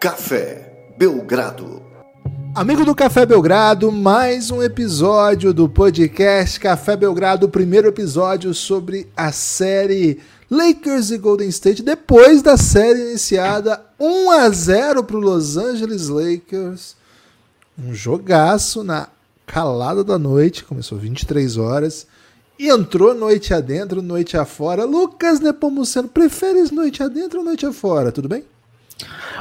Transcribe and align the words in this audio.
Café 0.00 0.94
Belgrado. 0.96 1.82
Amigo 2.54 2.86
do 2.86 2.94
Café 2.94 3.26
Belgrado, 3.26 3.92
mais 3.92 4.50
um 4.50 4.62
episódio 4.62 5.52
do 5.52 5.68
podcast 5.68 6.58
Café 6.58 6.96
Belgrado, 6.96 7.44
o 7.44 7.50
primeiro 7.50 7.88
episódio 7.88 8.54
sobre 8.54 9.08
a 9.14 9.30
série 9.30 10.18
Lakers 10.50 11.10
e 11.10 11.18
Golden 11.18 11.50
State, 11.50 11.82
depois 11.82 12.40
da 12.40 12.56
série 12.56 13.10
iniciada 13.10 13.84
1 14.00 14.30
a 14.30 14.48
0 14.48 15.04
para 15.04 15.18
o 15.18 15.20
Los 15.20 15.58
Angeles 15.58 16.08
Lakers. 16.08 16.96
Um 17.78 17.92
jogaço 17.92 18.82
na 18.82 19.06
calada 19.46 20.02
da 20.02 20.18
noite, 20.18 20.64
começou 20.64 20.96
23 20.96 21.58
horas 21.58 22.06
e 22.58 22.70
entrou 22.70 23.14
noite 23.14 23.52
adentro, 23.52 24.00
noite 24.00 24.38
afora. 24.38 24.86
Lucas 24.86 25.40
Nepomuceno, 25.40 26.08
preferes 26.08 26.70
noite 26.70 27.02
adentro 27.02 27.40
ou 27.40 27.44
noite 27.44 27.66
afora? 27.66 28.10
Tudo 28.10 28.30
bem? 28.30 28.46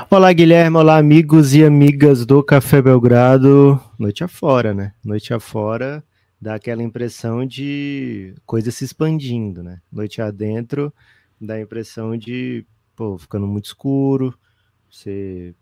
Olá, 0.09 0.31
Guilherme. 0.33 0.77
Olá, 0.77 0.97
amigos 0.97 1.53
e 1.53 1.63
amigas 1.63 2.25
do 2.25 2.43
Café 2.43 2.81
Belgrado. 2.81 3.79
Noite 3.97 4.23
afora, 4.23 4.73
né? 4.73 4.93
Noite 5.03 5.33
afora 5.33 6.03
dá 6.41 6.55
aquela 6.55 6.81
impressão 6.81 7.45
de 7.45 8.33
coisa 8.45 8.71
se 8.71 8.85
expandindo, 8.85 9.61
né? 9.61 9.81
Noite 9.91 10.21
adentro 10.21 10.93
dá 11.39 11.55
a 11.55 11.61
impressão 11.61 12.17
de, 12.17 12.65
pô, 12.95 13.17
ficando 13.17 13.47
muito 13.47 13.65
escuro, 13.65 14.37
você 14.89 15.53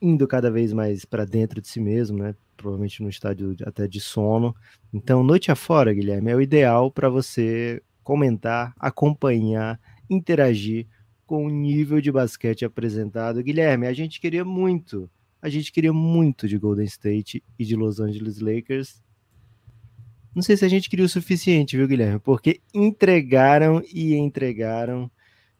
indo 0.00 0.26
cada 0.28 0.50
vez 0.50 0.72
mais 0.72 1.04
para 1.04 1.24
dentro 1.24 1.60
de 1.60 1.68
si 1.68 1.80
mesmo, 1.80 2.18
né? 2.18 2.34
Provavelmente 2.56 3.02
no 3.02 3.08
estádio 3.08 3.56
até 3.64 3.86
de 3.86 4.00
sono. 4.00 4.54
Então, 4.92 5.22
noite 5.22 5.50
afora, 5.50 5.92
Guilherme, 5.92 6.30
é 6.30 6.36
o 6.36 6.40
ideal 6.40 6.90
para 6.90 7.08
você 7.08 7.82
comentar, 8.02 8.74
acompanhar, 8.78 9.80
interagir 10.08 10.86
com 11.28 11.44
o 11.44 11.50
nível 11.50 12.00
de 12.00 12.10
basquete 12.10 12.64
apresentado. 12.64 13.42
Guilherme, 13.42 13.86
a 13.86 13.92
gente 13.92 14.18
queria 14.18 14.46
muito, 14.46 15.10
a 15.42 15.50
gente 15.50 15.70
queria 15.70 15.92
muito 15.92 16.48
de 16.48 16.56
Golden 16.56 16.86
State 16.86 17.44
e 17.58 17.66
de 17.66 17.76
Los 17.76 18.00
Angeles 18.00 18.40
Lakers. 18.40 19.04
Não 20.34 20.42
sei 20.42 20.56
se 20.56 20.64
a 20.64 20.68
gente 20.68 20.88
queria 20.88 21.04
o 21.04 21.08
suficiente, 21.08 21.76
viu, 21.76 21.86
Guilherme? 21.86 22.18
Porque 22.18 22.62
entregaram 22.72 23.82
e 23.92 24.14
entregaram. 24.14 25.10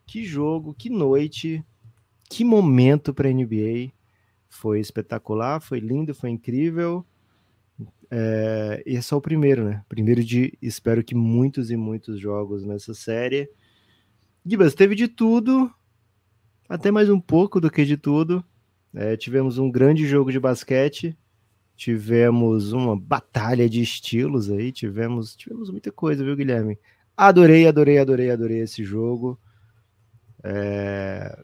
Que 0.07 0.25
jogo, 0.25 0.73
que 0.73 0.89
noite, 0.89 1.63
que 2.27 2.43
momento 2.43 3.13
para 3.13 3.29
a 3.29 3.31
NBA. 3.31 3.91
Foi 4.49 4.79
espetacular, 4.79 5.61
foi 5.61 5.79
lindo, 5.79 6.15
foi 6.15 6.31
incrível. 6.31 7.05
É, 8.09 8.81
e 8.87 8.95
é 8.95 9.01
só 9.01 9.17
o 9.17 9.21
primeiro, 9.21 9.65
né? 9.65 9.83
Primeiro 9.87 10.23
de, 10.23 10.57
espero 10.59 11.03
que 11.03 11.13
muitos 11.13 11.69
e 11.69 11.77
muitos 11.77 12.19
jogos 12.19 12.65
nessa 12.65 12.95
série. 12.95 13.47
Gibas, 14.45 14.73
teve 14.73 14.95
de 14.95 15.07
tudo, 15.07 15.71
até 16.67 16.89
mais 16.91 17.09
um 17.09 17.19
pouco 17.19 17.59
do 17.59 17.69
que 17.69 17.83
de 17.83 17.97
tudo. 17.97 18.43
É, 18.93 19.15
tivemos 19.17 19.57
um 19.57 19.69
grande 19.69 20.07
jogo 20.07 20.31
de 20.31 20.39
basquete, 20.39 21.15
tivemos 21.75 22.71
uma 22.71 22.97
batalha 22.97 23.69
de 23.69 23.81
estilos 23.81 24.49
aí, 24.49 24.71
tivemos, 24.71 25.35
tivemos 25.35 25.69
muita 25.69 25.91
coisa, 25.91 26.23
viu, 26.23 26.35
Guilherme? 26.35 26.79
Adorei, 27.15 27.67
adorei, 27.67 27.97
adorei, 27.97 28.31
adorei 28.31 28.59
esse 28.59 28.83
jogo. 28.83 29.37
É... 30.43 31.43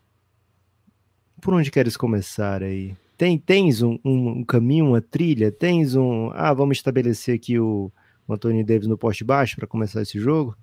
Por 1.42 1.54
onde 1.54 1.70
queres 1.70 1.98
começar 1.98 2.64
aí? 2.64 2.96
Tem, 3.18 3.38
tens 3.38 3.82
um, 3.82 4.00
um, 4.04 4.30
um, 4.30 4.44
caminho, 4.44 4.88
uma 4.88 5.02
trilha? 5.02 5.52
Tens 5.52 5.96
um. 5.96 6.32
Ah, 6.34 6.54
vamos 6.54 6.78
estabelecer 6.78 7.36
aqui 7.36 7.60
o, 7.60 7.92
o 8.28 8.34
Antônio 8.34 8.66
Davis 8.66 8.88
no 8.88 8.98
poste 8.98 9.24
baixo 9.24 9.58
para 9.58 9.68
começar 9.68 10.02
esse 10.02 10.20
jogo? 10.20 10.58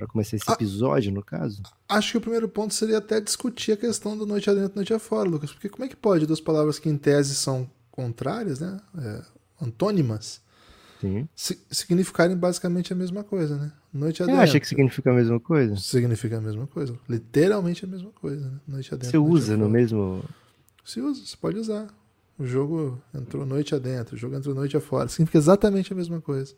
Para 0.00 0.06
começar 0.06 0.36
esse 0.36 0.50
episódio, 0.50 1.12
no 1.12 1.22
caso? 1.22 1.62
Acho 1.86 2.12
que 2.12 2.16
o 2.16 2.20
primeiro 2.22 2.48
ponto 2.48 2.72
seria 2.72 2.96
até 2.96 3.20
discutir 3.20 3.72
a 3.72 3.76
questão 3.76 4.16
do 4.16 4.24
noite 4.24 4.48
adentro, 4.48 4.76
noite 4.76 4.94
afora, 4.94 5.28
Lucas. 5.28 5.52
Porque 5.52 5.68
como 5.68 5.84
é 5.84 5.88
que 5.88 5.96
pode 5.96 6.24
duas 6.24 6.40
palavras 6.40 6.78
que 6.78 6.88
em 6.88 6.96
tese 6.96 7.34
são 7.34 7.70
contrárias, 7.90 8.60
né? 8.60 8.80
É, 8.98 9.22
antônimas, 9.60 10.40
si 11.34 11.58
significarem 11.70 12.34
basicamente 12.34 12.92
a 12.94 12.96
mesma 12.96 13.22
coisa, 13.22 13.56
né? 13.58 13.72
Noite 13.92 14.22
adentro. 14.22 14.40
Você 14.40 14.50
acha 14.50 14.60
que 14.60 14.68
significa 14.68 15.10
a 15.10 15.14
mesma 15.14 15.38
coisa? 15.38 15.76
Significa 15.76 16.38
a 16.38 16.40
mesma 16.40 16.66
coisa. 16.66 16.98
Literalmente 17.06 17.84
a 17.84 17.88
mesma 17.88 18.10
coisa, 18.10 18.48
né? 18.48 18.60
Noite 18.66 18.94
adentro. 18.94 19.10
Você 19.10 19.18
usa 19.18 19.56
no 19.56 19.68
mesmo. 19.68 20.24
Se 20.82 21.00
usa, 21.00 21.26
você 21.26 21.36
pode 21.36 21.58
usar. 21.58 21.88
O 22.38 22.46
jogo 22.46 23.02
entrou 23.14 23.44
noite 23.44 23.74
adentro, 23.74 24.16
o 24.16 24.18
jogo 24.18 24.34
entrou 24.34 24.54
noite 24.54 24.74
afora. 24.76 25.08
Significa 25.08 25.36
exatamente 25.36 25.92
a 25.92 25.96
mesma 25.96 26.22
coisa. 26.22 26.54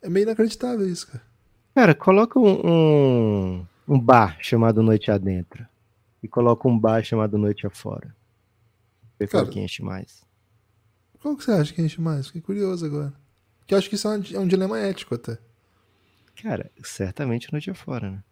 É 0.00 0.08
meio 0.08 0.24
inacreditável 0.24 0.88
isso, 0.88 1.06
cara. 1.06 1.29
Cara, 1.74 1.94
coloca 1.94 2.38
um, 2.38 2.66
um, 2.66 3.66
um, 3.88 3.98
bar 3.98 4.36
chamado 4.40 4.82
Noite 4.82 5.10
Adentro 5.10 5.66
e 6.22 6.28
coloca 6.28 6.68
um 6.68 6.78
bar 6.78 7.02
chamado 7.02 7.38
Noite 7.38 7.66
Afora. 7.66 8.14
Ver 9.18 9.28
qual 9.28 9.46
que 9.46 9.60
enche 9.60 9.82
mais. 9.82 10.24
Qual 11.20 11.36
que 11.36 11.44
você 11.44 11.52
acha 11.52 11.72
que 11.72 11.82
enche 11.82 12.00
mais? 12.00 12.26
Fiquei 12.26 12.40
curioso 12.40 12.84
agora. 12.84 13.12
Que 13.66 13.74
eu 13.74 13.78
acho 13.78 13.88
que 13.88 13.94
isso 13.94 14.08
é 14.08 14.18
um, 14.18 14.22
é 14.34 14.38
um 14.40 14.48
dilema 14.48 14.78
ético 14.78 15.14
até. 15.14 15.38
Cara, 16.42 16.70
certamente 16.82 17.52
Noite 17.52 17.70
Afora, 17.70 18.10
né? 18.10 18.22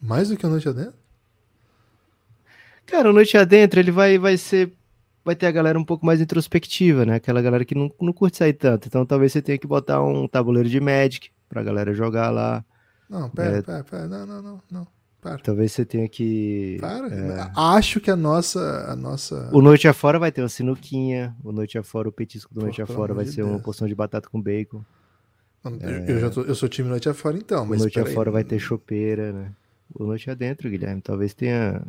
Mais 0.00 0.28
do 0.28 0.36
que 0.36 0.44
a 0.44 0.48
Noite 0.48 0.68
Adentro? 0.68 0.94
Cara, 2.86 3.10
o 3.10 3.12
Noite 3.12 3.36
Adentro 3.36 3.80
ele 3.80 3.90
vai, 3.90 4.18
vai 4.18 4.36
ser 4.36 4.72
vai 5.24 5.36
ter 5.36 5.46
a 5.46 5.52
galera 5.52 5.78
um 5.78 5.84
pouco 5.84 6.04
mais 6.04 6.20
introspectiva, 6.20 7.06
né? 7.06 7.14
Aquela 7.14 7.40
galera 7.40 7.64
que 7.64 7.74
não, 7.74 7.90
não 8.00 8.12
curte 8.12 8.36
sair 8.36 8.52
tanto. 8.52 8.88
Então 8.88 9.06
talvez 9.06 9.32
você 9.32 9.40
tenha 9.40 9.58
que 9.58 9.66
botar 9.66 10.02
um 10.02 10.26
tabuleiro 10.26 10.68
de 10.68 10.80
Magic, 10.80 11.30
pra 11.52 11.62
galera 11.62 11.92
jogar 11.92 12.30
lá. 12.30 12.64
Não, 13.10 13.28
pera, 13.28 13.58
é... 13.58 13.62
pera, 13.62 13.84
pera, 13.84 14.08
não, 14.08 14.26
não, 14.26 14.42
não, 14.42 14.62
não. 14.70 14.86
Para. 15.20 15.38
Talvez 15.38 15.70
você 15.70 15.84
tenha 15.84 16.08
que. 16.08 16.78
Para. 16.80 17.08
É... 17.14 17.50
Acho 17.54 18.00
que 18.00 18.10
a 18.10 18.16
nossa, 18.16 18.86
a 18.90 18.96
nossa. 18.96 19.50
O 19.52 19.60
Noite 19.60 19.86
Afora 19.86 20.18
vai 20.18 20.32
ter 20.32 20.40
uma 20.40 20.48
sinuquinha. 20.48 21.36
O 21.44 21.52
Noite 21.52 21.76
Afora, 21.76 22.08
o 22.08 22.12
petisco 22.12 22.52
do 22.54 22.60
Pô, 22.60 22.66
Noite 22.66 22.80
Afora 22.80 23.12
vai 23.12 23.26
de 23.26 23.30
ser 23.30 23.42
Deus. 23.42 23.50
uma 23.50 23.60
porção 23.60 23.86
de 23.86 23.94
batata 23.94 24.30
com 24.30 24.40
bacon. 24.40 24.82
Não, 25.62 25.78
é... 25.80 26.10
eu, 26.10 26.20
já 26.20 26.30
tô, 26.30 26.40
eu 26.40 26.54
sou 26.54 26.68
time 26.68 26.88
Noite 26.88 27.08
Afora 27.08 27.36
então. 27.36 27.66
Mas 27.66 27.80
o 27.80 27.82
Noite 27.82 28.00
Afora 28.00 28.30
aí. 28.30 28.32
vai 28.32 28.44
ter 28.44 28.58
chopeira, 28.58 29.30
né? 29.30 29.52
O 29.94 30.04
Noite 30.04 30.30
Adentro, 30.30 30.70
Guilherme. 30.70 31.02
Talvez 31.02 31.34
tenha. 31.34 31.82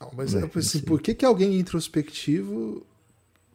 Não, 0.00 0.10
mas 0.16 0.32
não, 0.32 0.50
assim, 0.56 0.80
por 0.80 1.02
que, 1.02 1.14
que 1.14 1.24
alguém 1.24 1.60
introspectivo 1.60 2.84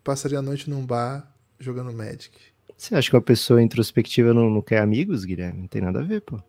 passaria 0.04 0.38
a 0.38 0.42
noite 0.42 0.70
num 0.70 0.86
bar 0.86 1.36
jogando 1.60 1.92
Magic? 1.92 2.32
Você 2.78 2.96
acha 2.96 3.10
que 3.10 3.16
uma 3.16 3.22
pessoa 3.22 3.62
introspectiva 3.62 4.34
não, 4.34 4.50
não 4.50 4.62
quer 4.62 4.82
amigos, 4.82 5.26
Guilherme? 5.26 5.62
Não 5.62 5.68
tem 5.68 5.82
nada 5.82 6.00
a 6.00 6.04
ver, 6.04 6.22
pô. 6.22 6.42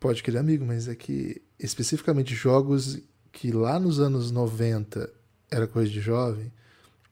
Pode 0.00 0.22
querer 0.22 0.38
amigo, 0.38 0.64
mas 0.64 0.88
é 0.88 0.94
que 0.94 1.42
especificamente 1.58 2.34
jogos 2.34 3.00
que 3.32 3.50
lá 3.50 3.78
nos 3.78 4.00
anos 4.00 4.30
90 4.30 5.10
era 5.50 5.66
coisa 5.66 5.90
de 5.90 6.00
jovem, 6.00 6.52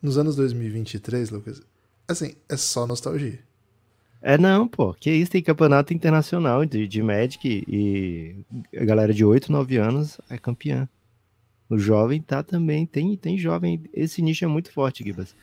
nos 0.00 0.18
anos 0.18 0.36
2023, 0.36 1.30
Lucas, 1.30 1.62
assim, 2.06 2.34
é 2.48 2.56
só 2.56 2.86
nostalgia. 2.86 3.38
É 4.22 4.36
não, 4.36 4.66
pô, 4.66 4.94
que 4.94 5.10
isso, 5.10 5.30
tem 5.30 5.42
campeonato 5.42 5.92
internacional 5.92 6.64
de, 6.64 6.88
de 6.88 7.02
Magic 7.02 7.64
e 7.68 8.36
a 8.76 8.84
galera 8.84 9.12
de 9.12 9.24
8, 9.24 9.52
9 9.52 9.76
anos 9.76 10.20
é 10.28 10.36
campeã. 10.38 10.88
O 11.68 11.78
jovem 11.78 12.20
tá 12.20 12.42
também, 12.42 12.86
tem, 12.86 13.16
tem 13.16 13.36
jovem, 13.36 13.82
esse 13.92 14.22
nicho 14.22 14.44
é 14.44 14.48
muito 14.48 14.72
forte, 14.72 15.04
Gibas. 15.04 15.34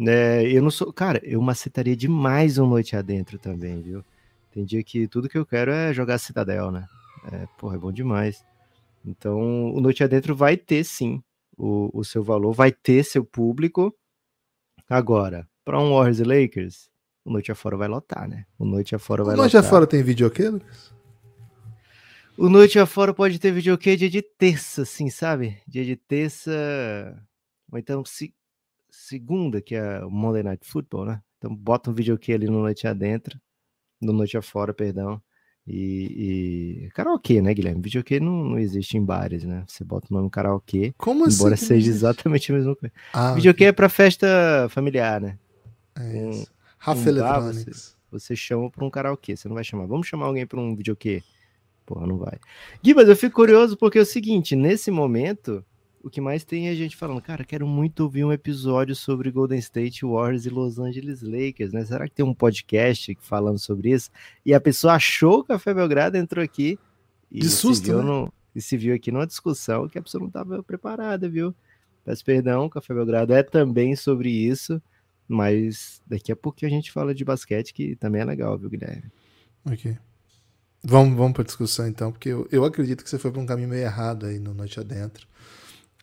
Né, 0.00 0.46
eu 0.46 0.62
não 0.62 0.70
sou. 0.70 0.90
Cara, 0.94 1.20
eu 1.22 1.42
macetaria 1.42 1.94
demais 1.94 2.56
um 2.56 2.66
noite 2.66 2.96
adentro 2.96 3.38
também, 3.38 3.82
viu? 3.82 4.02
Tem 4.50 4.64
dia 4.64 4.82
que 4.82 5.06
tudo 5.06 5.28
que 5.28 5.36
eu 5.36 5.44
quero 5.44 5.70
é 5.70 5.92
jogar 5.92 6.16
Cidadel, 6.16 6.70
né? 6.70 6.88
É, 7.30 7.46
porra, 7.58 7.76
é 7.76 7.78
bom 7.78 7.92
demais. 7.92 8.42
Então, 9.04 9.74
o 9.74 9.80
Noite 9.80 10.02
Adentro 10.02 10.34
vai 10.34 10.56
ter 10.56 10.84
sim 10.84 11.22
o, 11.56 11.90
o 11.92 12.02
seu 12.02 12.22
valor, 12.22 12.52
vai 12.52 12.72
ter 12.72 13.04
seu 13.04 13.24
público. 13.24 13.94
Agora, 14.88 15.46
para 15.64 15.78
um 15.78 15.90
Warriors 15.94 16.18
e 16.18 16.24
Lakers, 16.24 16.90
o 17.24 17.30
Noite 17.30 17.52
Afora 17.52 17.76
vai 17.76 17.88
lotar, 17.88 18.26
né? 18.26 18.46
O 18.58 18.64
Noite 18.64 18.94
Afora 18.94 19.22
vai 19.22 19.34
o 19.34 19.36
Noite 19.36 19.54
lotar. 19.54 19.68
Afora 19.68 19.86
tem 19.86 20.02
videokê, 20.02 20.48
Lucas? 20.48 20.94
O 22.38 22.48
Noite 22.48 22.78
Afora 22.78 23.12
pode 23.12 23.38
ter 23.38 23.52
videokê 23.52 23.96
dia 23.96 24.08
de 24.08 24.22
terça, 24.22 24.82
assim, 24.82 25.10
sabe? 25.10 25.58
Dia 25.68 25.84
de 25.84 25.96
terça. 25.96 26.50
Ou 27.70 27.78
então, 27.78 28.02
se 28.04 28.34
segunda, 28.90 29.60
que 29.60 29.74
é 29.74 30.04
o 30.04 30.10
Monday 30.10 30.42
Night 30.42 30.66
Football, 30.66 31.06
né? 31.06 31.22
Então 31.38 31.54
bota 31.54 31.90
um 31.90 31.94
videokê 31.94 32.32
ali 32.32 32.46
no 32.46 32.60
Noite 32.60 32.86
Adentro, 32.86 33.40
no 34.00 34.12
Noite 34.12 34.36
Afora, 34.36 34.74
perdão. 34.74 35.20
E, 35.66 36.86
e 36.86 36.90
karaokê, 36.90 37.40
né, 37.40 37.54
Guilherme? 37.54 37.82
Videokê 37.82 38.18
não, 38.18 38.44
não 38.44 38.58
existe 38.58 38.96
em 38.96 39.04
bares, 39.04 39.44
né? 39.44 39.62
Você 39.66 39.84
bota 39.84 40.08
o 40.10 40.14
nome 40.14 40.30
karaokê, 40.30 40.92
Como 40.98 41.24
assim 41.24 41.36
embora 41.36 41.56
seja 41.56 41.88
exatamente 41.88 42.50
a 42.50 42.54
mesma 42.56 42.74
coisa. 42.74 42.92
Ah, 43.12 43.34
videokê 43.34 43.64
okay. 43.64 43.66
é 43.68 43.72
para 43.72 43.88
festa 43.88 44.26
familiar, 44.70 45.20
né? 45.20 45.38
É 45.96 46.26
um, 46.26 46.44
Rafa 46.78 47.00
um 47.00 47.08
Electronics. 47.08 47.96
Você, 48.10 48.34
você 48.34 48.36
chama 48.36 48.70
para 48.70 48.84
um 48.84 48.90
karaokê, 48.90 49.36
você 49.36 49.48
não 49.48 49.54
vai 49.54 49.64
chamar. 49.64 49.86
Vamos 49.86 50.06
chamar 50.06 50.26
alguém 50.26 50.46
para 50.46 50.58
um 50.58 50.74
videokê? 50.74 51.22
Porra, 51.86 52.06
não 52.06 52.18
vai. 52.18 52.38
Gui, 52.82 52.94
mas 52.94 53.08
eu 53.08 53.16
fico 53.16 53.36
curioso 53.36 53.76
porque 53.76 53.98
é 53.98 54.02
o 54.02 54.06
seguinte, 54.06 54.56
nesse 54.56 54.90
momento, 54.90 55.64
o 56.02 56.08
que 56.08 56.20
mais 56.20 56.44
tem 56.44 56.68
é 56.68 56.70
a 56.70 56.74
gente 56.74 56.96
falando, 56.96 57.20
cara, 57.20 57.44
quero 57.44 57.66
muito 57.66 58.00
ouvir 58.00 58.24
um 58.24 58.32
episódio 58.32 58.96
sobre 58.96 59.30
Golden 59.30 59.58
State 59.58 60.04
Warriors 60.04 60.46
e 60.46 60.50
Los 60.50 60.78
Angeles 60.78 61.20
Lakers, 61.20 61.72
né? 61.72 61.84
Será 61.84 62.08
que 62.08 62.14
tem 62.14 62.24
um 62.24 62.34
podcast 62.34 63.16
falando 63.20 63.58
sobre 63.58 63.90
isso? 63.92 64.10
E 64.44 64.54
a 64.54 64.60
pessoa 64.60 64.94
achou 64.94 65.44
que 65.44 65.52
o 65.52 65.54
Café 65.54 65.74
Belgrado 65.74 66.16
entrou 66.16 66.42
aqui 66.42 66.78
e, 67.30 67.40
De 67.40 67.50
susto, 67.50 67.84
se 67.84 67.90
viu 67.90 67.98
né? 67.98 68.04
no, 68.04 68.32
e 68.54 68.62
se 68.62 68.76
viu 68.76 68.94
aqui 68.94 69.12
numa 69.12 69.26
discussão 69.26 69.88
que 69.88 69.98
a 69.98 70.02
pessoa 70.02 70.20
não 70.20 70.28
estava 70.28 70.62
preparada, 70.62 71.28
viu? 71.28 71.54
Peço 72.04 72.24
perdão, 72.24 72.68
Café 72.68 72.94
Belgrado 72.94 73.34
é 73.34 73.42
também 73.42 73.94
sobre 73.94 74.30
isso, 74.30 74.82
mas 75.28 76.00
daqui 76.06 76.32
a 76.32 76.36
pouco 76.36 76.64
a 76.64 76.68
gente 76.68 76.90
fala 76.90 77.14
de 77.14 77.24
basquete, 77.24 77.74
que 77.74 77.94
também 77.94 78.22
é 78.22 78.24
legal, 78.24 78.56
viu, 78.56 78.70
Guilherme? 78.70 79.12
Ok. 79.66 79.96
Vamos, 80.82 81.14
vamos 81.14 81.34
para 81.34 81.44
discussão 81.44 81.86
então, 81.86 82.10
porque 82.10 82.30
eu, 82.30 82.48
eu 82.50 82.64
acredito 82.64 83.04
que 83.04 83.10
você 83.10 83.18
foi 83.18 83.30
para 83.30 83.40
um 83.40 83.46
caminho 83.46 83.68
meio 83.68 83.82
errado 83.82 84.24
aí 84.24 84.38
no 84.38 84.54
Noite 84.54 84.80
Adentro. 84.80 85.28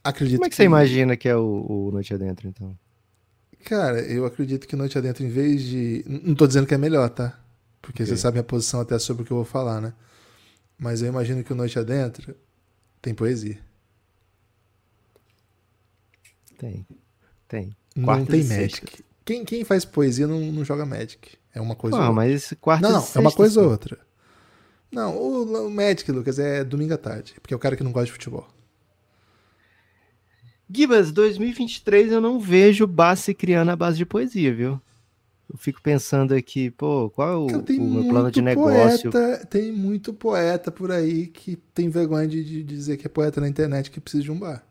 Acredito 0.08 0.38
Como 0.38 0.46
é 0.46 0.50
que, 0.50 0.52
que... 0.52 0.56
você 0.56 0.64
imagina 0.64 1.18
que 1.18 1.28
é 1.28 1.36
o, 1.36 1.66
o 1.68 1.92
Noite 1.92 2.14
Adentro, 2.14 2.48
então? 2.48 2.78
Cara, 3.66 4.00
eu 4.00 4.26
acredito 4.26 4.66
que 4.66 4.74
Noite 4.74 4.98
Adentro, 4.98 5.22
em 5.22 5.30
vez 5.30 5.62
de. 5.62 6.06
Não 6.08 6.34
tô 6.34 6.48
dizendo 6.48 6.66
que 6.66 6.74
é 6.74 6.78
melhor, 6.78 7.10
tá? 7.10 7.38
Porque 7.82 8.04
okay. 8.04 8.16
você 8.16 8.22
sabe 8.22 8.40
a 8.40 8.44
posição 8.44 8.80
até 8.80 8.98
sobre 8.98 9.24
o 9.24 9.26
que 9.26 9.32
eu 9.32 9.38
vou 9.38 9.46
falar, 9.46 9.82
né? 9.82 9.94
Mas 10.80 11.02
eu 11.02 11.10
imagino 11.10 11.44
que 11.44 11.52
o 11.52 11.56
Noite 11.56 11.78
Adentro 11.78 12.34
tem 13.02 13.14
poesia. 13.14 13.60
Tem. 16.58 16.88
Tem. 17.50 17.76
Quarta 18.02 18.20
não 18.20 18.26
tem 18.26 18.44
Magic. 18.46 19.04
Quem, 19.26 19.44
quem 19.44 19.66
faz 19.66 19.84
poesia 19.84 20.26
não, 20.26 20.40
não 20.40 20.64
joga 20.64 20.86
Magic. 20.86 21.38
É 21.54 21.60
uma 21.60 21.76
coisa. 21.76 21.98
Ah, 21.98 22.14
mas 22.14 22.54
quarta 22.62 22.88
Não, 22.88 23.02
não, 23.02 23.08
é 23.14 23.20
uma 23.20 23.32
coisa 23.34 23.62
ou 23.62 23.70
outra. 23.70 24.00
Não, 24.90 25.18
o, 25.18 25.68
o 25.68 25.70
Magic, 25.70 26.10
Lucas, 26.10 26.40
é 26.40 26.64
domingo 26.64 26.94
à 26.94 26.98
tarde. 26.98 27.36
Porque 27.42 27.54
é 27.54 27.58
o 27.58 27.60
cara 27.60 27.76
que 27.76 27.84
não 27.84 27.92
gosta 27.92 28.06
de 28.06 28.14
futebol. 28.14 28.48
Gibas, 30.70 31.12
2023 31.12 32.12
eu 32.12 32.22
não 32.22 32.40
vejo 32.40 32.86
Bassi 32.86 33.34
criando 33.34 33.70
a 33.70 33.76
base 33.76 33.98
de 33.98 34.06
poesia, 34.06 34.54
viu? 34.54 34.82
Eu 35.50 35.58
fico 35.58 35.82
pensando 35.82 36.34
aqui, 36.34 36.70
pô, 36.70 37.10
qual 37.10 37.30
é 37.30 37.36
o, 37.36 37.48
Cara, 37.48 37.82
o 37.82 37.90
meu 37.90 38.10
plano 38.10 38.30
de 38.30 38.42
negócio? 38.42 39.10
Poeta, 39.10 39.46
tem 39.46 39.72
muito 39.72 40.14
poeta 40.14 40.70
por 40.70 40.92
aí 40.92 41.28
que 41.28 41.56
tem 41.74 41.90
vergonha 41.90 42.28
de, 42.28 42.44
de, 42.44 42.64
dizer 42.64 42.98
que 42.98 43.08
é 43.08 43.10
poeta 43.10 43.40
na 43.40 43.48
internet 43.48 43.90
que 43.90 44.02
precisa 44.02 44.24
de 44.24 44.32
um 44.32 44.38
bar. 44.38 44.68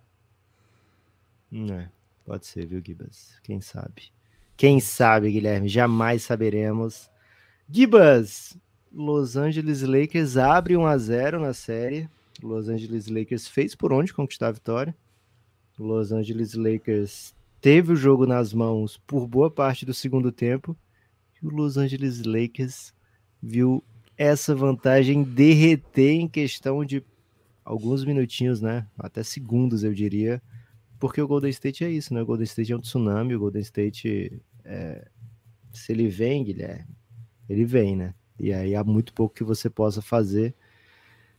É, 1.51 1.89
pode 2.27 2.47
ser, 2.47 2.67
viu, 2.67 2.83
Gibas? 2.85 3.33
Quem 3.43 3.63
sabe? 3.63 4.13
Quem 4.55 4.79
sabe, 4.81 5.31
Guilherme? 5.31 5.69
Jamais 5.69 6.23
saberemos. 6.23 7.11
Gibas, 7.71 8.55
Los 8.93 9.35
Angeles 9.35 9.81
Lakers 9.81 10.37
abre 10.37 10.77
1 10.77 10.87
a 10.87 10.99
0 10.99 11.41
na 11.41 11.55
série. 11.55 12.07
Los 12.43 12.69
Angeles 12.69 13.07
Lakers 13.07 13.49
fez 13.49 13.75
por 13.75 13.95
onde 13.95 14.13
conquistar 14.13 14.49
a 14.49 14.53
vitória. 14.53 14.95
Los 15.79 16.13
Angeles 16.13 16.55
Lakers 16.55 17.35
teve 17.61 17.93
o 17.93 17.97
jogo 17.97 18.27
nas 18.27 18.53
mãos 18.53 18.97
por 19.07 19.27
boa 19.27 19.51
parte 19.51 19.85
do 19.85 19.93
segundo 19.93 20.33
tempo 20.33 20.77
e 21.43 21.47
o 21.47 21.51
Los 21.51 21.77
Angeles 21.77 22.23
Lakers 22.25 22.95
viu 23.43 23.85
essa 24.17 24.55
vantagem 24.55 25.23
derreter 25.23 26.13
em 26.13 26.29
questão 26.29 26.85
de 26.85 27.05
alguns 27.65 28.05
minutinhos, 28.05 28.61
né? 28.61 28.87
Até 28.99 29.23
segundos, 29.23 29.85
eu 29.85 29.93
diria. 29.93 30.41
Porque 30.99 31.21
o 31.21 31.29
Golden 31.29 31.51
State 31.51 31.85
é 31.85 31.91
isso, 31.91 32.15
né? 32.15 32.23
O 32.23 32.27
Golden 32.27 32.45
State 32.45 32.73
é 32.73 32.77
um 32.77 32.81
tsunami, 32.81 33.35
o 33.35 33.41
Golden 33.41 33.61
State, 33.61 34.41
é... 34.65 35.07
se 35.71 35.93
ele 35.93 36.09
vem, 36.09 36.45
Guilherme, 36.45 36.97
ele 37.49 37.67
vem, 37.67 37.97
né? 37.97 38.15
E 38.39 38.53
aí 38.53 38.75
há 38.75 38.83
muito 38.83 39.13
pouco 39.13 39.35
que 39.35 39.45
você 39.45 39.69
possa 39.69 40.01
fazer. 40.01 40.55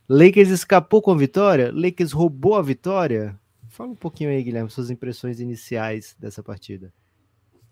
Lakers 0.07 0.49
escapou 0.49 1.01
com 1.01 1.11
a 1.11 1.17
vitória? 1.17 1.71
Lakers 1.73 2.11
roubou 2.11 2.55
a 2.55 2.61
vitória? 2.61 3.39
Fala 3.77 3.91
um 3.91 3.95
pouquinho 3.95 4.31
aí, 4.31 4.41
Guilherme, 4.41 4.71
suas 4.71 4.89
impressões 4.89 5.39
iniciais 5.39 6.15
dessa 6.17 6.41
partida. 6.41 6.91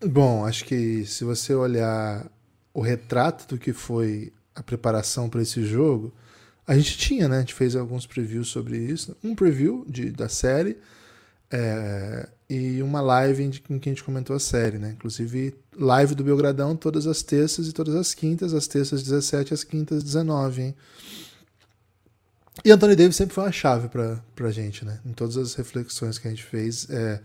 Bom, 0.00 0.46
acho 0.46 0.64
que 0.64 1.04
se 1.04 1.24
você 1.24 1.52
olhar 1.52 2.30
o 2.72 2.80
retrato 2.80 3.48
do 3.48 3.58
que 3.58 3.72
foi 3.72 4.32
a 4.54 4.62
preparação 4.62 5.28
para 5.28 5.42
esse 5.42 5.64
jogo, 5.64 6.14
a 6.64 6.76
gente 6.76 6.96
tinha, 6.96 7.28
né? 7.28 7.38
A 7.38 7.40
gente 7.40 7.54
fez 7.54 7.74
alguns 7.74 8.06
previews 8.06 8.46
sobre 8.46 8.78
isso. 8.78 9.16
Um 9.24 9.34
preview 9.34 9.84
de, 9.88 10.12
da 10.12 10.28
série 10.28 10.78
é, 11.50 12.28
e 12.48 12.80
uma 12.82 13.00
live 13.00 13.42
em 13.42 13.50
que 13.50 13.88
a 13.88 13.92
gente 13.92 14.04
comentou 14.04 14.36
a 14.36 14.40
série, 14.40 14.78
né? 14.78 14.90
Inclusive, 14.90 15.56
live 15.76 16.14
do 16.14 16.22
Belgradão 16.22 16.76
todas 16.76 17.08
as 17.08 17.20
terças 17.20 17.66
e 17.66 17.72
todas 17.72 17.96
as 17.96 18.14
quintas, 18.14 18.54
as 18.54 18.68
terças 18.68 19.02
17 19.02 19.52
as 19.52 19.64
quintas 19.64 20.04
19, 20.04 20.62
hein? 20.62 20.76
E 22.64 22.70
Anthony 22.70 22.96
Davis 22.96 23.16
sempre 23.16 23.34
foi 23.34 23.44
uma 23.44 23.52
chave 23.52 23.88
para 23.88 24.22
a 24.40 24.50
gente, 24.50 24.84
né? 24.84 25.00
Em 25.04 25.12
todas 25.12 25.36
as 25.36 25.54
reflexões 25.54 26.18
que 26.18 26.26
a 26.26 26.30
gente 26.30 26.42
fez, 26.42 26.88
é, 26.90 27.20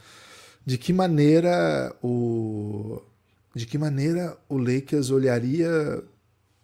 de 0.65 0.77
que 0.77 0.93
maneira 0.93 1.95
o 2.01 3.01
de 3.53 3.65
que 3.65 3.77
maneira 3.77 4.37
o 4.47 4.57
Lakers 4.57 5.09
olharia 5.09 6.01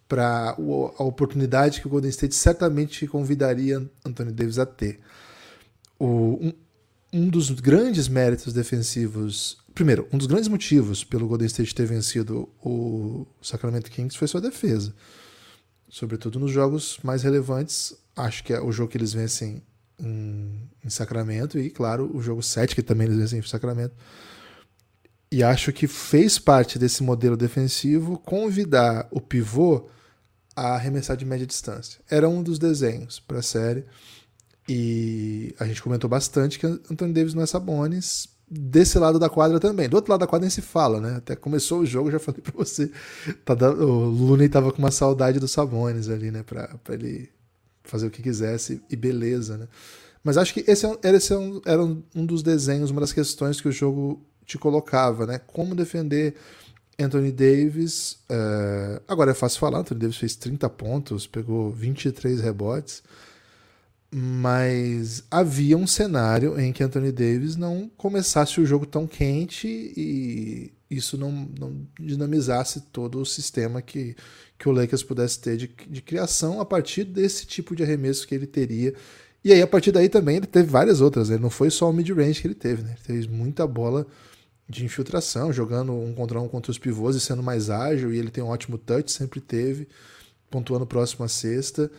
para 0.08 0.56
a 0.98 1.04
oportunidade 1.04 1.82
que 1.82 1.88
o 1.88 1.90
Golden 1.90 2.10
State 2.10 2.34
certamente 2.34 3.06
convidaria 3.08 3.86
Anthony 4.06 4.32
Davis 4.32 4.58
a 4.58 4.66
ter. 4.66 5.00
O, 6.00 6.40
um, 6.42 6.54
um 7.12 7.30
dos 7.30 7.50
grandes 7.50 8.08
méritos 8.08 8.54
defensivos, 8.54 9.58
primeiro, 9.76 10.08
um 10.14 10.18
dos 10.18 10.28
grandes 10.28 10.48
motivos 10.48 11.04
pelo 11.04 11.28
Golden 11.28 11.48
State 11.48 11.76
ter 11.76 11.86
vencido 11.86 12.48
o 12.64 13.28
Sacramento 13.42 13.92
Kings 13.92 14.18
foi 14.18 14.30
sua 14.30 14.40
defesa. 14.40 14.94
Sobretudo 15.90 16.40
nos 16.40 16.52
jogos 16.52 17.00
mais 17.04 17.24
relevantes, 17.24 17.94
acho 18.18 18.44
que 18.44 18.52
é 18.52 18.60
o 18.60 18.72
jogo 18.72 18.92
que 18.92 18.98
eles 18.98 19.14
vencem 19.14 19.64
em, 20.00 20.70
em 20.84 20.90
Sacramento 20.90 21.58
e, 21.60 21.70
claro, 21.70 22.10
o 22.14 22.22
jogo 22.22 22.42
7 22.42 22.76
que 22.76 22.84
também 22.84 23.08
eles 23.08 23.18
vencem 23.18 23.40
em 23.40 23.44
Sacramento. 23.44 23.96
E 25.32 25.44
acho 25.44 25.74
que 25.74 25.88
fez 25.88 26.40
parte 26.40 26.80
desse 26.80 27.04
modelo 27.04 27.36
defensivo 27.36 28.18
convidar 28.18 29.08
o 29.12 29.20
pivô 29.20 29.90
a 30.56 30.74
arremessar 30.74 31.16
de 31.16 31.26
média 31.26 31.46
distância. 31.46 32.00
Era 32.10 32.28
um 32.28 32.42
dos 32.42 32.58
desenhos 32.58 33.20
para 33.20 33.40
a 33.40 33.44
série. 33.44 33.86
E 34.68 35.54
a 35.60 35.66
gente 35.66 35.82
comentou 35.82 36.10
bastante 36.10 36.60
que 36.60 36.66
Anthony 36.66 37.14
Davis 37.14 37.34
não 37.34 37.44
é 37.44 37.46
Sabonis 37.46 38.28
desse 38.50 38.98
lado 38.98 39.20
da 39.20 39.30
quadra 39.30 39.60
também. 39.60 39.88
Do 39.88 39.96
outro 39.96 40.12
lado 40.12 40.22
da 40.22 40.28
quadra 40.28 40.46
nem 40.46 40.50
se 40.50 40.62
fala, 40.62 41.00
né? 41.00 41.18
Até 41.18 41.36
começou 41.36 41.82
o 41.82 41.86
jogo, 41.86 42.10
já 42.10 42.20
falei 42.20 42.42
para 42.42 42.54
você. 42.54 42.92
Tá, 43.46 43.54
o 43.54 44.10
Looney 44.10 44.50
tava 44.50 44.72
com 44.72 44.80
uma 44.80 44.92
saudade 44.92 45.40
do 45.40 45.48
Sabonis 45.48 46.10
ali, 46.10 46.32
né? 46.32 46.44
Para 46.44 46.70
ele 46.90 47.30
fazer 47.90 48.08
o 48.08 48.12
que 48.12 48.22
quisesse 48.22 48.82
e 48.90 48.96
beleza, 48.96 49.58
né? 49.58 49.68
Mas 50.24 50.38
acho 50.38 50.54
que 50.54 50.64
esse, 50.68 50.86
é 50.86 50.90
esse 51.04 51.34
é 51.34 51.38
era 51.66 51.84
um 51.84 52.26
dos 52.26 52.44
desenhos, 52.44 52.92
uma 52.92 53.02
das 53.02 53.14
questões 53.14 53.62
que 53.62 53.68
o 53.68 53.72
jogo 53.72 54.22
te 54.46 54.58
colocava, 54.58 55.26
né? 55.26 55.40
Como 55.40 55.76
defender 55.76 56.36
Anthony 57.00 57.32
Davis. 57.32 58.18
É... 58.30 59.02
Agora 59.08 59.32
é 59.32 59.34
fácil 59.34 59.60
falar, 59.60 59.80
Anthony 59.80 60.02
Davis 60.02 60.18
fez 60.18 60.36
30 60.36 60.70
pontos, 60.70 61.28
pegou 61.28 61.72
23 61.72 62.42
rebotes, 62.42 63.04
mas 64.12 65.24
havia 65.30 65.78
um 65.78 65.88
cenário 65.88 66.60
em 66.60 66.74
que 66.74 66.84
Anthony 66.84 67.12
Davis 67.12 67.56
não 67.56 67.90
começasse 67.98 68.60
o 68.60 68.66
jogo 68.66 68.86
tão 68.86 69.06
quente 69.06 69.68
e 69.68 70.72
isso 70.90 71.18
não, 71.18 71.32
não 71.32 71.88
dinamizasse 72.00 72.82
todo 72.92 73.20
o 73.20 73.26
sistema 73.26 73.82
que, 73.82 74.16
que 74.58 74.70
o 74.70 74.72
Lakers 74.72 75.04
pudesse 75.04 75.40
ter 75.40 75.58
de, 75.58 75.70
de 75.88 76.02
criação 76.02 76.62
a 76.62 76.66
partir 76.66 77.04
desse 77.04 77.46
tipo 77.46 77.76
de 77.76 77.84
arremesso 77.84 78.28
que 78.28 78.34
ele 78.34 78.48
teria. 78.48 78.94
E 79.44 79.52
aí, 79.52 79.62
a 79.62 79.68
partir 79.68 79.92
daí 79.92 80.10
também, 80.10 80.38
ele 80.38 80.48
teve 80.48 80.70
várias 80.70 81.02
outras. 81.02 81.30
Né? 81.30 81.38
Não 81.38 81.50
foi 81.50 81.70
só 81.70 81.90
o 81.90 81.94
mid-range 81.94 82.42
que 82.42 82.48
ele 82.48 82.56
teve, 82.56 82.84
né? 82.84 82.96
Ele 82.98 83.20
teve 83.22 83.34
muita 83.34 83.68
bola 83.68 84.08
de 84.68 84.84
infiltração, 84.84 85.54
jogando 85.54 85.94
um 85.94 86.14
contra 86.14 86.42
um 86.42 86.48
contra 86.48 86.72
os 86.72 86.78
pivôs 86.78 87.16
e 87.16 87.20
sendo 87.20 87.44
mais 87.44 87.70
ágil. 87.70 88.14
E 88.14 88.18
ele 88.18 88.30
tem 88.30 88.44
um 88.44 88.48
ótimo 88.48 88.78
touch, 88.78 89.12
sempre 89.12 89.40
teve, 89.40 89.88
pontuando 90.50 90.86
próximo 90.86 91.24
à 91.24 91.28
sexta. 91.28 91.90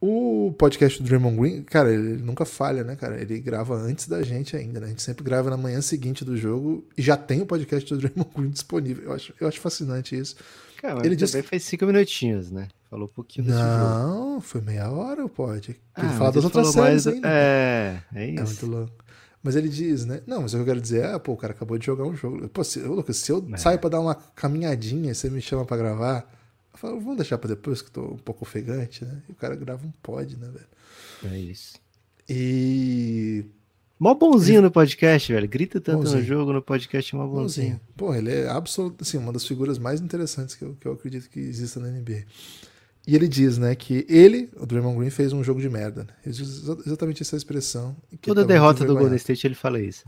O 0.00 0.54
podcast 0.58 1.02
do 1.02 1.08
Draymond 1.08 1.36
Green, 1.36 1.62
cara, 1.62 1.92
ele 1.92 2.22
nunca 2.22 2.44
falha, 2.44 2.84
né, 2.84 2.96
cara? 2.96 3.20
Ele 3.20 3.40
grava 3.40 3.74
antes 3.74 4.06
da 4.06 4.22
gente 4.22 4.54
ainda, 4.54 4.78
né? 4.78 4.86
A 4.86 4.88
gente 4.90 5.02
sempre 5.02 5.24
grava 5.24 5.48
na 5.48 5.56
manhã 5.56 5.80
seguinte 5.80 6.24
do 6.24 6.36
jogo 6.36 6.86
e 6.96 7.02
já 7.02 7.16
tem 7.16 7.40
o 7.40 7.46
podcast 7.46 7.94
do 7.94 7.98
Draymond 7.98 8.30
Green 8.36 8.50
disponível. 8.50 9.04
Eu 9.04 9.12
acho, 9.12 9.34
eu 9.40 9.48
acho 9.48 9.58
fascinante 9.58 10.16
isso. 10.16 10.36
Cara, 10.80 11.04
ele 11.04 11.16
disse... 11.16 11.42
faz 11.42 11.62
cinco 11.64 11.86
minutinhos, 11.86 12.50
né? 12.50 12.68
Falou 12.90 13.06
um 13.06 13.12
pouquinho 13.12 13.46
desse 13.46 13.58
Não, 13.58 14.28
jogo. 14.28 14.40
foi 14.42 14.60
meia 14.60 14.90
hora 14.90 15.24
o 15.24 15.28
pod. 15.28 15.76
Ah, 15.94 16.04
ele 16.04 16.12
fala 16.14 16.32
das 16.32 16.44
outras 16.44 16.68
séries 16.68 17.06
mais... 17.06 17.06
ainda. 17.06 17.28
É, 17.28 18.02
é 18.14 18.26
isso. 18.26 18.40
É 18.40 18.44
muito 18.44 18.66
louco. 18.66 19.04
Mas 19.42 19.56
ele 19.56 19.68
diz, 19.68 20.04
né? 20.04 20.20
Não, 20.26 20.42
mas 20.42 20.54
eu 20.54 20.64
quero 20.64 20.80
dizer 20.80 21.04
é, 21.04 21.18
pô, 21.18 21.32
o 21.32 21.36
cara 21.36 21.52
acabou 21.52 21.78
de 21.78 21.86
jogar 21.86 22.04
um 22.04 22.14
jogo. 22.14 22.48
Pô, 22.48 22.62
se, 22.62 22.80
Lucas, 22.80 23.16
se 23.16 23.30
eu 23.30 23.46
é. 23.52 23.56
saio 23.56 23.78
pra 23.78 23.88
dar 23.88 24.00
uma 24.00 24.14
caminhadinha 24.14 25.12
e 25.12 25.14
você 25.14 25.30
me 25.30 25.40
chama 25.40 25.64
pra 25.64 25.76
gravar, 25.76 26.28
eu 26.76 26.80
falo, 26.80 27.00
vamos 27.00 27.16
deixar 27.16 27.38
pra 27.38 27.48
depois 27.48 27.80
que 27.80 27.88
eu 27.88 27.92
tô 27.92 28.14
um 28.14 28.18
pouco 28.18 28.44
ofegante, 28.44 29.04
né? 29.04 29.22
E 29.28 29.32
o 29.32 29.34
cara 29.34 29.56
grava 29.56 29.86
um 29.86 29.90
pod, 30.02 30.36
né, 30.36 30.48
velho? 30.48 31.34
É 31.34 31.38
isso. 31.38 31.74
E 32.28 33.44
Mó 33.98 34.14
bonzinho 34.14 34.60
no 34.60 34.70
podcast, 34.70 35.32
velho. 35.32 35.48
Grita 35.48 35.80
tanto 35.80 36.00
bonzinho. 36.00 36.20
no 36.20 36.24
jogo, 36.26 36.52
no 36.52 36.60
podcast, 36.60 37.16
mó 37.16 37.26
bonzinho. 37.26 37.68
bonzinho. 37.68 37.80
Pô, 37.96 38.14
ele 38.14 38.30
é 38.30 38.48
absolutamente 38.48 39.02
assim, 39.02 39.16
uma 39.16 39.32
das 39.32 39.46
figuras 39.46 39.78
mais 39.78 40.00
interessantes 40.00 40.54
que 40.54 40.64
eu, 40.64 40.76
que 40.78 40.86
eu 40.86 40.92
acredito 40.92 41.30
que 41.30 41.40
exista 41.40 41.80
na 41.80 41.88
NBA. 41.88 42.24
E 43.06 43.14
ele 43.14 43.26
diz, 43.26 43.56
né, 43.56 43.74
que 43.74 44.04
ele, 44.08 44.50
o 44.56 44.66
Draymond 44.66 44.98
Green, 44.98 45.10
fez 45.10 45.32
um 45.32 45.42
jogo 45.42 45.60
de 45.60 45.70
merda. 45.70 46.02
Né? 46.04 46.10
Ele 46.26 46.34
diz 46.34 46.68
exatamente 46.84 47.22
essa 47.22 47.36
expressão. 47.36 47.96
Toda 48.20 48.44
derrota 48.44 48.84
do 48.84 48.94
Golden 48.94 49.16
State 49.16 49.46
ele 49.46 49.54
fala 49.54 49.80
isso. 49.80 50.04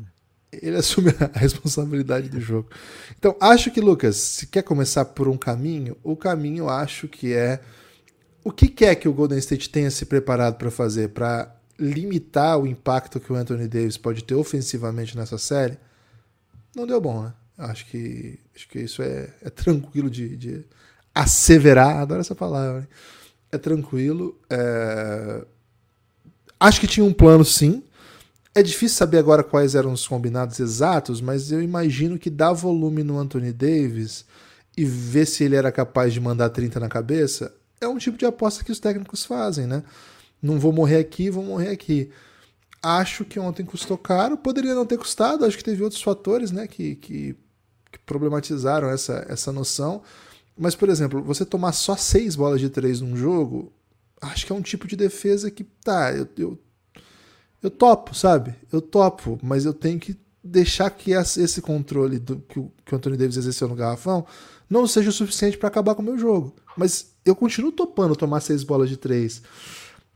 Ele 0.53 0.77
assume 0.77 1.11
a 1.11 1.31
responsabilidade 1.39 2.29
do 2.29 2.41
jogo. 2.41 2.71
Então, 3.19 3.37
acho 3.41 3.71
que, 3.71 3.81
Lucas, 3.81 4.17
se 4.17 4.47
quer 4.47 4.63
começar 4.63 5.05
por 5.05 5.29
um 5.29 5.37
caminho, 5.37 5.97
o 6.03 6.17
caminho 6.17 6.69
acho 6.69 7.07
que 7.07 7.35
é 7.35 7.61
o 8.43 8.51
que 8.51 8.69
quer 8.69 8.95
que 8.95 9.09
o 9.09 9.13
Golden 9.13 9.39
State 9.39 9.69
tenha 9.69 9.91
se 9.91 10.07
preparado 10.07 10.57
para 10.57 10.71
fazer, 10.71 11.11
para 11.11 11.55
limitar 11.79 12.59
o 12.59 12.67
impacto 12.67 13.21
que 13.21 13.33
o 13.33 13.37
Anthony 13.37 13.69
Davis 13.69 13.97
pode 13.97 14.25
ter 14.25 14.35
ofensivamente 14.35 15.17
nessa 15.17 15.37
série, 15.37 15.79
não 16.75 16.87
deu 16.87 17.01
bom, 17.01 17.23
né? 17.23 17.33
Acho 17.59 17.87
que, 17.87 18.39
acho 18.55 18.69
que 18.69 18.79
isso 18.79 19.03
é, 19.03 19.29
é 19.43 19.51
tranquilo 19.51 20.09
de, 20.09 20.37
de 20.37 20.65
asseverar, 21.15 21.97
adoro 21.99 22.21
essa 22.21 22.35
palavra. 22.35 22.83
Hein? 22.83 22.89
É 23.51 23.59
tranquilo. 23.59 24.39
É... 24.49 25.45
Acho 26.61 26.81
que 26.81 26.87
tinha 26.87 27.05
um 27.05 27.13
plano, 27.13 27.45
sim. 27.45 27.83
É 28.59 28.63
difícil 28.63 28.97
saber 28.97 29.19
agora 29.19 29.45
quais 29.45 29.77
eram 29.77 29.93
os 29.93 30.05
combinados 30.05 30.59
exatos, 30.59 31.21
mas 31.21 31.53
eu 31.53 31.63
imagino 31.63 32.19
que 32.19 32.29
dar 32.29 32.53
volume 32.53 33.05
no 33.05 33.17
Anthony 33.17 33.53
Davis 33.53 34.25
e 34.77 34.85
ver 34.85 35.27
se 35.27 35.45
ele 35.45 35.55
era 35.55 35.71
capaz 35.71 36.13
de 36.13 36.19
mandar 36.19 36.51
30 36.51 36.81
na 36.81 36.89
cabeça 36.89 37.55
é 37.81 37.87
um 37.87 37.99
tipo 37.99 38.19
de 38.19 38.27
aposta 38.27 38.65
que 38.65 38.73
os 38.73 38.81
técnicos 38.81 39.25
fazem, 39.25 39.65
né? 39.65 39.85
Não 40.43 40.59
vou 40.59 40.73
morrer 40.73 40.97
aqui, 40.97 41.31
vou 41.31 41.45
morrer 41.45 41.69
aqui. 41.69 42.11
Acho 42.83 43.25
que 43.25 43.39
ontem 43.39 43.65
custou 43.65 43.97
caro, 43.97 44.37
poderia 44.37 44.75
não 44.75 44.85
ter 44.85 44.99
custado, 44.99 45.45
acho 45.45 45.57
que 45.57 45.63
teve 45.63 45.85
outros 45.85 46.03
fatores 46.03 46.51
né, 46.51 46.67
que, 46.67 46.97
que, 46.97 47.37
que 47.93 47.99
problematizaram 48.01 48.91
essa, 48.91 49.25
essa 49.29 49.53
noção. 49.53 50.03
Mas, 50.59 50.75
por 50.75 50.89
exemplo, 50.89 51.23
você 51.23 51.45
tomar 51.45 51.71
só 51.71 51.95
seis 51.95 52.35
bolas 52.35 52.61
de 52.61 52.69
três 52.69 53.01
num 53.01 53.17
jogo, 53.17 53.73
acho 54.21 54.45
que 54.45 54.51
é 54.51 54.55
um 54.57 54.63
tipo 54.63 54.89
de 54.89 54.97
defesa 54.97 55.49
que, 55.49 55.63
tá, 55.63 56.13
eu, 56.13 56.27
eu, 56.37 56.59
eu 57.63 57.71
topo, 57.71 58.15
sabe? 58.15 58.55
Eu 58.73 58.81
topo, 58.81 59.39
mas 59.43 59.65
eu 59.65 59.73
tenho 59.73 59.99
que 59.99 60.17
deixar 60.43 60.89
que 60.91 61.13
esse 61.13 61.61
controle 61.61 62.19
do, 62.19 62.37
que, 62.41 62.59
o, 62.59 62.73
que 62.85 62.95
o 62.95 62.97
Anthony 62.97 63.17
Davis 63.17 63.37
exerceu 63.37 63.69
no 63.69 63.75
garrafão 63.75 64.27
não 64.69 64.87
seja 64.87 65.11
o 65.11 65.13
suficiente 65.13 65.57
para 65.57 65.69
acabar 65.69 65.95
com 65.95 66.03
o 66.03 66.05
meu 66.05 66.19
jogo. 66.19 66.55
Mas 66.77 67.13
eu 67.25 67.35
continuo 67.35 67.73
topando 67.73 68.15
tomar 68.15 68.41
seis 68.41 68.63
bolas 68.63 68.89
de 68.89 68.97
três. 68.97 69.43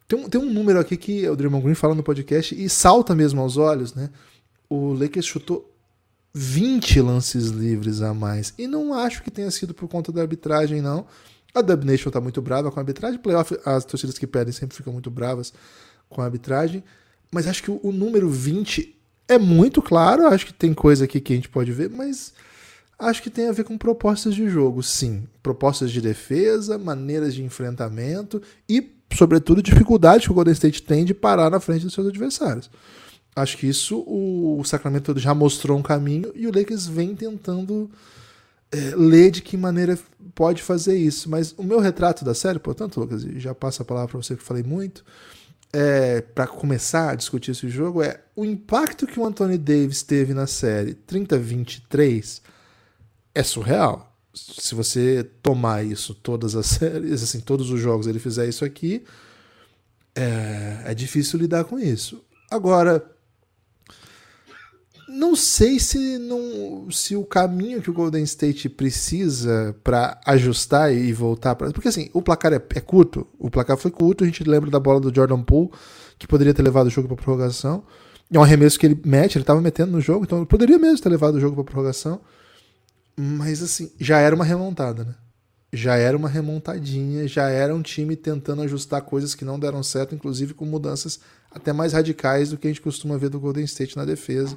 Tem 0.07 0.19
um, 0.19 0.29
tem 0.29 0.41
um 0.41 0.53
número 0.53 0.79
aqui 0.79 0.97
que 0.97 1.29
o 1.29 1.35
Draymond 1.35 1.65
Green 1.65 1.75
fala 1.75 1.95
no 1.95 2.03
podcast 2.03 2.55
e 2.55 2.69
salta 2.69 3.15
mesmo 3.15 3.41
aos 3.41 3.57
olhos, 3.57 3.95
né? 3.95 4.11
O 4.69 4.93
Lakers 4.93 5.27
chutou 5.27 5.73
20 6.35 7.01
lances 7.01 7.47
livres 7.49 8.03
a 8.03 8.13
mais. 8.13 8.53
E 8.59 8.67
não 8.67 8.95
acho 8.95 9.23
que 9.23 9.31
tenha 9.31 9.51
sido 9.51 9.75
por 9.75 9.89
conta 9.89 10.13
da 10.13 10.21
arbitragem, 10.21 10.81
não. 10.81 11.07
A 11.55 11.61
Dub 11.61 11.85
Nation 11.85 12.11
tá 12.11 12.21
muito 12.21 12.41
brava 12.41 12.71
com 12.71 12.79
a 12.79 12.83
arbitragem. 12.83 13.19
Playoff, 13.19 13.59
as 13.65 13.85
torcidas 13.85 14.19
que 14.19 14.27
pedem 14.27 14.53
sempre 14.53 14.77
ficam 14.77 14.93
muito 14.93 15.11
bravas 15.11 15.53
com 16.09 16.21
a 16.21 16.25
arbitragem. 16.25 16.83
Mas 17.33 17.47
acho 17.47 17.63
que 17.63 17.71
o, 17.71 17.81
o 17.83 17.91
número 17.91 18.29
20 18.29 18.95
é 19.27 19.39
muito 19.39 19.81
claro. 19.81 20.27
Acho 20.27 20.47
que 20.47 20.53
tem 20.53 20.75
coisa 20.75 21.05
aqui 21.05 21.21
que 21.21 21.33
a 21.33 21.37
gente 21.37 21.49
pode 21.49 21.73
ver, 21.73 21.91
mas 21.91 22.33
acho 22.99 23.23
que 23.23 23.31
tem 23.31 23.49
a 23.49 23.53
ver 23.53 23.65
com 23.65 23.79
propostas 23.79 24.35
de 24.35 24.49
jogo, 24.49 24.83
sim. 24.83 25.25
Propostas 25.43 25.91
de 25.91 26.01
defesa, 26.01 26.79
maneiras 26.79 27.35
de 27.35 27.43
enfrentamento 27.43 28.41
e 28.69 28.93
sobretudo, 29.15 29.63
dificuldade 29.63 30.25
que 30.25 30.31
o 30.31 30.35
Golden 30.35 30.53
State 30.53 30.83
tem 30.83 31.05
de 31.05 31.15
parar 31.15 31.51
na 31.51 31.61
frente 31.61 31.85
dos 31.85 31.95
seus 31.95 32.07
adversários. 32.07 32.71
Acho 33.35 33.57
que 33.57 33.67
isso 33.67 34.05
o 34.07 34.63
Sacramento 34.65 35.19
já 35.19 35.35
mostrou 35.35 35.79
um 35.79 35.83
caminho 35.83 36.33
e 36.35 36.47
o 36.47 36.55
Lakers 36.55 36.87
vem 36.87 37.15
tentando 37.15 37.91
é, 38.71 38.95
ler 38.95 39.31
de 39.31 39.41
que 39.41 39.57
maneira 39.57 39.99
pode 40.35 40.63
fazer 40.63 40.97
isso. 40.97 41.31
Mas 41.31 41.55
o 41.57 41.63
meu 41.63 41.81
retrato 41.81 42.25
da 42.25 42.35
série, 42.35 42.59
portanto, 42.59 43.01
Lucas, 43.01 43.23
já 43.23 43.55
passo 43.55 43.83
a 43.83 43.85
palavra 43.85 44.11
para 44.11 44.23
você 44.23 44.37
que 44.37 44.43
falei 44.43 44.63
muito, 44.63 45.03
é, 45.73 46.21
para 46.21 46.47
começar 46.47 47.11
a 47.11 47.15
discutir 47.15 47.53
esse 47.53 47.69
jogo, 47.69 48.03
é 48.03 48.21
o 48.37 48.45
impacto 48.45 49.07
que 49.07 49.19
o 49.19 49.27
Anthony 49.27 49.57
Davis 49.57 50.03
teve 50.03 50.35
na 50.35 50.47
série 50.47 50.95
30-23 50.95 52.41
é 53.35 53.43
surreal 53.43 54.13
se 54.35 54.75
você 54.75 55.29
tomar 55.43 55.85
isso 55.85 56.15
todas 56.15 56.57
as 56.57 56.67
séries, 56.79 57.23
assim, 57.23 57.41
todos 57.41 57.71
os 57.71 57.81
jogos 57.81 58.07
ele 58.07 58.19
fizer 58.19 58.49
isso 58.49 58.65
aqui, 58.65 59.05
é, 60.15 60.83
é 60.87 60.95
difícil 60.95 61.39
lidar 61.39 61.65
com 61.65 61.79
isso. 61.79 62.23
Agora, 62.51 63.05
não 65.13 65.37
sei 65.37 65.79
se 65.79 66.19
não 66.19 66.91
se 66.91 67.15
o 67.15 67.25
caminho 67.25 67.83
que 67.83 67.91
o 67.91 67.93
Golden 67.93 68.23
State 68.25 68.69
precisa 68.69 69.77
para 69.85 70.21
ajustar 70.27 70.93
e 70.93 71.13
voltar 71.13 71.55
para 71.55 71.71
porque 71.71 71.89
assim 71.89 72.09
o 72.13 72.23
placar 72.23 72.53
é, 72.53 72.57
é, 72.57 72.81
curto. 72.81 73.27
O 73.39 73.51
placar 73.51 73.77
foi 73.77 73.91
curto 73.91 74.25
a 74.25 74.27
gente 74.27 74.43
lembra 74.45 74.71
da 74.71 74.81
bola 74.81 75.01
do 75.01 75.15
Jordan 75.15 75.43
Poole 75.43 75.71
que 76.19 76.27
poderia 76.27 76.55
ter 76.55 76.63
levado 76.63 76.87
o 76.87 76.91
jogo 76.91 77.09
para 77.09 77.17
prorrogação. 77.17 77.85
É 78.33 78.39
um 78.39 78.43
arremesso 78.43 78.79
que 78.79 78.87
ele 78.87 79.01
mete 79.05 79.37
ele 79.37 79.43
estava 79.43 79.61
metendo 79.61 79.93
no 79.93 80.01
jogo 80.01 80.25
então 80.25 80.45
poderia 80.47 80.79
mesmo 80.79 81.01
ter 81.01 81.09
levado 81.09 81.35
o 81.35 81.41
jogo 81.41 81.55
para 81.57 81.65
prorrogação. 81.65 82.21
Mas 83.17 83.63
assim, 83.63 83.93
já 84.01 84.19
era 84.19 84.35
uma 84.35 84.45
remontada, 84.45 85.05
né? 85.05 85.15
Já 85.75 85.97
era 85.97 86.17
uma 86.17 86.29
remontadinha, 86.29 87.27
já 87.27 87.49
era 87.49 87.75
um 87.75 87.81
time 87.81 88.15
tentando 88.17 88.63
ajustar 88.63 89.03
coisas 89.03 89.35
que 89.35 89.45
não 89.45 89.59
deram 89.59 89.83
certo, 89.83 90.15
inclusive 90.15 90.53
com 90.55 90.67
mudanças 90.67 91.21
até 91.51 91.73
mais 91.73 91.93
radicais 91.93 92.51
do 92.51 92.59
que 92.59 92.67
a 92.67 92.71
gente 92.71 92.81
costuma 92.81 93.17
ver 93.17 93.31
do 93.31 93.41
Golden 93.41 93.65
State 93.65 93.97
na 93.97 94.05
defesa, 94.05 94.57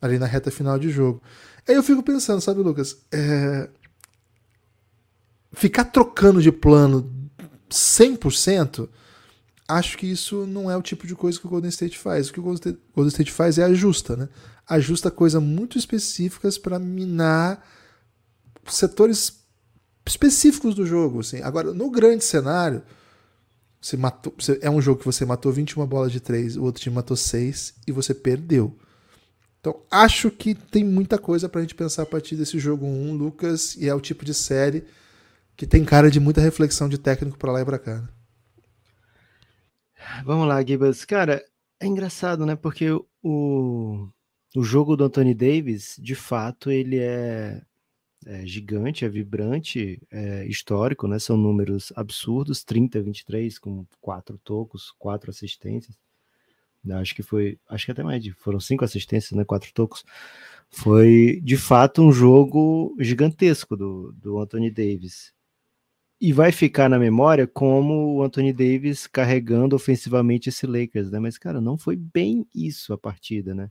ali 0.00 0.18
na 0.18 0.26
reta 0.26 0.50
final 0.50 0.78
de 0.78 0.90
jogo. 0.90 1.22
Aí 1.66 1.74
eu 1.74 1.82
fico 1.82 2.02
pensando, 2.02 2.40
sabe, 2.40 2.60
Lucas? 2.60 2.96
É... 3.12 3.68
Ficar 5.52 5.84
trocando 5.84 6.40
de 6.40 6.52
plano 6.52 7.10
100%, 7.70 8.88
acho 9.66 9.98
que 9.98 10.06
isso 10.06 10.46
não 10.46 10.70
é 10.70 10.76
o 10.76 10.82
tipo 10.82 11.06
de 11.06 11.14
coisa 11.14 11.38
que 11.38 11.46
o 11.46 11.50
Golden 11.50 11.68
State 11.68 11.98
faz. 11.98 12.28
O 12.28 12.32
que 12.32 12.40
o 12.40 12.42
Golden 12.42 13.08
State 13.08 13.32
faz 13.32 13.58
é 13.58 13.64
ajusta, 13.64 14.16
né? 14.16 14.28
Ajusta 14.66 15.10
coisas 15.10 15.42
muito 15.42 15.78
específicas 15.78 16.58
para 16.58 16.78
minar 16.78 17.64
setores 18.66 19.38
específicos 20.06 20.74
do 20.74 20.86
jogo. 20.86 21.20
Assim. 21.20 21.42
Agora, 21.42 21.72
no 21.72 21.90
grande 21.90 22.24
cenário, 22.24 22.82
você 23.80 23.96
matou, 23.96 24.34
é 24.60 24.70
um 24.70 24.80
jogo 24.80 25.00
que 25.00 25.06
você 25.06 25.24
matou 25.24 25.52
21 25.52 25.86
bolas 25.86 26.12
de 26.12 26.20
3, 26.20 26.56
o 26.56 26.64
outro 26.64 26.82
time 26.82 26.94
matou 26.94 27.16
6 27.16 27.74
e 27.86 27.92
você 27.92 28.14
perdeu. 28.14 28.76
Então, 29.60 29.82
acho 29.90 30.30
que 30.30 30.54
tem 30.54 30.84
muita 30.84 31.18
coisa 31.18 31.48
pra 31.48 31.60
gente 31.60 31.74
pensar 31.74 32.02
a 32.02 32.06
partir 32.06 32.36
desse 32.36 32.58
jogo 32.58 32.86
1, 32.86 33.14
Lucas, 33.14 33.76
e 33.76 33.88
é 33.88 33.94
o 33.94 34.00
tipo 34.00 34.24
de 34.24 34.32
série 34.32 34.84
que 35.56 35.66
tem 35.66 35.84
cara 35.84 36.10
de 36.10 36.20
muita 36.20 36.40
reflexão 36.40 36.88
de 36.88 36.98
técnico 36.98 37.36
para 37.36 37.52
lá 37.52 37.60
e 37.60 37.64
pra 37.64 37.78
cá. 37.78 38.00
Né? 38.00 38.08
Vamos 40.24 40.46
lá, 40.46 40.64
Gibas. 40.64 41.04
Cara, 41.04 41.44
é 41.80 41.86
engraçado, 41.86 42.46
né? 42.46 42.54
Porque 42.54 42.90
o, 42.90 44.08
o 44.54 44.62
jogo 44.62 44.96
do 44.96 45.04
Anthony 45.04 45.34
Davis, 45.34 45.96
de 45.98 46.14
fato, 46.14 46.70
ele 46.70 46.98
é 46.98 47.60
é 48.26 48.44
gigante, 48.44 49.04
é 49.04 49.08
vibrante, 49.08 50.02
é 50.10 50.44
histórico, 50.46 51.06
né? 51.06 51.18
São 51.18 51.36
números 51.36 51.92
absurdos, 51.96 52.64
30, 52.64 53.00
23, 53.00 53.58
com 53.58 53.86
quatro 54.00 54.38
tocos, 54.38 54.92
quatro 54.98 55.30
assistências. 55.30 55.96
Acho 56.92 57.14
que 57.14 57.22
foi, 57.22 57.58
acho 57.68 57.84
que 57.86 57.92
até 57.92 58.02
mais, 58.02 58.26
foram 58.38 58.60
cinco 58.60 58.84
assistências, 58.84 59.32
né? 59.32 59.44
Quatro 59.44 59.72
tocos. 59.72 60.04
Foi 60.70 61.40
de 61.42 61.56
fato 61.56 62.02
um 62.02 62.12
jogo 62.12 62.94
gigantesco 62.98 63.76
do, 63.76 64.12
do 64.12 64.38
Anthony 64.38 64.70
Davis. 64.70 65.32
E 66.20 66.32
vai 66.32 66.50
ficar 66.50 66.88
na 66.88 66.98
memória 66.98 67.46
como 67.46 68.16
o 68.16 68.22
Anthony 68.22 68.52
Davis 68.52 69.06
carregando 69.06 69.76
ofensivamente 69.76 70.48
esse 70.48 70.66
Lakers, 70.66 71.10
né? 71.10 71.18
Mas, 71.20 71.38
cara, 71.38 71.60
não 71.60 71.78
foi 71.78 71.96
bem 71.96 72.46
isso 72.54 72.92
a 72.92 72.98
partida, 72.98 73.54
né? 73.54 73.70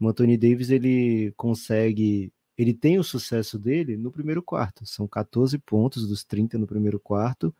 O 0.00 0.08
Anthony 0.08 0.36
Davis 0.36 0.70
ele 0.70 1.32
consegue 1.36 2.32
ele 2.56 2.72
tem 2.72 2.98
o 2.98 3.04
sucesso 3.04 3.58
dele 3.58 3.96
no 3.96 4.10
primeiro 4.10 4.42
quarto. 4.42 4.86
São 4.86 5.06
14 5.06 5.58
pontos 5.58 6.08
dos 6.08 6.24
30 6.24 6.56
no 6.56 6.66
primeiro 6.66 6.98
quarto, 6.98 7.54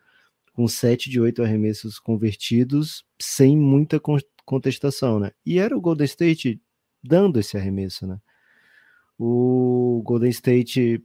com 0.52 0.66
7 0.66 1.10
de 1.10 1.20
8 1.20 1.42
arremessos 1.42 1.98
convertidos, 1.98 3.04
sem 3.20 3.56
muita 3.56 4.00
contestação, 4.46 5.20
né? 5.20 5.32
E 5.44 5.58
era 5.58 5.76
o 5.76 5.80
Golden 5.80 6.06
State 6.06 6.60
dando 7.02 7.38
esse 7.38 7.56
arremesso, 7.56 8.06
né? 8.06 8.18
O 9.18 10.02
Golden 10.04 10.30
State 10.30 11.04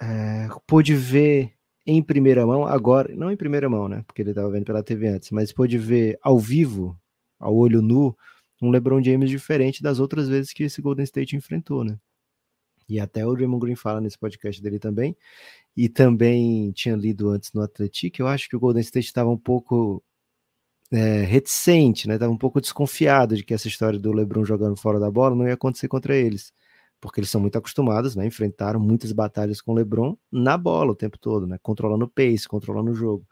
é, 0.00 0.48
pôde 0.66 0.94
ver 0.94 1.54
em 1.86 2.02
primeira 2.02 2.46
mão, 2.46 2.66
agora, 2.66 3.14
não 3.14 3.30
em 3.30 3.36
primeira 3.36 3.68
mão, 3.68 3.88
né? 3.88 4.02
Porque 4.06 4.22
ele 4.22 4.30
estava 4.30 4.50
vendo 4.50 4.64
pela 4.64 4.82
TV 4.82 5.08
antes, 5.08 5.30
mas 5.30 5.52
pôde 5.52 5.78
ver 5.78 6.18
ao 6.22 6.38
vivo, 6.38 6.98
ao 7.38 7.54
olho 7.56 7.82
nu, 7.82 8.16
um 8.60 8.70
LeBron 8.70 9.02
James 9.02 9.30
diferente 9.30 9.82
das 9.82 10.00
outras 10.00 10.28
vezes 10.28 10.52
que 10.52 10.64
esse 10.64 10.82
Golden 10.82 11.04
State 11.04 11.36
enfrentou, 11.36 11.84
né? 11.84 11.98
e 12.88 13.00
até 13.00 13.26
o 13.26 13.34
Draymond 13.34 13.60
Green 13.60 13.74
fala 13.74 14.00
nesse 14.00 14.18
podcast 14.18 14.60
dele 14.62 14.78
também, 14.78 15.16
e 15.76 15.88
também 15.88 16.70
tinha 16.72 16.94
lido 16.94 17.30
antes 17.30 17.52
no 17.52 17.62
Atlético, 17.62 18.20
eu 18.20 18.26
acho 18.28 18.48
que 18.48 18.56
o 18.56 18.60
Golden 18.60 18.82
State 18.82 19.06
estava 19.06 19.30
um 19.30 19.38
pouco 19.38 20.02
é, 20.92 21.22
reticente, 21.22 22.06
né? 22.06 22.14
Estava 22.14 22.30
um 22.30 22.36
pouco 22.36 22.60
desconfiado 22.60 23.34
de 23.34 23.42
que 23.42 23.54
essa 23.54 23.66
história 23.66 23.98
do 23.98 24.12
LeBron 24.12 24.44
jogando 24.44 24.76
fora 24.76 25.00
da 25.00 25.10
bola 25.10 25.34
não 25.34 25.48
ia 25.48 25.54
acontecer 25.54 25.88
contra 25.88 26.14
eles, 26.14 26.52
porque 27.00 27.20
eles 27.20 27.30
são 27.30 27.40
muito 27.40 27.56
acostumados, 27.56 28.14
né? 28.14 28.26
Enfrentaram 28.26 28.78
muitas 28.78 29.10
batalhas 29.12 29.62
com 29.62 29.72
o 29.72 29.74
LeBron 29.74 30.16
na 30.30 30.58
bola 30.58 30.92
o 30.92 30.96
tempo 30.96 31.18
todo, 31.18 31.46
né? 31.46 31.58
Controlando 31.62 32.04
o 32.04 32.08
pace, 32.08 32.46
controlando 32.46 32.90
o 32.90 32.94
jogo. 32.94 33.26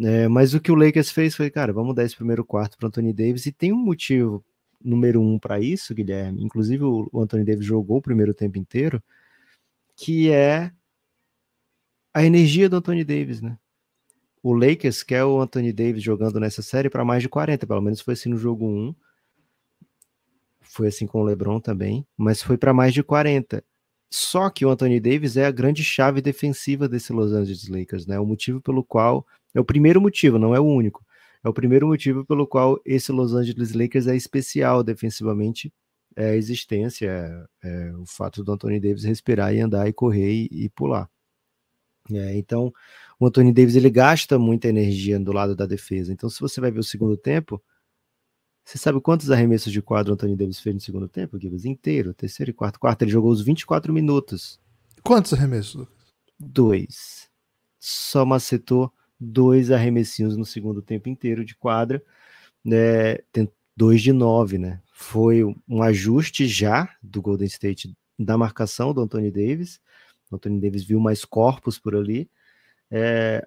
É, 0.00 0.28
mas 0.28 0.54
o 0.54 0.60
que 0.60 0.70
o 0.70 0.76
Lakers 0.76 1.10
fez 1.10 1.34
foi, 1.34 1.50
cara, 1.50 1.72
vamos 1.72 1.94
dar 1.94 2.04
esse 2.04 2.14
primeiro 2.14 2.44
quarto 2.44 2.78
para 2.78 2.86
Anthony 2.86 3.12
Davis 3.12 3.46
e 3.46 3.52
tem 3.52 3.72
um 3.72 3.76
motivo 3.76 4.44
número 4.82 5.20
um 5.20 5.38
para 5.38 5.60
isso, 5.60 5.94
Guilherme, 5.94 6.42
inclusive 6.42 6.84
o 6.84 7.10
Anthony 7.20 7.44
Davis 7.44 7.66
jogou 7.66 7.98
o 7.98 8.02
primeiro 8.02 8.32
tempo 8.32 8.56
inteiro, 8.56 9.02
que 9.96 10.30
é 10.30 10.72
a 12.14 12.24
energia 12.24 12.68
do 12.68 12.76
Anthony 12.76 13.04
Davis, 13.04 13.42
né? 13.42 13.58
O 14.42 14.54
Lakers 14.54 15.02
quer 15.02 15.24
o 15.24 15.40
Anthony 15.40 15.72
Davis 15.72 16.02
jogando 16.02 16.40
nessa 16.40 16.62
série 16.62 16.88
para 16.88 17.04
mais 17.04 17.22
de 17.22 17.28
40, 17.28 17.66
pelo 17.66 17.80
menos 17.80 18.00
foi 18.00 18.14
assim 18.14 18.30
no 18.30 18.36
jogo 18.36 18.66
1. 18.66 18.94
Foi 20.62 20.88
assim 20.88 21.06
com 21.06 21.20
o 21.20 21.24
LeBron 21.24 21.60
também, 21.60 22.06
mas 22.16 22.42
foi 22.42 22.56
para 22.56 22.72
mais 22.72 22.94
de 22.94 23.02
40. 23.02 23.62
Só 24.10 24.50
que 24.50 24.64
o 24.64 24.70
Anthony 24.70 24.98
Davis 24.98 25.36
é 25.36 25.46
a 25.46 25.50
grande 25.50 25.84
chave 25.84 26.20
defensiva 26.20 26.88
desse 26.88 27.12
Los 27.12 27.32
Angeles 27.32 27.68
Lakers, 27.68 28.06
né? 28.06 28.18
O 28.18 28.26
motivo 28.26 28.60
pelo 28.60 28.82
qual 28.84 29.26
é 29.54 29.60
o 29.60 29.64
primeiro 29.64 30.00
motivo, 30.00 30.38
não 30.38 30.54
é 30.54 30.60
o 30.60 30.64
único. 30.64 31.04
É 31.44 31.48
o 31.48 31.52
primeiro 31.52 31.86
motivo 31.86 32.24
pelo 32.24 32.46
qual 32.46 32.80
esse 32.84 33.12
Los 33.12 33.34
Angeles 33.34 33.72
Lakers 33.72 34.06
é 34.06 34.16
especial 34.16 34.82
defensivamente. 34.82 35.72
É 36.16 36.30
a 36.30 36.36
existência, 36.36 37.08
é, 37.62 37.68
é 37.68 37.96
o 37.96 38.04
fato 38.06 38.42
do 38.42 38.52
Anthony 38.52 38.80
Davis 38.80 39.04
respirar 39.04 39.54
e 39.54 39.60
andar 39.60 39.88
e 39.88 39.92
correr 39.92 40.32
e, 40.32 40.64
e 40.64 40.68
pular. 40.70 41.08
É, 42.12 42.36
então, 42.36 42.72
o 43.20 43.26
Anthony 43.26 43.52
Davis 43.52 43.76
ele 43.76 43.90
gasta 43.90 44.38
muita 44.38 44.66
energia 44.66 45.20
do 45.20 45.30
lado 45.30 45.54
da 45.54 45.66
defesa. 45.66 46.10
Então, 46.10 46.30
se 46.30 46.40
você 46.40 46.58
vai 46.58 46.70
ver 46.70 46.80
o 46.80 46.84
segundo 46.84 47.18
tempo, 47.18 47.62
você 48.64 48.78
sabe 48.78 48.98
quantos 48.98 49.30
arremessos 49.30 49.70
de 49.70 49.82
quadro 49.82 50.12
o 50.12 50.14
Anthony 50.14 50.34
Davis 50.34 50.58
fez 50.58 50.74
no 50.74 50.80
segundo 50.80 51.06
tempo, 51.06 51.38
Gibbs? 51.38 51.66
Inteiro, 51.66 52.14
terceiro 52.14 52.50
e 52.50 52.54
quarto. 52.54 52.80
Quarto, 52.80 53.02
ele 53.02 53.10
jogou 53.10 53.30
os 53.30 53.42
24 53.42 53.92
minutos. 53.92 54.58
Quantos 55.02 55.34
arremessos, 55.34 55.86
Dois. 56.38 57.28
Só 57.78 58.24
macetou 58.24 58.90
dois 59.18 59.70
arremessinhos 59.70 60.34
no 60.34 60.46
segundo 60.46 60.80
tempo 60.80 61.10
inteiro 61.10 61.44
de 61.44 61.54
quadra. 61.54 62.02
Né? 62.64 63.16
Tem 63.30 63.46
dois 63.76 64.00
de 64.00 64.14
nove, 64.14 64.56
né? 64.56 64.80
Foi 64.94 65.44
um 65.68 65.82
ajuste 65.82 66.46
já 66.46 66.88
do 67.02 67.20
Golden 67.20 67.46
State 67.46 67.94
da 68.18 68.38
marcação 68.38 68.94
do 68.94 69.02
Anthony 69.02 69.30
Davis. 69.30 69.78
O 70.30 70.36
Anthony 70.36 70.58
Davis 70.58 70.84
viu 70.84 70.98
mais 70.98 71.22
corpos 71.22 71.78
por 71.78 71.94
ali 71.94 72.30
é, 72.90 73.46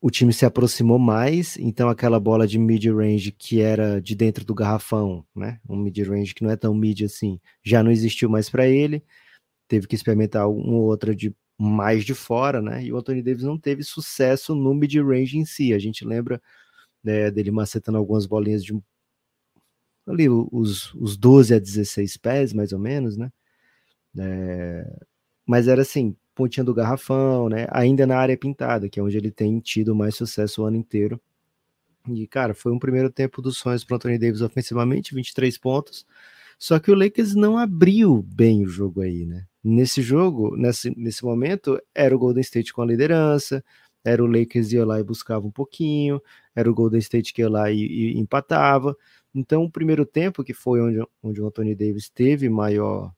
o 0.00 0.10
time 0.10 0.32
se 0.32 0.44
aproximou 0.44 0.98
mais, 0.98 1.56
então 1.58 1.88
aquela 1.88 2.18
bola 2.18 2.46
de 2.46 2.58
mid-range 2.58 3.30
que 3.30 3.60
era 3.60 4.00
de 4.02 4.16
dentro 4.16 4.44
do 4.44 4.54
garrafão, 4.54 5.24
né? 5.34 5.60
Um 5.68 5.76
mid-range 5.76 6.34
que 6.34 6.42
não 6.42 6.50
é 6.50 6.56
tão 6.56 6.74
mid 6.74 7.02
assim, 7.02 7.40
já 7.62 7.82
não 7.84 7.90
existiu 7.90 8.28
mais 8.28 8.50
para 8.50 8.66
ele. 8.66 9.04
Teve 9.68 9.86
que 9.86 9.94
experimentar 9.94 10.48
uma 10.50 10.74
ou 10.74 10.84
outra 10.86 11.14
de 11.14 11.34
mais 11.58 12.04
de 12.04 12.14
fora, 12.14 12.60
né? 12.60 12.84
E 12.84 12.92
o 12.92 12.96
Anthony 12.98 13.22
Davis 13.22 13.44
não 13.44 13.58
teve 13.58 13.84
sucesso 13.84 14.54
no 14.54 14.74
mid-range 14.74 15.38
em 15.38 15.44
si. 15.44 15.72
A 15.72 15.78
gente 15.78 16.04
lembra 16.04 16.42
né, 17.04 17.30
dele 17.30 17.52
macetando 17.52 17.98
algumas 17.98 18.26
bolinhas 18.26 18.64
de 18.64 18.74
ali 20.06 20.28
os, 20.28 20.92
os 20.94 21.16
12 21.16 21.54
a 21.54 21.58
16 21.60 22.16
pés, 22.16 22.52
mais 22.52 22.72
ou 22.72 22.78
menos, 22.78 23.16
né? 23.16 23.32
É, 24.18 25.00
mas 25.46 25.68
era 25.68 25.82
assim, 25.82 26.16
pontinha 26.34 26.64
do 26.64 26.74
garrafão, 26.74 27.48
né? 27.48 27.66
Ainda 27.70 28.06
na 28.06 28.16
área 28.16 28.36
pintada, 28.36 28.88
que 28.88 28.98
é 28.98 29.02
onde 29.02 29.16
ele 29.16 29.30
tem 29.30 29.58
tido 29.60 29.94
mais 29.94 30.14
sucesso 30.14 30.62
o 30.62 30.64
ano 30.64 30.76
inteiro. 30.76 31.20
E, 32.08 32.26
cara, 32.26 32.54
foi 32.54 32.72
um 32.72 32.78
primeiro 32.78 33.10
tempo 33.10 33.40
dos 33.40 33.58
sonhos 33.58 33.84
para 33.84 33.96
Anthony 33.96 34.18
Davis 34.18 34.40
ofensivamente, 34.40 35.14
23 35.14 35.56
pontos. 35.58 36.04
Só 36.58 36.78
que 36.78 36.90
o 36.90 36.94
Lakers 36.94 37.34
não 37.34 37.58
abriu 37.58 38.22
bem 38.22 38.64
o 38.64 38.68
jogo 38.68 39.00
aí, 39.02 39.26
né? 39.26 39.46
Nesse 39.62 40.02
jogo, 40.02 40.56
nesse, 40.56 40.90
nesse 40.96 41.24
momento, 41.24 41.80
era 41.94 42.14
o 42.14 42.18
Golden 42.18 42.40
State 42.40 42.72
com 42.72 42.82
a 42.82 42.86
liderança, 42.86 43.64
era 44.04 44.22
o 44.22 44.26
Lakers 44.26 44.72
ia 44.72 44.84
lá 44.84 44.98
e 44.98 45.04
buscava 45.04 45.46
um 45.46 45.50
pouquinho, 45.50 46.20
era 46.54 46.70
o 46.70 46.74
Golden 46.74 46.98
State 47.00 47.32
que 47.32 47.42
ia 47.42 47.48
lá 47.50 47.70
e, 47.70 47.80
e 47.80 48.18
empatava. 48.18 48.96
Então, 49.34 49.64
o 49.64 49.70
primeiro 49.70 50.04
tempo, 50.04 50.44
que 50.44 50.52
foi 50.52 50.80
onde, 50.80 51.04
onde 51.22 51.40
o 51.40 51.46
Anthony 51.46 51.74
Davis 51.74 52.08
teve 52.08 52.48
maior 52.48 53.12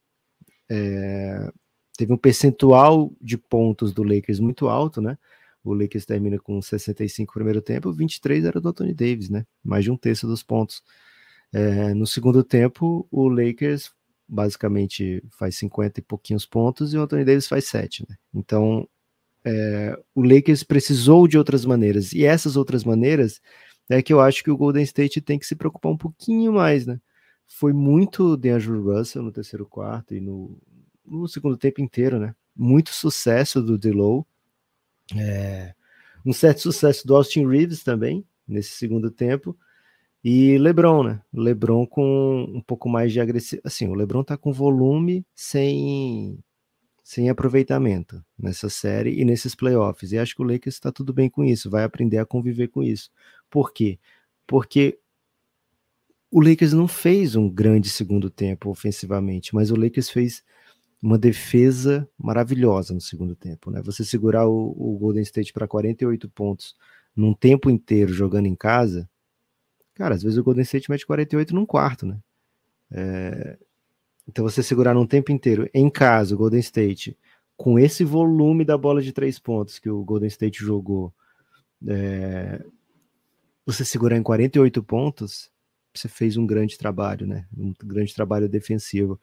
é, 0.68 1.50
teve 1.96 2.12
um 2.12 2.16
percentual 2.16 3.12
de 3.20 3.38
pontos 3.38 3.92
do 3.92 4.02
Lakers 4.02 4.40
muito 4.40 4.68
alto, 4.68 5.00
né? 5.00 5.16
O 5.62 5.72
Lakers 5.72 6.04
termina 6.04 6.38
com 6.38 6.60
65 6.60 7.30
no 7.30 7.34
primeiro 7.34 7.62
tempo, 7.62 7.92
23 7.92 8.44
era 8.44 8.60
do 8.60 8.68
Anthony 8.68 8.92
Davis, 8.92 9.30
né? 9.30 9.46
Mais 9.62 9.84
de 9.84 9.90
um 9.90 9.96
terço 9.96 10.26
dos 10.26 10.42
pontos. 10.42 10.82
É, 11.52 11.94
no 11.94 12.06
segundo 12.06 12.42
tempo, 12.44 13.06
o 13.10 13.28
Lakers 13.28 13.92
basicamente 14.28 15.22
faz 15.30 15.56
50 15.56 16.00
e 16.00 16.02
pouquinhos 16.02 16.44
pontos 16.44 16.92
e 16.92 16.98
o 16.98 17.02
Anthony 17.02 17.24
Davis 17.24 17.46
faz 17.46 17.66
7, 17.66 18.04
né? 18.08 18.16
Então, 18.34 18.88
é, 19.44 19.98
o 20.14 20.22
Lakers 20.22 20.62
precisou 20.64 21.28
de 21.28 21.38
outras 21.38 21.64
maneiras. 21.64 22.12
E 22.12 22.24
essas 22.24 22.56
outras 22.56 22.84
maneiras 22.84 23.40
é 23.88 24.02
que 24.02 24.12
eu 24.12 24.20
acho 24.20 24.42
que 24.42 24.50
o 24.50 24.56
Golden 24.56 24.82
State 24.82 25.20
tem 25.20 25.38
que 25.38 25.46
se 25.46 25.54
preocupar 25.54 25.92
um 25.92 25.96
pouquinho 25.96 26.52
mais, 26.52 26.86
né? 26.86 27.00
Foi 27.46 27.72
muito 27.72 28.36
DeAndre 28.36 28.78
Russell 28.78 29.22
no 29.22 29.32
terceiro 29.32 29.66
quarto 29.66 30.14
e 30.14 30.20
no, 30.20 30.58
no 31.04 31.28
segundo 31.28 31.56
tempo 31.56 31.80
inteiro, 31.80 32.18
né? 32.18 32.34
Muito 32.56 32.90
sucesso 32.90 33.62
do 33.62 33.76
Delow. 33.76 34.26
É, 35.16 35.74
um 36.24 36.32
certo 36.32 36.60
sucesso 36.60 37.06
do 37.06 37.14
Austin 37.14 37.46
Reeves 37.46 37.82
também, 37.82 38.26
nesse 38.46 38.70
segundo 38.70 39.10
tempo. 39.10 39.56
E 40.22 40.56
LeBron, 40.56 41.02
né? 41.04 41.22
LeBron 41.32 41.86
com 41.86 42.44
um 42.44 42.60
pouco 42.60 42.88
mais 42.88 43.12
de 43.12 43.20
agressivo. 43.20 43.60
Assim, 43.64 43.88
o 43.88 43.94
LeBron 43.94 44.24
tá 44.24 44.36
com 44.36 44.52
volume 44.52 45.24
sem 45.34 46.42
sem 47.02 47.28
aproveitamento 47.28 48.24
nessa 48.38 48.70
série 48.70 49.20
e 49.20 49.24
nesses 49.26 49.54
playoffs. 49.54 50.10
E 50.10 50.18
acho 50.18 50.34
que 50.34 50.40
o 50.40 50.44
Lakers 50.44 50.76
está 50.76 50.90
tudo 50.90 51.12
bem 51.12 51.28
com 51.28 51.44
isso, 51.44 51.68
vai 51.68 51.84
aprender 51.84 52.16
a 52.16 52.24
conviver 52.24 52.68
com 52.68 52.82
isso. 52.82 53.10
Por 53.50 53.74
quê? 53.74 53.98
Porque 54.46 54.98
o 56.30 56.40
Lakers 56.40 56.72
não 56.72 56.88
fez 56.88 57.36
um 57.36 57.48
grande 57.48 57.90
segundo 57.90 58.30
tempo 58.30 58.70
ofensivamente, 58.70 59.54
mas 59.54 59.70
o 59.70 59.76
Lakers 59.76 60.08
fez 60.08 60.42
uma 61.02 61.18
defesa 61.18 62.08
maravilhosa 62.18 62.94
no 62.94 63.00
segundo 63.00 63.36
tempo, 63.36 63.70
né? 63.70 63.82
Você 63.82 64.04
segurar 64.04 64.46
o, 64.48 64.74
o 64.76 64.98
Golden 64.98 65.22
State 65.22 65.52
para 65.52 65.68
48 65.68 66.28
pontos 66.30 66.76
num 67.14 67.34
tempo 67.34 67.70
inteiro 67.70 68.12
jogando 68.12 68.46
em 68.46 68.56
casa, 68.56 69.08
cara, 69.94 70.14
às 70.14 70.22
vezes 70.22 70.38
o 70.38 70.44
Golden 70.44 70.62
State 70.62 70.90
mete 70.90 71.06
48 71.06 71.54
num 71.54 71.66
quarto, 71.66 72.06
né? 72.06 72.18
É, 72.90 73.58
então 74.28 74.44
você 74.44 74.62
segurar 74.62 74.94
num 74.94 75.06
tempo 75.06 75.30
inteiro 75.30 75.68
em 75.72 75.90
casa 75.90 76.34
o 76.34 76.38
Golden 76.38 76.60
State 76.60 77.16
com 77.56 77.78
esse 77.78 78.04
volume 78.04 78.64
da 78.64 78.76
bola 78.76 79.00
de 79.00 79.12
três 79.12 79.38
pontos 79.38 79.78
que 79.78 79.88
o 79.88 80.04
Golden 80.04 80.28
State 80.28 80.64
jogou, 80.64 81.12
é, 81.86 82.64
você 83.64 83.84
segurar 83.84 84.16
em 84.16 84.22
48 84.22 84.82
pontos, 84.82 85.50
você 85.94 86.08
fez 86.08 86.36
um 86.36 86.46
grande 86.46 86.76
trabalho, 86.76 87.26
né? 87.26 87.46
Um 87.56 87.72
grande 87.84 88.14
trabalho 88.14 88.48
defensivo. 88.48 89.20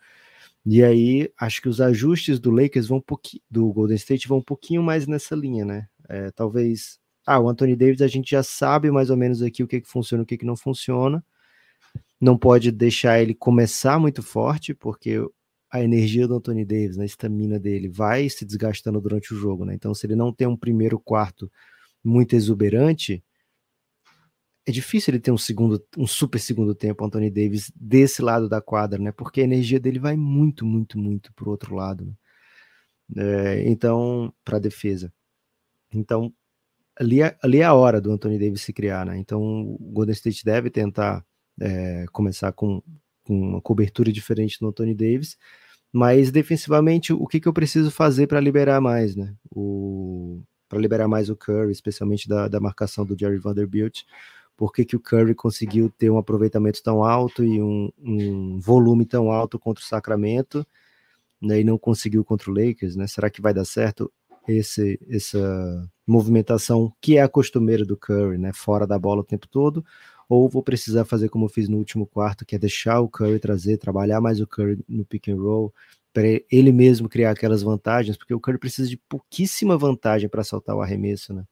E 0.66 0.84
aí, 0.84 1.32
acho 1.40 1.62
que 1.62 1.70
os 1.70 1.82
ajustes 1.82 2.40
do 2.40 2.52
Lakers 2.52 2.88
vão 2.88 3.00
um 3.00 3.02
pouquinho, 3.02 3.42
do 3.50 3.72
Golden 3.74 3.96
State 3.96 4.28
vão 4.28 4.40
um 4.40 4.44
pouquinho 4.44 4.84
mais 4.84 5.08
nessa 5.08 5.36
linha, 5.36 5.66
né? 5.66 5.88
É, 6.08 6.32
talvez. 6.32 7.00
Ah, 7.26 7.40
o 7.40 7.50
Anthony 7.50 7.76
Davis 7.76 8.02
a 8.02 8.08
gente 8.08 8.32
já 8.32 8.44
sabe 8.44 8.90
mais 8.92 9.10
ou 9.10 9.18
menos 9.18 9.42
aqui 9.42 9.64
o 9.64 9.68
que, 9.68 9.82
que 9.82 9.88
funciona 9.88 10.22
e 10.22 10.26
o 10.26 10.28
que, 10.28 10.38
que 10.38 10.46
não 10.46 10.56
funciona. 10.56 11.24
Não 12.20 12.38
pode 12.38 12.72
deixar 12.72 13.22
ele 13.22 13.34
começar 13.34 14.00
muito 14.00 14.22
forte, 14.22 14.74
porque 14.74 15.20
a 15.72 15.82
energia 15.82 16.28
do 16.28 16.36
Anthony 16.36 16.66
Davis, 16.66 16.98
né, 16.98 17.04
a 17.04 17.06
estamina 17.06 17.60
dele, 17.60 17.88
vai 17.88 18.30
se 18.30 18.46
desgastando 18.46 19.00
durante 19.00 19.34
o 19.34 19.38
jogo, 19.38 19.66
né? 19.66 19.74
Então, 19.74 19.94
se 19.94 20.06
ele 20.06 20.16
não 20.16 20.34
tem 20.34 20.48
um 20.48 20.58
primeiro 20.58 21.00
quarto 21.00 21.50
muito 22.04 22.36
exuberante, 22.36 23.24
é 24.66 24.72
difícil 24.72 25.12
ele 25.12 25.20
ter 25.20 25.32
um 25.32 25.38
segundo, 25.38 25.84
um 25.98 26.06
super 26.06 26.40
segundo 26.40 26.76
tempo, 26.76 27.04
Anthony 27.04 27.30
Davis, 27.32 27.72
desse 27.76 28.22
lado 28.22 28.48
da 28.48 28.62
quadra, 28.62 29.00
né? 29.02 29.12
Porque 29.12 29.42
a 29.42 29.44
energia 29.44 29.80
dele 29.80 30.00
vai 30.00 30.16
muito, 30.16 30.66
muito, 30.66 31.00
muito 31.00 31.34
pro 31.34 31.50
outro 31.50 31.76
lado, 31.76 32.06
né? 32.06 32.14
É, 33.18 33.70
então, 33.70 34.34
para 34.46 34.60
defesa. 34.60 35.12
Então, 35.94 36.34
ali 37.00 37.22
é, 37.22 37.38
ali 37.44 37.60
é 37.60 37.64
a 37.64 37.74
hora 37.74 38.00
do 38.00 38.12
Anthony 38.12 38.40
Davis 38.40 38.62
se 38.62 38.74
criar, 38.74 39.06
né? 39.06 39.18
Então, 39.18 39.42
o 39.42 39.92
Golden 39.92 40.14
State 40.14 40.46
deve 40.46 40.70
tentar 40.70 41.26
é, 41.60 42.06
começar 42.12 42.52
com, 42.54 42.82
com, 43.24 43.40
uma 43.40 43.62
cobertura 43.62 44.12
diferente 44.12 44.62
no 44.62 44.70
Anthony 44.70 44.94
Davis, 44.96 45.38
mas 45.92 46.32
defensivamente, 46.32 47.14
o 47.14 47.28
que, 47.28 47.40
que 47.40 47.48
eu 47.48 47.54
preciso 47.54 47.92
fazer 47.92 48.28
para 48.28 48.40
liberar 48.40 48.80
mais, 48.82 49.16
né? 49.16 49.36
O 49.50 50.44
para 50.70 50.80
liberar 50.80 51.06
mais 51.06 51.30
o 51.30 51.36
Curry, 51.36 51.70
especialmente 51.70 52.30
da, 52.30 52.48
da 52.48 52.58
marcação 52.58 53.06
do 53.06 53.18
Jerry 53.20 53.38
Vanderbilt, 53.38 54.04
por 54.62 54.72
que, 54.72 54.86
que 54.86 54.96
o 54.96 55.00
Curry 55.00 55.34
conseguiu 55.34 55.90
ter 55.90 56.12
um 56.12 56.20
aproveitamento 56.20 56.84
tão 56.84 57.04
alto 57.04 57.44
e 57.44 57.60
um, 57.60 57.92
um 58.00 58.60
volume 58.60 59.08
tão 59.08 59.32
alto 59.32 59.58
contra 59.58 59.84
o 59.84 59.88
Sacramento 59.88 60.64
né, 61.42 61.62
e 61.62 61.64
não 61.64 61.80
conseguiu 61.80 62.24
contra 62.24 62.52
o 62.52 62.54
Lakers, 62.54 62.96
né? 62.96 63.08
Será 63.08 63.28
que 63.28 63.42
vai 63.42 63.56
dar 63.56 63.66
certo 63.66 64.14
esse, 64.48 65.00
essa 65.10 65.90
movimentação 66.06 66.94
que 67.02 67.18
é 67.18 67.24
a 67.24 67.28
costumeira 67.28 67.84
do 67.84 67.98
Curry, 67.98 68.38
né? 68.38 68.52
Fora 68.54 68.86
da 68.86 69.00
bola 69.00 69.22
o 69.22 69.26
tempo 69.26 69.48
todo, 69.48 69.84
ou 70.30 70.48
vou 70.48 70.62
precisar 70.62 71.06
fazer 71.06 71.28
como 71.30 71.46
eu 71.46 71.50
fiz 71.50 71.68
no 71.68 71.78
último 71.78 72.06
quarto, 72.06 72.46
que 72.46 72.56
é 72.56 72.60
deixar 72.60 73.00
o 73.00 73.10
Curry 73.10 73.40
trazer, 73.40 73.78
trabalhar 73.78 74.22
mais 74.22 74.40
o 74.40 74.46
Curry 74.46 74.86
no 74.88 75.04
pick 75.04 75.30
and 75.30 75.42
roll, 75.42 75.74
para 76.14 76.28
ele 76.52 76.72
mesmo 76.72 77.10
criar 77.10 77.32
aquelas 77.32 77.64
vantagens, 77.64 78.16
porque 78.16 78.36
o 78.36 78.40
Curry 78.40 78.60
precisa 78.60 78.88
de 78.88 78.98
pouquíssima 79.10 79.76
vantagem 79.76 80.30
para 80.30 80.44
saltar 80.44 80.76
o 80.76 80.82
arremesso, 80.82 81.34
né? 81.34 81.46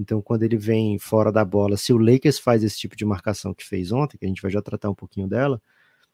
Então, 0.00 0.22
quando 0.22 0.44
ele 0.44 0.56
vem 0.56 0.98
fora 0.98 1.30
da 1.30 1.44
bola, 1.44 1.76
se 1.76 1.92
o 1.92 1.98
Lakers 1.98 2.38
faz 2.38 2.64
esse 2.64 2.78
tipo 2.78 2.96
de 2.96 3.04
marcação 3.04 3.52
que 3.52 3.66
fez 3.66 3.92
ontem, 3.92 4.16
que 4.16 4.24
a 4.24 4.28
gente 4.28 4.40
vai 4.40 4.50
já 4.50 4.62
tratar 4.62 4.88
um 4.88 4.94
pouquinho 4.94 5.28
dela, 5.28 5.60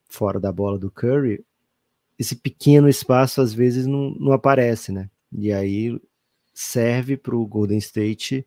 fora 0.09 0.41
da 0.41 0.51
bola 0.51 0.77
do 0.77 0.91
Curry, 0.91 1.45
esse 2.19 2.35
pequeno 2.35 2.89
espaço 2.89 3.41
às 3.41 3.55
vezes 3.55 3.87
não, 3.87 4.11
não 4.19 4.33
aparece, 4.33 4.91
né? 4.91 5.09
E 5.33 5.53
aí 5.53 6.01
serve 6.53 7.17
para 7.17 7.37
o 7.37 7.47
Golden 7.47 7.79
State 7.79 8.45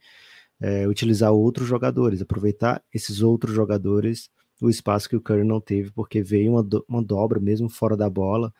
é, 0.60 0.86
utilizar 0.86 1.32
outros 1.32 1.68
jogadores, 1.68 2.22
aproveitar 2.22 2.84
esses 2.94 3.22
outros 3.22 3.56
jogadores, 3.56 4.30
o 4.62 4.70
espaço 4.70 5.08
que 5.08 5.16
o 5.16 5.22
Curry 5.22 5.46
não 5.46 5.62
teve, 5.62 5.90
porque 5.92 6.22
veio 6.22 6.52
uma, 6.52 6.64
do, 6.64 6.84
uma 6.86 7.02
dobra 7.02 7.40
mesmo 7.40 7.70
fora 7.70 7.96
da 7.96 8.10
bola, 8.10 8.54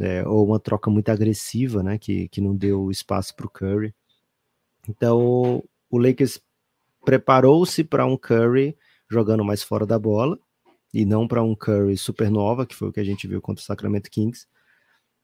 é, 0.00 0.26
ou 0.26 0.46
uma 0.46 0.58
troca 0.58 0.90
muito 0.90 1.10
agressiva, 1.10 1.82
né, 1.82 1.98
que, 1.98 2.26
que 2.28 2.40
não 2.40 2.56
deu 2.56 2.90
espaço 2.90 3.36
para 3.36 3.46
o 3.46 3.50
Curry. 3.50 3.94
Então, 4.88 5.62
o 5.92 5.98
Lakers 5.98 6.40
preparou-se 7.04 7.84
para 7.84 8.06
um 8.06 8.16
Curry 8.16 8.76
jogando 9.10 9.44
mais 9.44 9.62
fora 9.62 9.84
da 9.84 9.98
bola, 9.98 10.38
e 10.92 11.04
não 11.04 11.28
para 11.28 11.42
um 11.42 11.54
Curry 11.54 11.96
supernova, 11.98 12.66
que 12.66 12.74
foi 12.74 12.88
o 12.88 12.92
que 12.92 13.00
a 13.00 13.04
gente 13.04 13.28
viu 13.28 13.40
contra 13.42 13.62
o 13.62 13.64
Sacramento 13.64 14.10
Kings. 14.10 14.46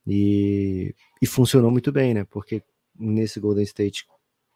E, 0.07 0.95
e 1.21 1.27
funcionou 1.27 1.71
muito 1.71 1.91
bem, 1.91 2.13
né? 2.15 2.25
Porque 2.25 2.63
nesse 2.99 3.41
Golden 3.41 3.65
State, 3.65 4.07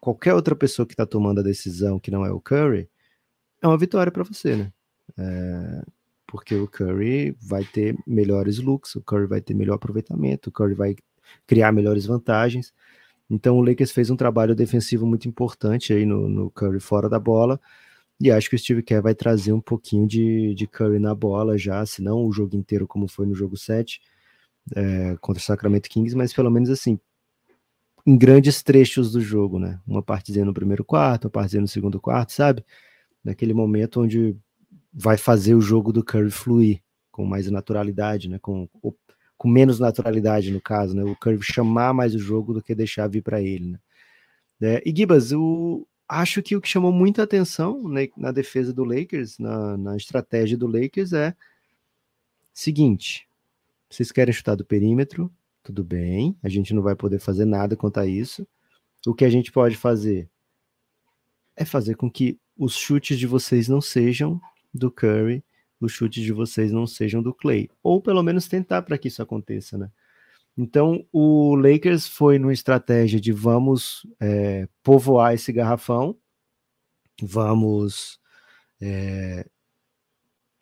qualquer 0.01 0.35
outra 0.35 0.55
pessoa 0.55 0.87
que 0.87 0.92
está 0.92 1.07
tomando 1.07 1.40
a 1.40 1.42
decisão 1.42 1.98
que 1.98 2.11
não 2.11 2.25
é 2.27 2.31
o 2.31 2.40
Curry, 2.40 2.88
é 3.62 3.66
uma 3.66 3.79
vitória 3.79 4.12
para 4.12 4.22
você, 4.22 4.57
né? 4.57 4.72
É, 5.18 5.83
porque 6.27 6.55
o 6.55 6.68
Curry 6.68 7.37
vai 7.40 7.64
ter 7.64 7.96
melhores 8.07 8.59
looks, 8.59 8.94
o 8.96 9.03
Curry 9.03 9.27
vai 9.27 9.40
ter 9.40 9.55
melhor 9.55 9.75
aproveitamento, 9.75 10.51
o 10.51 10.53
Curry 10.53 10.75
vai 10.75 10.96
criar 11.46 11.72
melhores 11.72 12.05
vantagens. 12.05 12.72
Então 13.31 13.57
o 13.59 13.63
Lakers 13.63 13.93
fez 13.93 14.11
um 14.11 14.17
trabalho 14.17 14.55
defensivo 14.55 15.07
muito 15.07 15.29
importante 15.29 15.93
aí 15.93 16.05
no, 16.05 16.29
no 16.29 16.51
Curry 16.51 16.81
fora 16.81 17.09
da 17.09 17.19
bola. 17.19 17.61
E 18.21 18.31
acho 18.31 18.49
que 18.49 18.57
o 18.57 18.59
Steve 18.59 18.83
Kerr 18.83 19.03
vai 19.03 19.15
trazer 19.15 19.53
um 19.53 19.61
pouquinho 19.61 20.07
de, 20.07 20.55
de 20.55 20.67
Curry 20.67 20.99
na 20.99 21.15
bola 21.15 21.59
já, 21.59 21.85
se 21.85 22.03
não 22.03 22.25
o 22.25 22.33
jogo 22.33 22.57
inteiro 22.57 22.87
como 22.87 23.09
foi 23.09 23.27
no 23.27 23.35
jogo 23.35 23.57
7 23.57 24.01
é, 24.77 25.17
contra 25.21 25.41
o 25.41 25.45
Sacramento 25.45 25.89
Kings, 25.89 26.17
mas 26.17 26.33
pelo 26.33 26.51
menos 26.51 26.71
assim, 26.71 27.01
em 28.07 28.17
grandes 28.17 28.63
trechos 28.63 29.13
do 29.13 29.21
jogo, 29.21 29.59
né? 29.59 29.81
Uma 29.87 30.03
partezinha 30.03 30.45
no 30.45 30.55
primeiro 30.55 30.85
quarto, 30.85 31.25
uma 31.25 31.31
partezinha 31.31 31.63
no 31.63 31.69
segundo 31.69 32.01
quarto, 32.01 32.33
sabe? 32.33 32.65
Naquele 33.25 33.55
momento 33.55 34.01
onde 34.01 34.37
vai 34.93 35.17
fazer 35.17 35.55
o 35.55 35.61
jogo 35.61 35.93
do 35.93 36.05
Curry 36.05 36.31
fluir 36.31 36.83
com 37.11 37.25
mais 37.25 37.51
naturalidade, 37.51 38.29
né? 38.29 38.39
Com, 38.41 38.69
com 39.43 39.49
menos 39.49 39.81
naturalidade, 39.81 40.53
no 40.53 40.61
caso, 40.61 40.95
né? 40.95 41.03
O 41.03 41.17
Curry 41.17 41.43
chamar 41.43 41.93
mais 41.93 42.15
o 42.15 42.19
jogo 42.19 42.55
do 42.55 42.63
que 42.63 42.77
deixar 42.77 43.09
vir 43.09 43.23
para 43.23 43.43
ele, 43.43 43.73
né? 43.73 43.79
É, 44.61 44.83
e 44.87 44.95
Gibas, 44.97 45.33
o, 45.33 45.85
acho 46.09 46.41
que 46.41 46.55
o 46.55 46.61
que 46.61 46.69
chamou 46.69 46.93
muita 46.93 47.25
atenção 47.25 47.89
né, 47.89 48.07
na 48.17 48.31
defesa 48.31 48.73
do 48.73 48.85
Lakers, 48.85 49.41
na, 49.41 49.77
na 49.77 49.97
estratégia 49.97 50.57
do 50.57 50.69
Lakers 50.69 51.13
é 51.13 51.35
seguinte: 52.55 53.27
vocês 53.91 54.13
querem 54.13 54.33
chutar 54.33 54.55
do 54.55 54.65
perímetro? 54.65 55.29
Tudo 55.61 55.83
bem, 55.83 56.37
a 56.41 56.49
gente 56.49 56.73
não 56.73 56.81
vai 56.81 56.95
poder 56.95 57.19
fazer 57.19 57.45
nada 57.45 57.77
quanto 57.77 57.99
a 57.99 58.07
isso. 58.07 58.47
O 59.05 59.13
que 59.13 59.25
a 59.25 59.29
gente 59.29 59.51
pode 59.51 59.77
fazer 59.77 60.31
é 61.57 61.65
fazer 61.65 61.97
com 61.97 62.09
que 62.09 62.39
os 62.57 62.75
chutes 62.75 63.19
de 63.19 63.27
vocês 63.27 63.67
não 63.67 63.81
sejam 63.81 64.41
do 64.73 64.89
Curry, 64.89 65.43
os 65.87 65.92
chutes 65.92 66.23
de 66.23 66.33
vocês 66.33 66.73
não 66.73 66.87
sejam 66.87 67.23
do 67.23 67.35
Clay, 67.35 67.68
ou 67.83 68.01
pelo 68.01 68.23
menos 68.23 68.49
tentar 68.49 68.83
para 68.83 68.99
que 68.99 69.09
isso 69.09 69.23
aconteça, 69.23 69.77
né? 69.79 69.90
Então 70.57 71.07
o 71.12 71.55
Lakers 71.55 72.07
foi 72.07 72.38
numa 72.38 72.53
estratégia 72.53 73.21
de 73.21 73.33
vamos 73.33 74.07
é, 74.21 74.68
povoar 74.83 75.35
esse 75.35 75.53
garrafão, 75.53 76.16
vamos 77.23 78.21
é, 78.81 79.47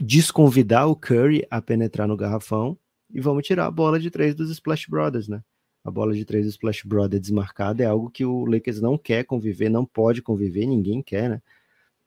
desconvidar 0.00 0.86
o 0.86 0.96
Curry 0.96 1.46
a 1.50 1.60
penetrar 1.60 2.06
no 2.06 2.16
garrafão 2.16 2.78
e 3.12 3.20
vamos 3.20 3.44
tirar 3.46 3.66
a 3.66 3.70
bola 3.70 3.98
de 3.98 4.10
três 4.10 4.34
dos 4.34 4.50
Splash 4.50 4.86
Brothers, 4.88 5.28
né? 5.28 5.42
A 5.82 5.90
bola 5.90 6.14
de 6.14 6.24
três 6.24 6.44
do 6.44 6.50
Splash 6.50 6.84
Brothers 6.84 7.22
desmarcada 7.22 7.82
é 7.82 7.86
algo 7.86 8.10
que 8.10 8.24
o 8.24 8.44
Lakers 8.44 8.80
não 8.80 8.96
quer 8.98 9.24
conviver, 9.24 9.68
não 9.68 9.84
pode 9.84 10.22
conviver, 10.22 10.66
ninguém 10.66 11.02
quer, 11.02 11.30
né? 11.30 11.42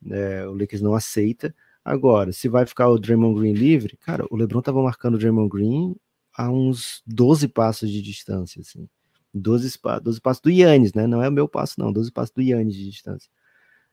É, 0.09 0.47
o 0.47 0.53
Lakers 0.53 0.81
não 0.81 0.93
aceita. 0.93 1.53
Agora, 1.83 2.31
se 2.31 2.47
vai 2.47 2.65
ficar 2.65 2.89
o 2.89 2.97
Draymond 2.97 3.39
Green 3.39 3.53
livre, 3.53 3.97
cara, 3.97 4.25
o 4.29 4.35
LeBron 4.35 4.61
tava 4.61 4.81
marcando 4.81 5.15
o 5.15 5.17
Draymond 5.17 5.49
Green 5.49 5.95
a 6.35 6.49
uns 6.49 7.01
12 7.05 7.47
passos 7.49 7.89
de 7.89 8.01
distância, 8.01 8.61
assim. 8.61 8.87
12, 9.33 9.79
12 10.01 10.21
passos 10.21 10.41
do 10.41 10.49
Yannis, 10.49 10.93
né? 10.93 11.07
Não 11.07 11.21
é 11.21 11.27
o 11.27 11.31
meu 11.31 11.47
passo, 11.47 11.79
não, 11.79 11.91
12 11.91 12.11
passos 12.11 12.33
do 12.33 12.41
Yannis 12.41 12.75
de 12.75 12.89
distância. 12.89 13.29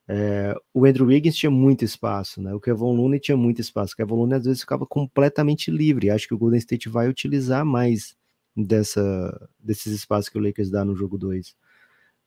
É, 0.07 0.55
o 0.75 0.85
Andrew 0.85 1.07
Wiggins 1.07 1.37
tinha 1.37 1.51
muito 1.51 1.85
espaço, 1.85 2.43
né? 2.43 2.53
O 2.53 2.61
Kevin 2.61 2.97
Looney 2.97 3.21
tinha 3.21 3.37
muito 3.37 3.61
espaço. 3.61 3.95
O 3.95 3.97
Kevin 3.97 4.15
Looney 4.15 4.39
às 4.39 4.45
vezes 4.45 4.61
ficava 4.61 4.85
completamente 4.87 5.71
livre. 5.71 6.11
Acho 6.11 6.27
que 6.27 6.35
o 6.35 6.39
Golden 6.39 6.59
State 6.59 6.89
vai 6.89 7.09
utilizar 7.09 7.65
mais 7.65 8.17
dessa, 8.57 9.49
desses 9.59 9.93
espaços 9.93 10.29
que 10.29 10.37
o 10.37 10.43
Lakers 10.43 10.71
dá 10.71 10.85
no 10.85 10.97
jogo 10.97 11.17
2. 11.17 11.55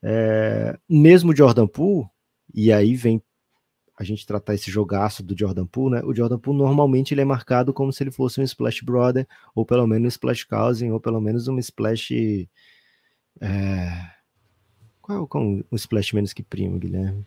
É, 0.01 0.77
mesmo 0.89 1.35
Jordan 1.35 1.67
Poole, 1.67 2.07
e 2.53 2.71
aí 2.71 2.95
vem 2.95 3.21
a 3.97 4.03
gente 4.03 4.25
tratar 4.25 4.55
esse 4.55 4.71
jogaço 4.71 5.21
do 5.21 5.37
Jordan 5.37 5.65
Poole, 5.65 5.95
né? 5.95 6.01
O 6.03 6.13
Jordan 6.13 6.39
Poole 6.39 6.57
normalmente 6.57 7.13
ele 7.13 7.21
é 7.21 7.25
marcado 7.25 7.73
como 7.73 7.93
se 7.93 8.03
ele 8.03 8.11
fosse 8.11 8.41
um 8.41 8.43
Splash 8.43 8.81
Brother, 8.83 9.27
ou 9.53 9.65
pelo 9.65 9.85
menos 9.85 10.05
um 10.05 10.07
Splash 10.07 10.43
Cousin, 10.45 10.89
ou 10.89 10.99
pelo 10.99 11.21
menos 11.21 11.47
um 11.47 11.59
Splash. 11.59 12.47
É... 13.39 14.11
Qual 15.01 15.17
é 15.17 15.21
o 15.21 15.63
um 15.71 15.75
Splash 15.75 16.13
menos 16.13 16.33
que 16.33 16.41
primo, 16.41 16.79
Guilherme? 16.79 17.25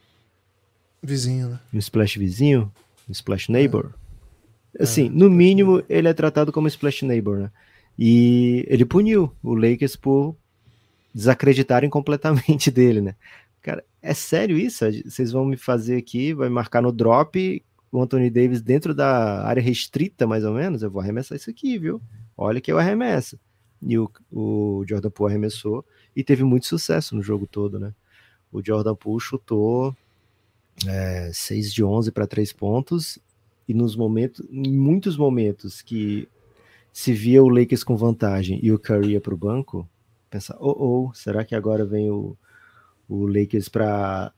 Vizinho, 1.03 1.51
né? 1.51 1.61
Um 1.73 1.79
splash 1.79 2.19
vizinho? 2.19 2.73
Um 3.09 3.13
splash 3.13 3.49
neighbor? 3.49 3.95
É. 4.77 4.83
Assim, 4.83 5.07
é, 5.07 5.11
no 5.11 5.31
mínimo, 5.31 5.83
ele 5.89 6.09
é 6.09 6.13
tratado 6.13 6.53
como 6.53 6.67
splash 6.67 7.03
neighbor, 7.03 7.39
né? 7.39 7.51
E 7.99 8.65
ele 8.69 8.85
puniu 8.85 9.33
o 9.43 9.55
Lakers 9.55 9.95
por 9.95 10.37
desacreditarem 11.15 11.89
completamente 11.89 12.71
dele, 12.73 13.01
né? 13.01 13.15
Cara, 13.67 13.85
é 14.01 14.15
sério 14.15 14.57
isso? 14.57 14.85
Vocês 15.05 15.33
vão 15.33 15.45
me 15.45 15.57
fazer 15.57 15.97
aqui, 15.97 16.33
vai 16.33 16.49
marcar 16.49 16.81
no 16.81 16.93
drop 16.93 17.65
o 17.91 18.01
Anthony 18.01 18.31
Davis 18.31 18.63
dentro 18.63 18.95
da 18.95 19.45
área 19.45 19.61
restrita, 19.61 20.25
mais 20.25 20.45
ou 20.45 20.55
menos? 20.55 20.85
Eu 20.85 20.91
vou 20.93 21.03
arremessar 21.03 21.35
isso 21.35 21.51
aqui, 21.51 21.77
viu? 21.77 22.01
Olha 22.37 22.61
que 22.61 22.71
eu 22.71 22.79
arremesso. 22.79 23.37
E 23.83 23.99
o, 23.99 24.09
o 24.31 24.85
Jordan 24.89 25.11
Poole 25.11 25.33
arremessou 25.33 25.85
e 26.15 26.23
teve 26.23 26.45
muito 26.45 26.65
sucesso 26.65 27.17
no 27.17 27.23
jogo 27.25 27.45
todo, 27.45 27.77
né? 27.77 27.93
O 28.53 28.65
Jordan 28.65 28.95
Poole 28.95 29.21
chutou 29.21 29.97
é, 30.87 31.33
6 31.35 31.75
de 31.75 31.83
11 31.83 32.13
para 32.13 32.25
3 32.25 32.53
pontos, 32.53 33.19
e 33.67 33.75
nos 33.75 33.97
momentos, 33.97 34.47
em 34.49 34.79
muitos 34.79 35.17
momentos 35.17 35.83
que 35.83 36.29
se 36.93 37.13
via 37.13 37.43
o 37.43 37.49
Lakers 37.49 37.83
com 37.83 37.97
vantagem 37.97 38.61
e 38.63 38.71
o 38.71 38.79
Curry 38.79 39.15
ia 39.15 39.21
para 39.21 39.35
o 39.35 39.37
banco, 39.37 39.89
pensar, 40.31 40.57
oh, 40.61 41.09
oh, 41.09 41.15
será 41.15 41.45
que 41.45 41.57
agora 41.57 41.85
vem 41.85 42.09
o, 42.13 42.37
o 43.09 43.27
Lakers 43.27 43.69
para 43.69 44.33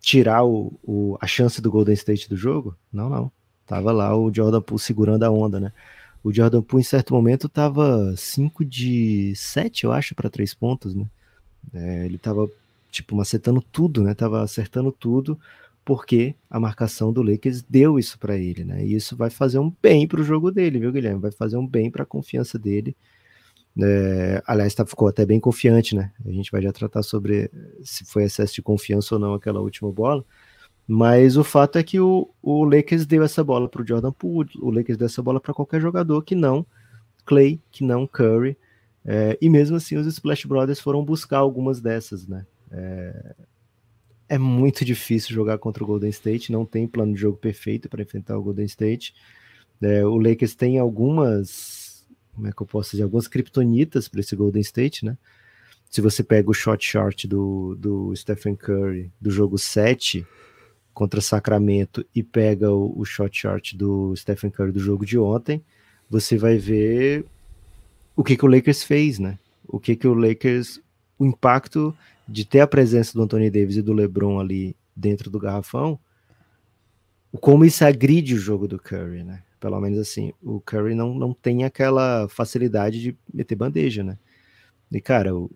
tirar 0.00 0.44
o, 0.44 0.72
o, 0.82 1.16
a 1.20 1.26
chance 1.26 1.60
do 1.60 1.70
Golden 1.70 1.94
State 1.94 2.28
do 2.28 2.36
jogo? 2.36 2.76
Não, 2.92 3.08
não. 3.08 3.32
Tava 3.66 3.92
lá 3.92 4.16
o 4.16 4.32
Jordan 4.32 4.60
Poole 4.60 4.80
segurando 4.80 5.22
a 5.22 5.30
onda, 5.30 5.60
né? 5.60 5.72
O 6.22 6.32
Jordan 6.32 6.62
Poole 6.62 6.82
em 6.82 6.84
certo 6.84 7.14
momento 7.14 7.48
tava 7.48 8.14
5 8.16 8.64
de 8.64 9.34
7, 9.34 9.84
eu 9.84 9.92
acho, 9.92 10.14
para 10.14 10.30
3 10.30 10.52
pontos, 10.54 10.94
né? 10.94 11.06
É, 11.72 12.04
ele 12.04 12.18
tava 12.18 12.50
tipo 12.90 13.16
macetando 13.16 13.62
tudo, 13.62 14.02
né? 14.02 14.14
Tava 14.14 14.42
acertando 14.42 14.92
tudo 14.92 15.38
porque 15.84 16.34
a 16.48 16.60
marcação 16.60 17.12
do 17.12 17.22
Lakers 17.22 17.62
deu 17.62 17.98
isso 17.98 18.18
para 18.18 18.36
ele, 18.36 18.64
né? 18.64 18.84
E 18.84 18.94
isso 18.94 19.16
vai 19.16 19.30
fazer 19.30 19.58
um 19.58 19.72
bem 19.82 20.06
para 20.06 20.20
o 20.20 20.24
jogo 20.24 20.50
dele, 20.50 20.78
viu, 20.78 20.92
Guilherme? 20.92 21.20
Vai 21.20 21.32
fazer 21.32 21.56
um 21.56 21.66
bem 21.66 21.90
para 21.90 22.04
a 22.04 22.06
confiança 22.06 22.58
dele. 22.58 22.96
É, 23.80 24.42
aliás, 24.46 24.74
tá, 24.74 24.84
ficou 24.84 25.08
até 25.08 25.24
bem 25.24 25.40
confiante, 25.40 25.94
né? 25.94 26.12
A 26.24 26.30
gente 26.30 26.50
vai 26.50 26.60
já 26.60 26.72
tratar 26.72 27.02
sobre 27.02 27.50
se 27.82 28.04
foi 28.04 28.24
excesso 28.24 28.54
de 28.54 28.62
confiança 28.62 29.14
ou 29.14 29.20
não 29.20 29.34
aquela 29.34 29.60
última 29.60 29.90
bola. 29.90 30.24
Mas 30.86 31.36
o 31.36 31.44
fato 31.44 31.78
é 31.78 31.82
que 31.82 32.00
o, 32.00 32.28
o 32.42 32.64
Lakers 32.64 33.06
deu 33.06 33.22
essa 33.22 33.42
bola 33.42 33.68
para 33.68 33.82
o 33.82 33.86
Jordan 33.86 34.12
Poole, 34.12 34.50
o 34.60 34.70
Lakers 34.70 34.98
deu 34.98 35.06
essa 35.06 35.22
bola 35.22 35.40
para 35.40 35.54
qualquer 35.54 35.80
jogador 35.80 36.22
que 36.22 36.34
não 36.34 36.66
Clay, 37.24 37.60
que 37.70 37.84
não 37.84 38.06
Curry. 38.06 38.56
É, 39.04 39.36
e 39.40 39.48
mesmo 39.48 39.76
assim, 39.76 39.96
os 39.96 40.06
Splash 40.06 40.44
Brothers 40.44 40.80
foram 40.80 41.04
buscar 41.04 41.38
algumas 41.38 41.80
dessas, 41.80 42.26
né? 42.26 42.46
É, 42.70 43.34
é 44.28 44.38
muito 44.38 44.84
difícil 44.84 45.34
jogar 45.34 45.58
contra 45.58 45.82
o 45.84 45.86
Golden 45.86 46.10
State, 46.10 46.52
não 46.52 46.64
tem 46.64 46.86
plano 46.86 47.14
de 47.14 47.20
jogo 47.20 47.36
perfeito 47.36 47.88
para 47.88 48.02
enfrentar 48.02 48.38
o 48.38 48.42
Golden 48.42 48.64
State. 48.66 49.14
É, 49.80 50.04
o 50.06 50.16
Lakers 50.16 50.54
tem 50.54 50.78
algumas, 50.78 51.81
como 52.34 52.48
é 52.48 52.52
que 52.52 52.62
eu 52.62 52.66
posso 52.66 52.92
dizer, 52.92 53.02
algumas 53.02 53.28
criptonitas 53.28 54.08
para 54.08 54.20
esse 54.20 54.34
Golden 54.34 54.62
State, 54.62 55.04
né? 55.04 55.16
Se 55.90 56.00
você 56.00 56.22
pega 56.22 56.50
o 56.50 56.54
shot 56.54 56.84
short 56.84 57.28
do, 57.28 57.76
do 57.78 58.16
Stephen 58.16 58.56
Curry 58.56 59.12
do 59.20 59.30
jogo 59.30 59.58
7 59.58 60.26
contra 60.94 61.20
Sacramento 61.20 62.04
e 62.14 62.22
pega 62.22 62.70
o, 62.70 62.98
o 62.98 63.04
shot 63.04 63.38
short 63.38 63.76
do 63.76 64.16
Stephen 64.16 64.50
Curry 64.50 64.72
do 64.72 64.80
jogo 64.80 65.04
de 65.04 65.18
ontem, 65.18 65.62
você 66.08 66.36
vai 66.38 66.56
ver 66.56 67.26
o 68.16 68.24
que, 68.24 68.36
que 68.36 68.44
o 68.44 68.48
Lakers 68.48 68.82
fez, 68.82 69.18
né? 69.18 69.38
O 69.66 69.78
que, 69.78 69.94
que 69.94 70.08
o 70.08 70.14
Lakers, 70.14 70.80
o 71.18 71.26
impacto 71.26 71.94
de 72.26 72.44
ter 72.44 72.60
a 72.60 72.66
presença 72.66 73.12
do 73.12 73.22
Anthony 73.22 73.50
Davis 73.50 73.76
e 73.76 73.82
do 73.82 73.92
LeBron 73.92 74.40
ali 74.40 74.74
dentro 74.96 75.30
do 75.30 75.38
garrafão, 75.38 75.98
como 77.40 77.64
isso 77.64 77.84
agride 77.84 78.34
o 78.34 78.38
jogo 78.38 78.68
do 78.68 78.78
Curry, 78.78 79.24
né? 79.24 79.42
Pelo 79.62 79.80
menos 79.80 80.00
assim, 80.00 80.32
o 80.42 80.60
Curry 80.60 80.92
não, 80.92 81.14
não 81.14 81.32
tem 81.32 81.62
aquela 81.62 82.28
facilidade 82.28 83.00
de 83.00 83.16
meter 83.32 83.54
bandeja, 83.54 84.02
né? 84.02 84.18
E 84.90 85.00
cara, 85.00 85.36
o, 85.36 85.48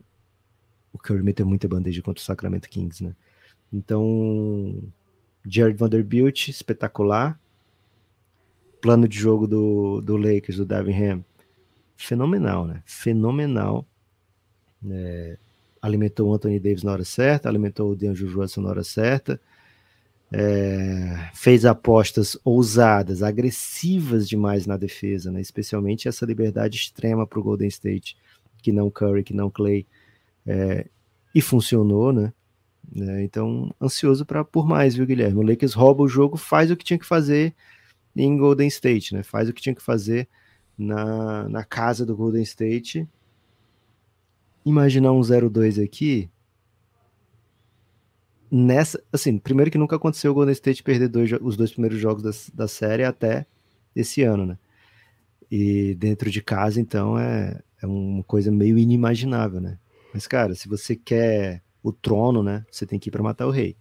o 0.92 0.98
Curry 0.98 1.24
meteu 1.24 1.44
muita 1.44 1.66
bandeja 1.66 2.00
contra 2.02 2.22
o 2.22 2.24
Sacramento 2.24 2.68
Kings, 2.68 3.02
né? 3.02 3.16
Então, 3.72 4.80
Jared 5.44 5.76
Vanderbilt, 5.76 6.46
espetacular. 6.46 7.36
Plano 8.80 9.08
de 9.08 9.18
jogo 9.18 9.48
do, 9.48 10.00
do 10.00 10.16
Lakers, 10.16 10.58
do 10.58 10.64
Devin 10.64 11.02
Ham, 11.02 11.24
fenomenal, 11.96 12.64
né? 12.64 12.84
Fenomenal. 12.86 13.84
É, 14.88 15.36
alimentou 15.82 16.30
o 16.30 16.34
Anthony 16.34 16.60
Davis 16.60 16.84
na 16.84 16.92
hora 16.92 17.04
certa, 17.04 17.48
alimentou 17.48 17.90
o 17.90 17.96
DeAndre 17.96 18.24
Russell 18.24 18.62
na 18.62 18.68
hora 18.68 18.84
certa. 18.84 19.40
É, 20.32 21.30
fez 21.34 21.64
apostas 21.64 22.36
ousadas, 22.44 23.22
agressivas 23.22 24.28
demais 24.28 24.66
na 24.66 24.76
defesa, 24.76 25.30
né? 25.30 25.40
especialmente 25.40 26.08
essa 26.08 26.26
liberdade 26.26 26.76
extrema 26.76 27.24
para 27.26 27.38
o 27.38 27.42
Golden 27.42 27.68
State, 27.68 28.16
que 28.60 28.72
não 28.72 28.90
Curry, 28.90 29.22
que 29.22 29.32
não 29.32 29.48
Clay, 29.48 29.86
é, 30.44 30.86
e 31.34 31.40
funcionou, 31.40 32.12
né? 32.12 32.32
É, 32.94 33.22
então, 33.22 33.74
ansioso 33.80 34.24
para 34.24 34.44
por 34.44 34.66
mais, 34.66 34.94
viu, 34.94 35.06
Guilherme? 35.06 35.38
O 35.38 35.42
Lakers 35.42 35.74
rouba 35.74 36.02
o 36.02 36.08
jogo, 36.08 36.36
faz 36.36 36.70
o 36.70 36.76
que 36.76 36.84
tinha 36.84 36.98
que 36.98 37.06
fazer 37.06 37.54
em 38.14 38.36
Golden 38.36 38.68
State, 38.68 39.14
né? 39.14 39.22
Faz 39.22 39.48
o 39.48 39.52
que 39.52 39.60
tinha 39.60 39.74
que 39.74 39.82
fazer 39.82 40.28
na, 40.78 41.48
na 41.48 41.64
casa 41.64 42.06
do 42.06 42.16
Golden 42.16 42.42
State. 42.42 43.06
Imaginar 44.64 45.12
um 45.12 45.20
0-2 45.20 45.82
aqui, 45.82 46.30
nessa, 48.50 49.02
assim, 49.12 49.38
primeiro 49.38 49.70
que 49.70 49.78
nunca 49.78 49.96
aconteceu 49.96 50.30
o 50.30 50.34
Golden 50.34 50.52
State 50.52 50.82
perder 50.82 51.08
dois, 51.08 51.30
os 51.40 51.56
dois 51.56 51.72
primeiros 51.72 51.98
jogos 51.98 52.22
da, 52.22 52.30
da 52.54 52.68
série 52.68 53.04
até 53.04 53.46
esse 53.94 54.22
ano, 54.22 54.46
né? 54.46 54.58
E 55.50 55.94
dentro 55.94 56.30
de 56.30 56.42
casa, 56.42 56.80
então, 56.80 57.18
é, 57.18 57.60
é 57.82 57.86
uma 57.86 58.24
coisa 58.24 58.50
meio 58.50 58.78
inimaginável, 58.78 59.60
né? 59.60 59.78
Mas, 60.12 60.26
cara, 60.26 60.54
se 60.54 60.68
você 60.68 60.96
quer 60.96 61.62
o 61.86 61.92
trono, 61.92 62.42
né? 62.42 62.64
Você 62.70 62.84
tem 62.84 62.98
que 62.98 63.08
ir 63.08 63.12
para 63.12 63.22
matar 63.22 63.46
o 63.46 63.50
rei. 63.50 63.76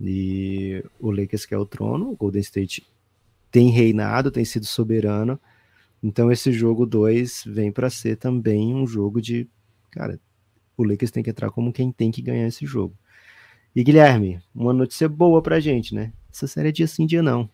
E 0.00 0.84
o 0.98 1.10
Lakers 1.10 1.46
quer 1.46 1.56
o 1.56 1.66
trono, 1.66 2.10
o 2.10 2.16
Golden 2.16 2.40
State 2.40 2.86
tem 3.50 3.70
reinado, 3.70 4.30
tem 4.30 4.44
sido 4.44 4.66
soberano. 4.66 5.38
Então 6.02 6.30
esse 6.32 6.52
jogo 6.52 6.84
2 6.84 7.44
vem 7.46 7.70
para 7.70 7.90
ser 7.90 8.16
também 8.16 8.74
um 8.74 8.86
jogo 8.86 9.20
de, 9.20 9.48
cara, 9.90 10.20
o 10.76 10.84
Lakers 10.84 11.10
tem 11.10 11.22
que 11.22 11.30
entrar 11.30 11.50
como 11.50 11.72
quem 11.72 11.92
tem 11.92 12.10
que 12.10 12.22
ganhar 12.22 12.46
esse 12.46 12.66
jogo. 12.66 12.96
E 13.78 13.84
Guilherme, 13.84 14.42
uma 14.52 14.72
notícia 14.72 15.08
boa 15.08 15.40
pra 15.40 15.60
gente, 15.60 15.94
né? 15.94 16.12
Essa 16.34 16.48
série 16.48 16.70
é 16.70 16.72
dia 16.72 16.88
sim, 16.88 17.06
dia 17.06 17.22
não. 17.22 17.48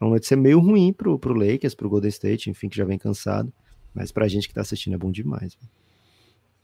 É 0.00 0.04
uma 0.04 0.12
notícia 0.12 0.34
meio 0.34 0.60
ruim 0.60 0.94
pro, 0.94 1.18
pro 1.18 1.34
Lakers, 1.34 1.74
pro 1.74 1.90
Golden 1.90 2.08
State, 2.08 2.48
enfim, 2.48 2.70
que 2.70 2.76
já 2.78 2.86
vem 2.86 2.96
cansado. 2.96 3.52
Mas 3.92 4.10
pra 4.10 4.26
gente 4.28 4.48
que 4.48 4.54
tá 4.54 4.62
assistindo 4.62 4.94
é 4.94 4.96
bom 4.96 5.12
demais. 5.12 5.58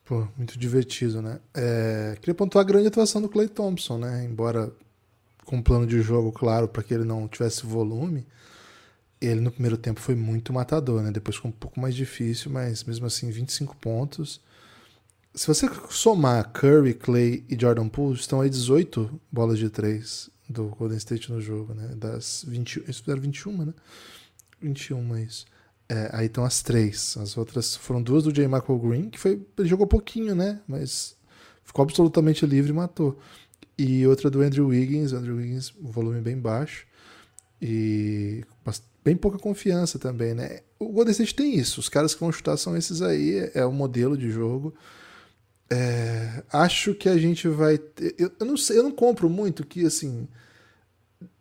Pô, 0.06 0.26
muito 0.38 0.58
divertido, 0.58 1.20
né? 1.20 1.38
É, 1.52 2.16
queria 2.18 2.34
pontuar 2.34 2.64
a 2.64 2.66
grande 2.66 2.88
atuação 2.88 3.20
do 3.20 3.28
Clay 3.28 3.46
Thompson, 3.46 3.98
né? 3.98 4.24
Embora 4.24 4.72
com 5.44 5.56
um 5.56 5.62
plano 5.62 5.86
de 5.86 6.00
jogo 6.00 6.32
claro 6.32 6.66
para 6.66 6.82
que 6.82 6.94
ele 6.94 7.04
não 7.04 7.28
tivesse 7.28 7.66
volume, 7.66 8.26
ele 9.20 9.42
no 9.42 9.50
primeiro 9.50 9.76
tempo 9.76 10.00
foi 10.00 10.14
muito 10.14 10.50
matador, 10.50 11.02
né? 11.02 11.10
Depois 11.10 11.36
ficou 11.36 11.50
um 11.50 11.54
pouco 11.54 11.78
mais 11.78 11.94
difícil, 11.94 12.50
mas 12.50 12.82
mesmo 12.84 13.04
assim, 13.04 13.30
25 13.30 13.76
pontos 13.76 14.40
se 15.34 15.46
você 15.46 15.68
somar 15.90 16.50
Curry, 16.52 16.94
Clay 16.94 17.44
e 17.48 17.60
Jordan 17.60 17.88
Poole, 17.88 18.14
estão 18.14 18.40
aí 18.40 18.48
18 18.48 19.20
bolas 19.30 19.58
de 19.58 19.68
3 19.68 20.30
do 20.48 20.66
Golden 20.66 20.96
State 20.98 21.32
no 21.32 21.40
jogo, 21.40 21.74
né? 21.74 21.94
Das 21.96 22.44
20, 22.46 22.80
eles 22.84 23.00
fizeram 23.00 23.20
21, 23.20 23.64
né? 23.64 23.74
21 24.60 25.16
é 25.16 25.22
isso. 25.22 25.46
É, 25.88 26.10
aí 26.12 26.26
estão 26.26 26.44
as 26.44 26.62
três. 26.62 27.16
As 27.16 27.36
outras 27.36 27.74
foram 27.76 28.02
duas 28.02 28.24
do 28.24 28.32
J. 28.32 28.46
Michael 28.46 28.78
Green, 28.78 29.10
que 29.10 29.18
foi, 29.18 29.44
ele 29.58 29.68
jogou 29.68 29.86
pouquinho, 29.86 30.34
né? 30.34 30.60
Mas 30.68 31.16
ficou 31.64 31.82
absolutamente 31.82 32.46
livre 32.46 32.70
e 32.70 32.74
matou. 32.74 33.18
E 33.76 34.06
outra 34.06 34.30
do 34.30 34.40
Andrew 34.40 34.68
Wiggins, 34.68 35.12
Andrew 35.12 35.36
Wiggins, 35.36 35.74
volume 35.80 36.20
bem 36.20 36.38
baixo. 36.38 36.86
E 37.60 38.44
bem 39.04 39.16
pouca 39.16 39.38
confiança 39.38 39.98
também, 39.98 40.32
né? 40.32 40.60
O 40.78 40.88
Golden 40.88 41.12
State 41.12 41.34
tem 41.34 41.56
isso. 41.56 41.80
Os 41.80 41.88
caras 41.88 42.14
que 42.14 42.20
vão 42.20 42.30
chutar 42.30 42.56
são 42.56 42.76
esses 42.76 43.02
aí, 43.02 43.50
é 43.52 43.64
o 43.64 43.72
modelo 43.72 44.16
de 44.16 44.30
jogo. 44.30 44.74
É, 45.70 46.42
acho 46.52 46.94
que 46.94 47.08
a 47.08 47.16
gente 47.16 47.48
vai 47.48 47.78
ter. 47.78 48.14
Eu, 48.18 48.30
eu, 48.38 48.46
não 48.46 48.56
sei, 48.56 48.78
eu 48.78 48.82
não 48.82 48.92
compro 48.92 49.28
muito 49.28 49.66
que 49.66 49.84
assim. 49.84 50.28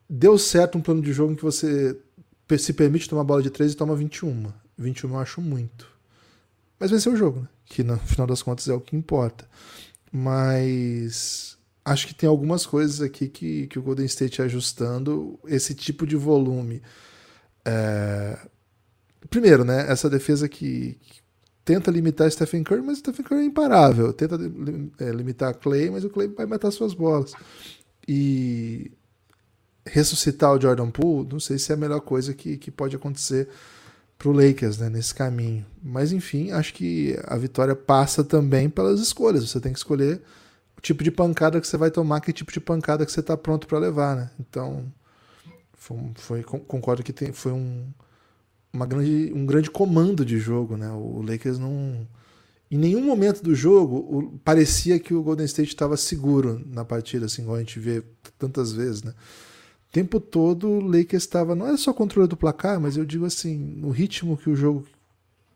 Deu 0.09 0.37
certo 0.37 0.77
um 0.77 0.81
plano 0.81 1.01
de 1.01 1.11
jogo 1.11 1.33
em 1.33 1.35
que 1.35 1.43
você 1.43 1.97
se 2.57 2.73
permite 2.73 3.09
tomar 3.09 3.23
bola 3.23 3.41
de 3.41 3.49
3 3.49 3.73
e 3.73 3.75
toma 3.75 3.95
21. 3.95 4.51
21 4.77 5.09
eu 5.09 5.19
acho 5.19 5.41
muito. 5.41 5.87
Mas 6.79 7.01
ser 7.01 7.09
o 7.09 7.15
jogo, 7.15 7.41
né? 7.41 7.47
Que 7.65 7.83
no 7.83 7.97
final 7.99 8.27
das 8.27 8.43
contas 8.43 8.67
é 8.67 8.73
o 8.73 8.81
que 8.81 8.95
importa. 8.95 9.47
Mas 10.11 11.57
acho 11.83 12.07
que 12.07 12.13
tem 12.13 12.29
algumas 12.29 12.65
coisas 12.65 13.01
aqui 13.01 13.27
que, 13.27 13.67
que 13.67 13.79
o 13.79 13.81
Golden 13.81 14.05
State 14.05 14.41
ajustando 14.41 15.39
esse 15.45 15.73
tipo 15.73 16.05
de 16.05 16.15
volume. 16.15 16.81
É... 17.65 18.37
Primeiro, 19.29 19.63
né? 19.63 19.89
Essa 19.89 20.09
defesa 20.09 20.47
que, 20.47 20.97
que 21.01 21.22
tenta 21.63 21.91
limitar 21.91 22.29
Stephen 22.31 22.63
Curry, 22.63 22.81
mas 22.81 22.99
Stephen 22.99 23.23
Curry 23.23 23.41
é 23.41 23.45
imparável. 23.45 24.13
Tenta 24.13 24.37
é, 24.99 25.11
limitar 25.11 25.55
Clay, 25.55 25.89
mas 25.89 26.03
o 26.03 26.09
Clay 26.09 26.27
vai 26.27 26.45
matar 26.45 26.71
suas 26.71 26.93
bolas. 26.93 27.33
E 28.07 28.91
ressuscitar 29.85 30.53
o 30.53 30.61
Jordan 30.61 30.89
Poole, 30.89 31.27
não 31.29 31.39
sei 31.39 31.57
se 31.57 31.71
é 31.71 31.75
a 31.75 31.77
melhor 31.77 32.01
coisa 32.01 32.33
que, 32.33 32.57
que 32.57 32.71
pode 32.71 32.95
acontecer 32.95 33.49
para 34.17 34.29
o 34.29 34.31
Lakers 34.31 34.77
né, 34.77 34.89
nesse 34.89 35.13
caminho. 35.13 35.65
Mas 35.81 36.11
enfim, 36.11 36.51
acho 36.51 36.73
que 36.73 37.17
a 37.25 37.37
vitória 37.37 37.75
passa 37.75 38.23
também 38.23 38.69
pelas 38.69 38.99
escolhas. 38.99 39.49
Você 39.49 39.59
tem 39.59 39.73
que 39.73 39.79
escolher 39.79 40.21
o 40.77 40.81
tipo 40.81 41.03
de 41.03 41.11
pancada 41.11 41.59
que 41.59 41.67
você 41.67 41.77
vai 41.77 41.91
tomar, 41.91 42.21
que 42.21 42.31
tipo 42.31 42.51
de 42.51 42.59
pancada 42.59 43.05
que 43.05 43.11
você 43.11 43.19
está 43.19 43.35
pronto 43.35 43.67
para 43.67 43.79
levar. 43.79 44.15
Né? 44.15 44.29
Então, 44.39 44.85
foi, 45.73 45.97
foi, 46.15 46.43
concordo 46.43 47.03
que 47.03 47.11
tem, 47.11 47.33
foi 47.33 47.51
um 47.51 47.85
uma 48.73 48.87
grande, 48.87 49.31
um 49.33 49.45
grande 49.45 49.69
comando 49.69 50.25
de 50.25 50.39
jogo, 50.39 50.75
né? 50.75 50.89
O 50.91 51.21
Lakers 51.21 51.59
não. 51.59 52.07
Em 52.71 52.77
nenhum 52.77 53.03
momento 53.03 53.43
do 53.43 53.53
jogo 53.53 53.97
o, 53.97 54.39
parecia 54.43 54.99
que 54.99 55.13
o 55.13 55.21
Golden 55.21 55.45
State 55.45 55.69
estava 55.69 55.95
seguro 55.95 56.59
na 56.65 56.83
partida, 56.83 57.27
assim, 57.27 57.43
como 57.43 57.55
a 57.55 57.59
gente 57.59 57.79
vê 57.79 58.03
tantas 58.39 58.73
vezes, 58.73 59.03
né? 59.03 59.13
O 59.89 59.93
tempo 59.93 60.19
todo 60.19 60.67
o 60.67 60.81
Lakers 60.81 61.23
estava. 61.23 61.53
Não 61.53 61.67
é 61.67 61.77
só 61.77 61.93
controle 61.93 62.27
do 62.27 62.35
placar, 62.35 62.79
mas 62.79 62.97
eu 62.97 63.05
digo 63.05 63.25
assim, 63.25 63.55
no 63.55 63.91
ritmo 63.91 64.35
que 64.35 64.49
o 64.49 64.55
jogo 64.55 64.85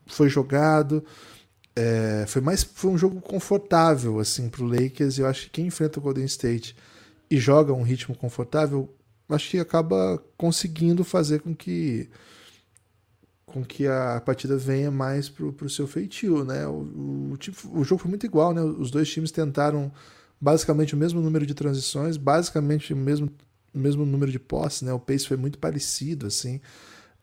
foi 0.06 0.30
jogado. 0.30 1.04
É, 1.76 2.26
foi 2.28 2.42
mais 2.42 2.64
foi 2.64 2.92
um 2.92 2.98
jogo 2.98 3.20
confortável 3.22 4.20
assim 4.20 4.48
para 4.48 4.64
o 4.64 4.68
Lakers. 4.68 5.18
Eu 5.18 5.26
acho 5.26 5.46
que 5.46 5.52
quem 5.52 5.68
enfrenta 5.68 6.00
o 6.00 6.04
Golden 6.04 6.26
State 6.26 6.76
e 7.30 7.38
joga 7.38 7.74
um 7.74 7.84
ritmo 7.84 8.16
confortável, 8.16 8.90
acho 9.30 9.50
que 9.50 9.60
acaba 9.60 10.24
conseguindo 10.38 11.04
fazer 11.04 11.42
com 11.42 11.54
que 11.56 12.10
com 13.48 13.64
que 13.64 13.88
a 13.88 14.22
partida 14.24 14.58
venha 14.58 14.92
mais 14.92 15.30
pro, 15.30 15.54
pro 15.54 15.70
seu 15.70 15.88
feitio, 15.88 16.44
né? 16.44 16.68
O, 16.68 17.32
o, 17.32 17.38
tipo, 17.38 17.58
o 17.80 17.84
jogo 17.84 18.02
foi 18.02 18.10
muito 18.10 18.26
igual, 18.26 18.54
né? 18.54 18.62
Os 18.62 18.92
dois 18.92 19.10
times 19.10 19.32
tentaram 19.32 19.92
basicamente 20.40 20.94
o 20.94 20.98
mesmo 20.98 21.22
número 21.22 21.46
de 21.46 21.54
transições, 21.54 22.18
basicamente 22.18 22.94
o 22.94 22.98
mesmo, 22.98 23.32
o 23.74 23.80
mesmo 23.80 24.06
número 24.06 24.32
de 24.32 24.38
posses, 24.38 24.82
né? 24.82 24.92
O 24.92 25.00
pace 25.00 25.26
foi 25.26 25.38
muito 25.38 25.58
parecido, 25.58 26.28
assim. 26.28 26.60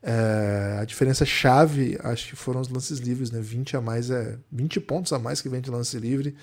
É, 0.01 0.79
a 0.81 0.85
diferença 0.85 1.25
chave, 1.25 1.97
acho 2.03 2.29
que 2.29 2.35
foram 2.35 2.59
os 2.59 2.69
lances 2.69 2.97
livres, 2.97 3.29
né? 3.29 3.39
20 3.39 3.77
a 3.77 3.81
mais 3.81 4.09
é 4.09 4.37
20 4.51 4.79
pontos 4.79 5.13
a 5.13 5.19
mais 5.19 5.41
que 5.41 5.49
vem 5.49 5.61
de 5.61 5.69
lance 5.69 5.97
livre. 5.99 6.35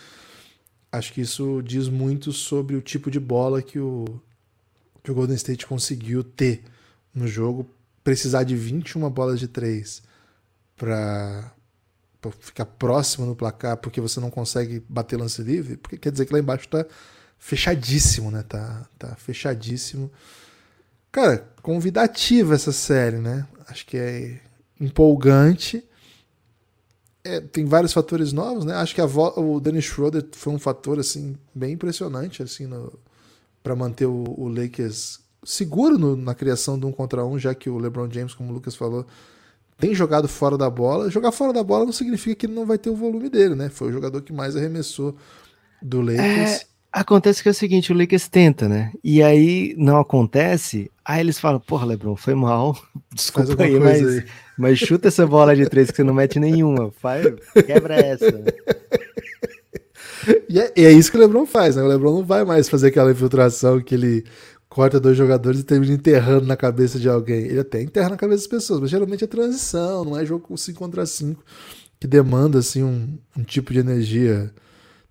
Acho 0.93 1.13
que 1.13 1.21
isso 1.21 1.61
diz 1.61 1.89
muito 1.89 2.33
sobre 2.33 2.77
o 2.77 2.81
tipo 2.81 3.11
de 3.11 3.19
bola 3.19 3.61
que 3.61 3.81
o, 3.81 4.05
que 5.03 5.11
o 5.11 5.15
Golden 5.15 5.37
State 5.37 5.67
conseguiu 5.67 6.23
ter 6.23 6.63
no 7.13 7.27
jogo 7.27 7.69
precisar 8.03 8.45
de 8.45 8.57
21 8.57 9.09
bolas 9.11 9.39
de 9.39 9.49
três 9.49 10.03
para 10.77 11.53
ficar 12.41 12.67
próximo 12.67 13.27
no 13.27 13.37
placar 13.37 13.77
porque 13.77 14.01
você 14.01 14.21
não 14.21 14.31
consegue 14.31 14.83
bater 14.89 15.17
lance 15.17 15.43
livre, 15.43 15.77
porque 15.77 15.97
quer 15.97 16.13
dizer 16.13 16.27
que 16.27 16.33
lá 16.33 16.39
embaixo 16.39 16.69
tá 16.69 16.87
fechadíssimo, 17.39 18.31
né? 18.31 18.45
Tá, 18.49 18.87
tá 18.99 19.15
fechadíssimo. 19.17 20.11
Cara, 21.11 21.49
convidativa 21.61 22.55
essa 22.55 22.73
série, 22.73 23.19
né? 23.19 23.47
Acho 23.67 23.85
que 23.87 23.97
é 23.97 24.41
empolgante. 24.81 25.85
É, 27.25 27.41
tem 27.41 27.65
vários 27.65 27.93
fatores 27.93 28.33
novos, 28.33 28.65
né? 28.65 28.75
Acho 28.75 28.95
que 28.95 29.01
o 29.01 29.61
Dennis 29.61 29.85
Schroeder 29.85 30.27
foi 30.33 30.53
um 30.53 30.59
fator 30.59 30.99
assim 30.99 31.37
bem 31.55 31.75
impressionante 31.75 32.43
assim 32.43 32.69
para 33.63 33.77
manter 33.77 34.07
o, 34.07 34.25
o 34.37 34.49
Lakers 34.49 35.21
seguro 35.45 35.99
no, 35.99 36.17
na 36.17 36.35
criação 36.35 36.79
do 36.79 36.87
um 36.87 36.93
contra 36.93 37.25
um, 37.25 37.39
já 37.39 37.55
que 37.55 37.69
o 37.69 37.79
LeBron 37.79 38.09
James, 38.11 38.35
como 38.35 38.51
o 38.51 38.53
Lucas 38.53 38.75
falou, 38.75 39.07
tem 39.79 39.95
jogado 39.95 40.29
fora 40.29 40.57
da 40.57 40.71
bola. 40.71 41.11
Jogar 41.11 41.33
fora 41.33 41.53
da 41.53 41.63
bola 41.63 41.85
não 41.85 41.93
significa 41.93 42.37
que 42.37 42.47
ele 42.47 42.55
não 42.55 42.65
vai 42.65 42.79
ter 42.79 42.91
o 42.91 42.97
volume 42.97 43.29
dele, 43.29 43.55
né? 43.55 43.69
Foi 43.69 43.89
o 43.89 43.93
jogador 43.93 44.23
que 44.23 44.33
mais 44.33 44.57
arremessou 44.57 45.17
do 45.83 46.01
Lakers. 46.01 46.21
É, 46.21 46.61
acontece 46.93 47.43
que 47.43 47.49
é 47.49 47.51
o 47.51 47.55
seguinte, 47.55 47.93
o 47.93 47.97
Lakers 47.97 48.29
tenta, 48.29 48.69
né? 48.69 48.93
E 49.03 49.23
aí 49.23 49.75
não 49.77 49.99
acontece, 49.99 50.91
aí 51.05 51.21
eles 51.21 51.41
falam, 51.41 51.59
porra, 51.59 51.87
LeBron, 51.87 52.15
foi 52.15 52.35
mal, 52.35 52.79
desculpa 53.13 53.65
aí, 53.65 53.81
mas, 53.81 54.07
aí. 54.07 54.25
mas 54.57 54.79
chuta 54.79 55.09
essa 55.09 55.27
bola 55.27 55.57
de 55.57 55.69
três 55.69 55.91
que 55.91 55.97
você 55.97 56.05
não 56.05 56.15
mete 56.15 56.39
nenhuma, 56.39 56.93
faz, 56.93 57.27
quebra 57.67 57.97
essa. 57.97 58.27
e, 60.49 60.61
é, 60.61 60.73
e, 60.77 60.85
é, 60.85 60.93
isso 60.93 61.11
que 61.11 61.17
o 61.17 61.21
LeBron 61.21 61.47
faz, 61.47 61.75
né? 61.75 61.83
O 61.83 61.89
LeBron 61.89 62.19
não 62.19 62.25
vai 62.25 62.45
mais 62.45 62.69
fazer 62.69 62.89
aquela 62.89 63.11
infiltração 63.11 63.81
que 63.81 63.95
ele 63.95 64.25
corta 64.73 64.99
dois 64.99 65.17
jogadores 65.17 65.61
e 65.61 65.65
termina 65.65 65.93
enterrando 65.93 66.47
na 66.47 66.57
cabeça 66.57 66.99
de 66.99 67.09
alguém. 67.09 67.43
Ele 67.43 67.61
até 67.61 67.83
enterra 67.83 68.09
na 68.09 68.17
cabeça 68.17 68.39
das 68.39 68.47
pessoas, 68.47 68.81
mas 68.81 68.91
geralmente 68.91 69.23
é 69.23 69.27
transição, 69.27 70.05
não 70.05 70.19
é 70.19 70.25
jogo 70.25 70.57
5 70.57 70.79
contra 70.79 71.05
5 71.05 71.45
que 72.01 72.09
demanda 72.09 72.59
assim 72.59 72.83
um, 72.83 73.17
um 73.37 73.45
tipo 73.45 73.73
de 73.73 73.79
energia 73.79 74.53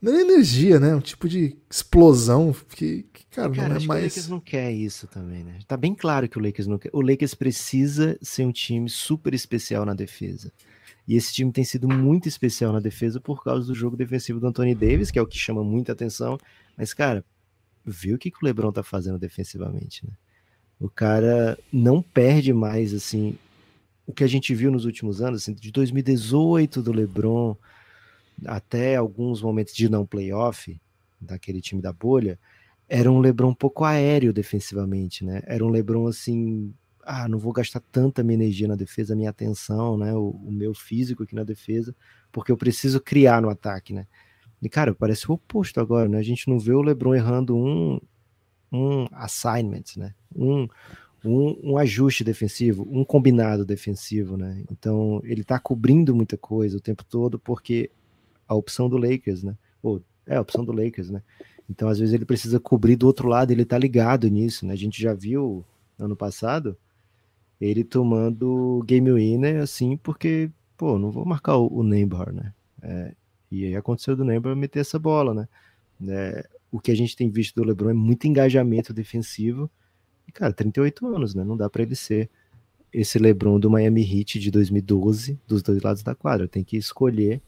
não 0.01 0.13
é 0.13 0.21
energia, 0.21 0.79
né? 0.79 0.95
Um 0.95 0.99
tipo 0.99 1.29
de 1.29 1.55
explosão 1.69 2.53
que, 2.75 3.03
que 3.13 3.25
cara, 3.29 3.49
cara, 3.51 3.69
não 3.69 3.75
é 3.77 3.85
mais. 3.85 4.01
o 4.01 4.05
Lakers 4.07 4.27
não 4.27 4.39
quer 4.39 4.71
isso 4.73 5.07
também, 5.07 5.43
né? 5.43 5.59
Tá 5.67 5.77
bem 5.77 5.93
claro 5.93 6.27
que 6.27 6.39
o 6.39 6.41
Lakers 6.41 6.67
não 6.67 6.79
quer. 6.79 6.89
O 6.91 7.01
Lakers 7.01 7.35
precisa 7.35 8.17
ser 8.19 8.43
um 8.43 8.51
time 8.51 8.89
super 8.89 9.33
especial 9.33 9.85
na 9.85 9.93
defesa. 9.93 10.51
E 11.07 11.15
esse 11.15 11.31
time 11.31 11.51
tem 11.51 11.63
sido 11.63 11.87
muito 11.87 12.27
especial 12.27 12.73
na 12.73 12.79
defesa 12.79 13.21
por 13.21 13.43
causa 13.43 13.67
do 13.67 13.75
jogo 13.75 13.95
defensivo 13.95 14.39
do 14.39 14.47
Anthony 14.47 14.73
Davis, 14.73 15.11
que 15.11 15.19
é 15.19 15.21
o 15.21 15.27
que 15.27 15.37
chama 15.37 15.63
muita 15.63 15.91
atenção. 15.91 16.37
Mas, 16.75 16.93
cara, 16.93 17.23
viu 17.85 18.15
o 18.15 18.19
que, 18.19 18.31
que 18.31 18.37
o 18.41 18.45
LeBron 18.45 18.71
tá 18.71 18.83
fazendo 18.83 19.17
defensivamente, 19.17 20.05
né? 20.05 20.13
O 20.79 20.89
cara 20.89 21.57
não 21.71 22.01
perde 22.01 22.51
mais, 22.53 22.93
assim, 22.93 23.37
o 24.07 24.13
que 24.13 24.23
a 24.23 24.27
gente 24.27 24.53
viu 24.55 24.71
nos 24.71 24.85
últimos 24.85 25.21
anos, 25.21 25.43
assim, 25.43 25.53
de 25.53 25.71
2018 25.71 26.81
do 26.81 26.91
LeBron 26.91 27.55
até 28.45 28.95
alguns 28.95 29.41
momentos 29.41 29.73
de 29.73 29.87
não 29.87 30.05
playoff, 30.05 30.79
daquele 31.19 31.61
time 31.61 31.81
da 31.81 31.93
bolha, 31.93 32.39
era 32.89 33.09
um 33.11 33.19
LeBron 33.19 33.49
um 33.49 33.55
pouco 33.55 33.85
aéreo 33.85 34.33
defensivamente, 34.33 35.23
né? 35.23 35.41
Era 35.45 35.63
um 35.63 35.69
LeBron 35.69 36.07
assim, 36.07 36.73
ah, 37.03 37.27
não 37.27 37.39
vou 37.39 37.53
gastar 37.53 37.79
tanta 37.91 38.23
minha 38.23 38.35
energia 38.35 38.67
na 38.67 38.75
defesa, 38.75 39.15
minha 39.15 39.29
atenção, 39.29 39.97
né? 39.97 40.13
O, 40.13 40.31
o, 40.31 40.51
meu 40.51 40.73
físico 40.73 41.23
aqui 41.23 41.35
na 41.35 41.43
defesa, 41.43 41.95
porque 42.31 42.51
eu 42.51 42.57
preciso 42.57 42.99
criar 42.99 43.41
no 43.41 43.49
ataque, 43.49 43.93
né? 43.93 44.07
E 44.61 44.69
cara, 44.69 44.93
parece 44.93 45.29
o 45.29 45.33
oposto 45.33 45.79
agora, 45.79 46.07
né? 46.07 46.17
A 46.17 46.23
gente 46.23 46.49
não 46.49 46.59
vê 46.59 46.73
o 46.73 46.81
LeBron 46.81 47.15
errando 47.15 47.55
um 47.55 47.99
um 48.71 49.05
assignment, 49.11 49.83
né? 49.97 50.13
Um, 50.33 50.65
um, 51.25 51.71
um, 51.71 51.77
ajuste 51.77 52.23
defensivo, 52.23 52.87
um 52.89 53.03
combinado 53.03 53.65
defensivo, 53.65 54.37
né? 54.37 54.63
Então 54.71 55.19
ele 55.25 55.43
tá 55.43 55.59
cobrindo 55.59 56.15
muita 56.15 56.37
coisa 56.37 56.77
o 56.77 56.81
tempo 56.81 57.03
todo 57.03 57.37
porque 57.37 57.91
a 58.47 58.55
opção 58.55 58.87
do 58.87 58.97
Lakers, 58.97 59.43
né? 59.43 59.57
Ou, 59.83 60.01
é 60.25 60.37
a 60.37 60.41
opção 60.41 60.63
do 60.63 60.71
Lakers, 60.71 61.09
né? 61.09 61.21
Então, 61.69 61.87
às 61.87 61.99
vezes, 61.99 62.13
ele 62.13 62.25
precisa 62.25 62.59
cobrir 62.59 62.97
do 62.97 63.07
outro 63.07 63.29
lado, 63.29 63.51
ele 63.51 63.63
tá 63.63 63.77
ligado 63.77 64.27
nisso, 64.27 64.65
né? 64.65 64.73
A 64.73 64.77
gente 64.77 65.01
já 65.01 65.13
viu 65.13 65.63
ano 65.97 66.15
passado 66.15 66.77
ele 67.59 67.83
tomando 67.83 68.83
game 68.85 69.11
winner, 69.11 69.61
assim, 69.61 69.95
porque, 69.95 70.49
pô, 70.75 70.97
não 70.97 71.11
vou 71.11 71.25
marcar 71.25 71.57
o, 71.57 71.67
o 71.67 71.83
Neymar, 71.83 72.33
né? 72.33 72.53
É, 72.81 73.13
e 73.51 73.65
aí 73.65 73.75
aconteceu 73.75 74.15
do 74.15 74.23
Neymar 74.23 74.55
meter 74.55 74.79
essa 74.79 74.97
bola, 74.97 75.33
né? 75.33 75.47
É, 76.07 76.47
o 76.71 76.79
que 76.79 76.91
a 76.91 76.95
gente 76.95 77.15
tem 77.15 77.29
visto 77.29 77.55
do 77.55 77.63
LeBron 77.63 77.89
é 77.89 77.93
muito 77.93 78.27
engajamento 78.27 78.93
defensivo. 78.93 79.69
E, 80.27 80.31
cara, 80.31 80.53
38 80.53 81.05
anos, 81.07 81.35
né? 81.35 81.43
Não 81.43 81.57
dá 81.57 81.69
para 81.69 81.83
ele 81.83 81.95
ser 81.95 82.29
esse 82.93 83.19
LeBron 83.19 83.59
do 83.59 83.69
Miami 83.69 84.01
Heat 84.01 84.39
de 84.39 84.49
2012, 84.49 85.39
dos 85.45 85.61
dois 85.61 85.81
lados 85.81 86.01
da 86.01 86.15
quadra. 86.15 86.47
Tem 86.47 86.63
que 86.63 86.77
escolher 86.77 87.41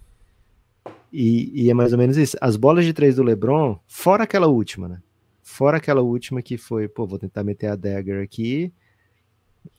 e, 1.14 1.66
e, 1.66 1.70
é 1.70 1.74
mais 1.76 1.94
ou 1.94 2.00
menos 2.00 2.18
isso. 2.18 2.36
As 2.42 2.58
bolas 2.58 2.84
de 2.84 2.92
três 2.92 3.18
do 3.18 3.24
LeBron, 3.24 3.80
fora 3.86 4.24
aquela 4.24 4.48
última, 4.48 4.88
né? 4.88 5.00
Fora 5.44 5.78
aquela 5.78 6.02
última 6.02 6.42
que 6.42 6.58
foi, 6.58 6.88
pô, 6.88 7.06
vou 7.06 7.20
tentar 7.20 7.44
meter 7.44 7.68
a 7.68 7.76
dagger 7.76 8.24
aqui. 8.24 8.74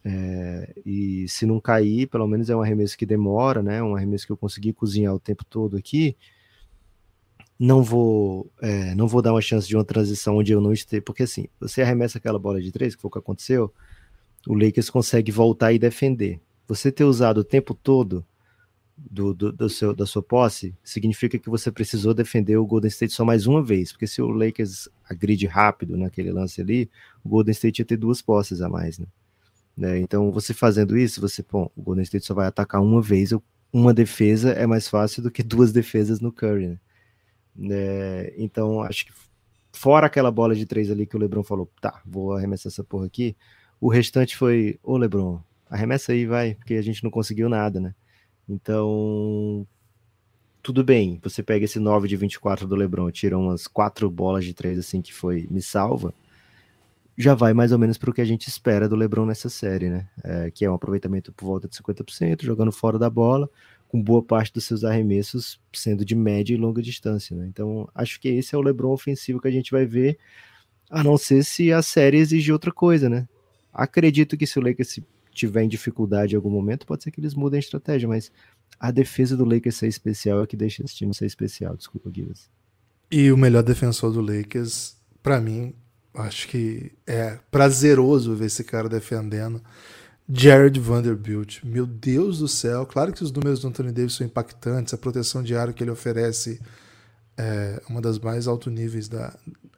É, 0.05 0.75
e 0.85 1.27
se 1.29 1.47
não 1.47 1.61
cair, 1.61 2.07
pelo 2.09 2.27
menos 2.27 2.51
é 2.51 2.57
um 2.57 2.62
arremesso 2.62 2.97
que 2.97 3.07
demora, 3.07 3.62
né? 3.62 3.83
Um 3.83 3.97
arremesso 3.97 4.27
que 4.27 4.33
eu 4.33 4.37
consegui 4.37 4.73
cozinhar 4.73 5.14
o 5.14 5.20
tempo 5.20 5.44
todo 5.44 5.77
aqui. 5.77 6.16
Não 7.59 7.83
vou, 7.83 8.51
é, 8.61 8.94
não 8.94 9.07
vou 9.07 9.23
dar 9.23 9.33
uma 9.33 9.40
chance 9.40 9.66
de 9.66 9.77
uma 9.77 9.85
transição 9.85 10.37
onde 10.37 10.53
eu 10.53 10.61
não 10.61 10.73
esteja, 10.73 11.03
porque 11.03 11.23
assim, 11.23 11.47
você 11.61 11.83
arremessa 11.83 12.18
aquela 12.18 12.38
bola 12.38 12.61
de 12.61 12.73
três, 12.73 12.94
que 12.94 13.01
foi 13.01 13.09
o 13.09 13.12
que 13.12 13.18
aconteceu, 13.18 13.73
o 14.47 14.55
Lakers 14.55 14.90
consegue 14.90 15.31
voltar 15.31 15.73
e 15.73 15.79
defender. 15.79 16.40
Você 16.66 16.90
ter 16.90 17.05
usado 17.05 17.38
o 17.38 17.44
tempo 17.44 17.73
todo 17.75 18.25
do, 18.97 19.35
do, 19.35 19.53
do, 19.53 19.68
seu, 19.68 19.94
da 19.94 20.07
sua 20.07 20.23
posse, 20.23 20.75
significa 20.83 21.38
que 21.38 21.51
você 21.51 21.70
precisou 21.70 22.14
defender 22.14 22.57
o 22.57 22.66
Golden 22.66 22.88
State 22.88 23.12
só 23.12 23.25
mais 23.25 23.47
uma 23.47 23.62
vez, 23.62 23.92
porque 23.92 24.07
se 24.07 24.23
o 24.23 24.29
Lakers 24.29 24.88
agride 25.09 25.47
rápido 25.47 25.97
naquele 25.97 26.33
lance 26.33 26.61
ali, 26.61 26.90
o 27.25 27.29
Golden 27.29 27.53
State 27.53 27.81
ia 27.81 27.87
ter 27.87 27.97
duas 27.97 28.23
posses 28.23 28.61
a 28.61 28.68
mais, 28.68 28.99
né? 28.99 29.07
Né? 29.77 29.99
Então, 29.99 30.31
você 30.31 30.55
fazendo 30.55 30.97
isso, 30.97 31.21
você, 31.21 31.45
bom, 31.51 31.71
o 31.77 31.83
Golden 31.83 32.03
State 32.05 32.27
só 32.27 32.35
vai 32.35 32.47
atacar 32.47 32.81
uma 32.81 33.03
vez, 33.03 33.31
uma 33.73 33.93
defesa 33.93 34.53
é 34.53 34.67
mais 34.67 34.89
fácil 34.89 35.23
do 35.23 35.31
que 35.31 35.43
duas 35.43 35.73
defesas 35.73 36.21
no 36.21 36.33
Curry, 36.33 36.69
né? 36.69 36.79
né? 37.57 38.31
Então, 38.37 38.81
acho 38.83 39.07
que 39.07 39.13
fora 39.73 40.07
aquela 40.07 40.31
bola 40.31 40.55
de 40.55 40.65
três 40.67 40.91
ali 40.91 41.07
que 41.07 41.17
o 41.17 41.19
LeBron 41.19 41.43
falou, 41.43 41.71
tá, 41.81 42.01
vou 42.07 42.33
arremessar 42.33 42.71
essa 42.71 42.85
porra 42.85 43.07
aqui, 43.07 43.37
o 43.81 43.89
restante 43.89 44.37
foi, 44.37 44.79
ô 44.83 44.97
LeBron, 44.97 45.41
arremessa 45.69 46.13
aí, 46.13 46.25
vai, 46.27 46.55
porque 46.55 46.75
a 46.75 46.83
gente 46.83 47.03
não 47.03 47.11
conseguiu 47.11 47.49
nada, 47.49 47.81
né? 47.81 47.95
Então, 48.49 49.67
tudo 50.63 50.85
bem, 50.85 51.19
você 51.23 51.43
pega 51.43 51.65
esse 51.65 51.79
9 51.79 52.09
de 52.09 52.17
24 52.17 52.67
do 52.67 52.77
LeBron, 52.77 53.11
tira 53.11 53.37
umas 53.37 53.67
quatro 53.67 54.11
bolas 54.11 54.45
de 54.45 54.55
três 54.55 54.79
assim 54.79 55.03
que 55.03 55.13
foi 55.13 55.47
me 55.51 55.61
salva, 55.61 56.15
já 57.16 57.35
vai 57.35 57.53
mais 57.55 57.72
ou 57.72 57.79
menos 57.79 57.96
para 57.96 58.11
o 58.11 58.12
que 58.12 58.20
a 58.20 58.24
gente 58.24 58.48
espera 58.48 58.88
do 58.88 58.96
LeBron 58.96 59.24
nessa 59.24 59.48
série, 59.48 59.88
né? 59.88 60.09
É, 60.22 60.50
que 60.50 60.64
é 60.64 60.70
um 60.70 60.74
aproveitamento 60.74 61.33
por 61.33 61.46
volta 61.46 61.68
de 61.68 61.77
50%, 61.77 62.42
jogando 62.42 62.72
fora 62.72 62.98
da 62.98 63.09
bola, 63.09 63.48
com 63.88 64.03
boa 64.03 64.22
parte 64.22 64.53
dos 64.53 64.64
seus 64.64 64.83
arremessos 64.83 65.61
sendo 65.72 66.05
de 66.05 66.16
média 66.16 66.55
e 66.55 66.57
longa 66.57 66.83
distância, 66.83 67.37
né? 67.37 67.46
Então, 67.46 67.88
acho 67.94 68.20
que 68.20 68.29
esse 68.29 68.55
é 68.55 68.59
o 68.59 68.62
LeBron 68.62 68.92
ofensivo 68.92 69.40
que 69.40 69.48
a 69.48 69.53
gente 69.53 69.70
vai 69.70 69.87
ver, 69.87 70.18
a 70.90 71.03
não 71.05 71.16
ser 71.16 71.44
se 71.44 71.72
a 71.72 71.81
série 71.83 72.18
exige 72.18 72.53
outra 72.53 72.72
coisa, 72.72 73.09
né? 73.09 73.29
Acredito 73.72 74.37
que 74.37 74.46
se 74.46 74.59
o 74.59 74.62
Lakers 74.62 75.00
tiver 75.33 75.62
em 75.62 75.68
dificuldade 75.68 76.35
em 76.35 76.37
algum 76.37 76.50
momento, 76.50 76.87
pode 76.87 77.05
ser 77.05 77.11
que 77.11 77.20
eles 77.20 77.35
mudem 77.35 77.59
a 77.59 77.61
estratégia, 77.61 78.09
mas 78.09 78.31
a 78.79 78.90
defesa 78.90 79.37
do 79.37 79.44
Lakers 79.44 79.77
ser 79.77 79.88
especial 79.88 80.42
é 80.42 80.46
que 80.46 80.57
deixa 80.57 80.85
esse 80.85 80.94
time 80.94 81.14
ser 81.14 81.27
especial. 81.27 81.77
Desculpa, 81.77 82.11
Guilherme. 82.11 82.35
E 83.11 83.31
o 83.31 83.37
melhor 83.37 83.62
defensor 83.62 84.12
do 84.12 84.20
Lakers, 84.20 84.96
para 85.22 85.40
mim, 85.40 85.74
acho 86.14 86.48
que 86.48 86.92
é 87.07 87.38
prazeroso 87.50 88.35
ver 88.35 88.46
esse 88.46 88.64
cara 88.64 88.88
defendendo. 88.88 89.61
Jared 90.29 90.81
Vanderbilt, 90.81 91.62
meu 91.62 91.85
Deus 91.85 92.38
do 92.38 92.48
céu, 92.48 92.87
claro 92.87 93.12
que 93.12 93.22
os 93.22 93.31
números 93.31 93.61
do 93.61 93.68
Anthony 93.68 93.92
Davis 93.92 94.14
são 94.14 94.27
impactantes, 94.27 94.94
a 94.94 94.98
proteção 94.98 95.42
diária 95.42 95.72
que 95.72 95.85
ele 95.85 95.90
oferece 95.90 96.61
é 97.37 97.83
uma 97.90 98.00
das 98.00 98.18
mais 98.18 98.46
alto 98.46 98.70
níveis 98.70 99.09
da 99.09 99.37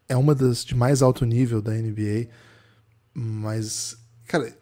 é 0.09 0.17
uma 0.17 0.35
das 0.35 0.65
de 0.65 0.77
mais 0.77 1.03
alto 1.03 1.25
nível 1.25 1.61
da 1.61 1.73
NBA, 1.73 2.29
mas 3.13 3.97
cara, 4.29 4.55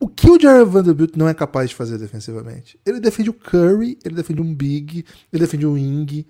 o 0.00 0.08
que 0.08 0.30
o 0.30 0.40
Jared 0.40 0.70
Vanderbilt 0.70 1.16
não 1.16 1.28
é 1.28 1.34
capaz 1.34 1.68
de 1.68 1.76
fazer 1.76 1.98
defensivamente? 1.98 2.78
Ele 2.86 3.00
defende 3.00 3.28
o 3.28 3.34
Curry, 3.34 3.98
ele 4.04 4.14
defende 4.14 4.40
um 4.40 4.54
Big, 4.54 5.04
ele 5.30 5.42
defende 5.42 5.66
um 5.66 5.76
Ing. 5.76 6.24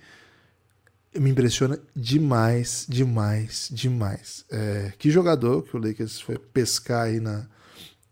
Me 1.14 1.30
impressiona 1.30 1.78
demais, 1.94 2.86
demais, 2.88 3.68
demais. 3.72 4.44
É, 4.50 4.92
que 4.98 5.10
jogador 5.10 5.62
que 5.62 5.76
o 5.76 5.80
Lakers 5.80 6.20
foi 6.20 6.38
pescar 6.38 7.06
aí 7.06 7.18
na, 7.18 7.46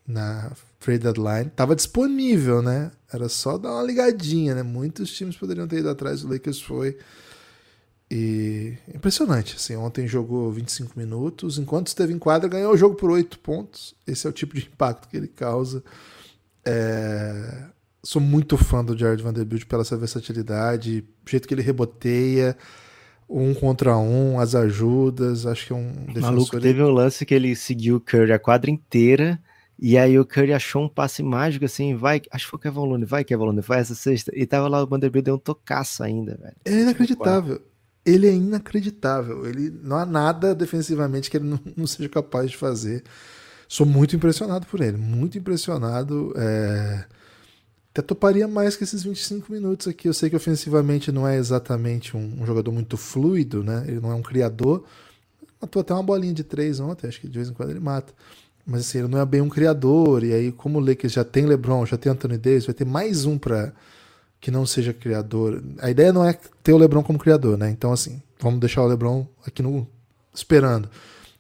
na 0.06 0.52
trade 0.80 1.00
deadline. 1.00 1.50
Tava 1.50 1.74
disponível, 1.74 2.62
né? 2.62 2.90
Era 3.12 3.28
só 3.28 3.58
dar 3.58 3.72
uma 3.72 3.82
ligadinha, 3.82 4.54
né? 4.54 4.62
Muitos 4.62 5.10
times 5.10 5.36
poderiam 5.36 5.66
ter 5.66 5.80
ido 5.80 5.90
atrás, 5.90 6.24
o 6.24 6.28
Lakers 6.28 6.60
foi. 6.60 6.96
E 8.10 8.78
impressionante, 8.94 9.56
assim, 9.56 9.74
ontem 9.74 10.06
jogou 10.06 10.50
25 10.52 10.96
minutos, 10.96 11.58
enquanto 11.58 11.88
esteve 11.88 12.12
em 12.12 12.18
quadra, 12.18 12.48
ganhou 12.48 12.72
o 12.72 12.76
jogo 12.76 12.94
por 12.94 13.10
8 13.10 13.38
pontos. 13.40 13.94
Esse 14.06 14.26
é 14.26 14.30
o 14.30 14.32
tipo 14.32 14.54
de 14.54 14.66
impacto 14.66 15.08
que 15.08 15.16
ele 15.16 15.26
causa. 15.26 15.82
É... 16.64 17.64
Sou 18.04 18.22
muito 18.22 18.56
fã 18.56 18.84
do 18.84 18.96
Jared 18.96 19.20
Vanderbilt 19.20 19.64
pela 19.66 19.82
essa 19.82 19.96
versatilidade, 19.96 21.04
jeito 21.28 21.48
que 21.48 21.54
ele 21.54 21.62
reboteia, 21.62 22.56
um 23.28 23.54
contra 23.54 23.96
um, 23.96 24.38
as 24.38 24.54
ajudas, 24.54 25.46
acho 25.46 25.66
que 25.66 25.72
é 25.72 25.76
um 25.76 25.92
defensor. 26.06 26.22
Maluco, 26.22 26.60
teve 26.60 26.82
um 26.82 26.90
lance 26.90 27.26
que 27.26 27.34
ele 27.34 27.54
seguiu 27.56 27.96
o 27.96 28.00
Curry 28.00 28.32
a 28.32 28.38
quadra 28.38 28.70
inteira, 28.70 29.40
e 29.78 29.98
aí 29.98 30.18
o 30.18 30.24
Curry 30.24 30.52
achou 30.52 30.84
um 30.84 30.88
passe 30.88 31.22
mágico 31.22 31.64
assim, 31.64 31.94
vai, 31.94 32.22
acho 32.30 32.44
que 32.44 32.50
foi 32.50 32.58
o 32.58 32.62
Kevin 32.62 32.78
Looney, 32.78 33.06
vai 33.06 33.24
Kevin 33.24 33.44
Looney, 33.44 33.62
vai 33.62 33.80
essa 33.80 33.94
sexta, 33.94 34.32
e 34.34 34.46
tava 34.46 34.68
lá 34.68 34.82
o 34.82 34.86
Vanderbilt 34.86 35.24
deu 35.24 35.34
um 35.34 35.38
tocaço 35.38 36.02
ainda, 36.02 36.38
velho. 36.40 36.56
É 36.64 36.80
inacreditável 36.80 37.60
ele 38.06 38.28
é 38.28 38.32
inacreditável. 38.32 39.44
Ele 39.46 39.68
não 39.82 39.96
há 39.96 40.06
nada 40.06 40.54
defensivamente 40.54 41.28
que 41.28 41.36
ele 41.36 41.48
não, 41.48 41.58
não 41.76 41.86
seja 41.86 42.08
capaz 42.08 42.52
de 42.52 42.56
fazer. 42.56 43.02
Sou 43.68 43.84
muito 43.84 44.14
impressionado 44.14 44.64
por 44.66 44.80
ele, 44.80 44.96
muito 44.96 45.36
impressionado. 45.36 46.32
É... 46.36 47.04
Até 47.96 48.02
toparia 48.02 48.46
mais 48.46 48.76
que 48.76 48.84
esses 48.84 49.02
25 49.02 49.50
minutos 49.50 49.88
aqui. 49.88 50.06
Eu 50.06 50.12
sei 50.12 50.28
que 50.28 50.36
ofensivamente 50.36 51.10
não 51.10 51.26
é 51.26 51.38
exatamente 51.38 52.14
um, 52.14 52.42
um 52.42 52.44
jogador 52.44 52.70
muito 52.70 52.94
fluido, 52.98 53.64
né? 53.64 53.84
Ele 53.88 54.00
não 54.00 54.12
é 54.12 54.14
um 54.14 54.20
criador. 54.20 54.84
Matou 55.58 55.80
até 55.80 55.94
uma 55.94 56.02
bolinha 56.02 56.34
de 56.34 56.44
três 56.44 56.78
ontem, 56.78 57.06
acho 57.06 57.18
que 57.18 57.26
de 57.26 57.38
vez 57.38 57.48
em 57.48 57.54
quando 57.54 57.70
ele 57.70 57.80
mata. 57.80 58.12
Mas 58.66 58.82
assim, 58.82 58.98
ele 58.98 59.08
não 59.08 59.18
é 59.18 59.24
bem 59.24 59.40
um 59.40 59.48
criador. 59.48 60.22
E 60.22 60.34
aí, 60.34 60.52
como 60.52 60.78
o 60.78 60.80
Lakers 60.86 61.14
já 61.14 61.24
tem 61.24 61.46
LeBron, 61.46 61.86
já 61.86 61.96
tem 61.96 62.12
Anthony 62.12 62.36
Davis, 62.36 62.66
vai 62.66 62.74
ter 62.74 62.84
mais 62.84 63.24
um 63.24 63.38
para 63.38 63.72
que 64.42 64.50
não 64.50 64.66
seja 64.66 64.92
criador. 64.92 65.64
A 65.78 65.90
ideia 65.90 66.12
não 66.12 66.22
é 66.22 66.38
ter 66.62 66.74
o 66.74 66.76
LeBron 66.76 67.02
como 67.02 67.18
criador, 67.18 67.56
né? 67.56 67.70
Então, 67.70 67.92
assim, 67.92 68.20
vamos 68.38 68.60
deixar 68.60 68.82
o 68.82 68.86
LeBron 68.86 69.26
aqui 69.46 69.62
no 69.62 69.88
esperando. 70.34 70.90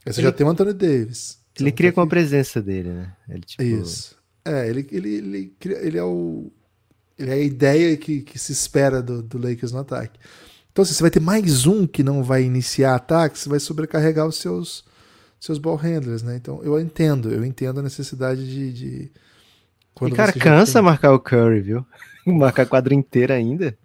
Aí 0.06 0.10
você 0.10 0.20
ele, 0.20 0.28
já 0.28 0.32
tem 0.32 0.46
o 0.46 0.48
Anthony 0.48 0.72
Davis. 0.72 1.38
Ele 1.60 1.70
cria 1.70 1.92
com 1.92 2.00
a 2.00 2.06
presença 2.06 2.62
dele, 2.62 2.88
né? 2.88 3.12
Ele, 3.28 3.42
tipo... 3.42 3.62
Isso. 3.62 4.16
É, 4.46 4.68
ele, 4.68 4.86
ele, 4.92 5.14
ele, 5.16 5.56
ele 5.64 5.98
é 5.98 6.04
o. 6.04 6.52
Ele 7.18 7.30
é 7.30 7.34
a 7.34 7.38
ideia 7.38 7.96
que, 7.96 8.20
que 8.20 8.38
se 8.38 8.52
espera 8.52 9.02
do, 9.02 9.22
do 9.22 9.38
Lakers 9.38 9.72
no 9.72 9.80
ataque. 9.80 10.20
Então, 10.70 10.82
assim, 10.82 10.92
você 10.92 11.02
vai 11.02 11.10
ter 11.10 11.20
mais 11.20 11.66
um 11.66 11.86
que 11.86 12.02
não 12.02 12.22
vai 12.22 12.44
iniciar 12.44 12.94
ataque, 12.94 13.38
você 13.38 13.48
vai 13.48 13.58
sobrecarregar 13.58 14.26
os 14.26 14.36
seus, 14.36 14.84
seus 15.40 15.58
ball 15.58 15.74
handlers, 15.76 16.22
né? 16.22 16.36
Então, 16.36 16.62
eu 16.62 16.78
entendo, 16.78 17.32
eu 17.32 17.44
entendo 17.44 17.80
a 17.80 17.82
necessidade 17.82 18.46
de. 18.46 18.72
de 18.72 19.12
quando 19.94 20.12
e 20.12 20.16
cara, 20.16 20.32
cansa 20.32 20.74
tem... 20.74 20.82
marcar 20.82 21.12
o 21.12 21.18
Curry, 21.18 21.60
viu? 21.60 21.86
marcar 22.26 22.62
a 22.62 22.66
quadra 22.66 22.94
inteira 22.94 23.34
ainda. 23.34 23.76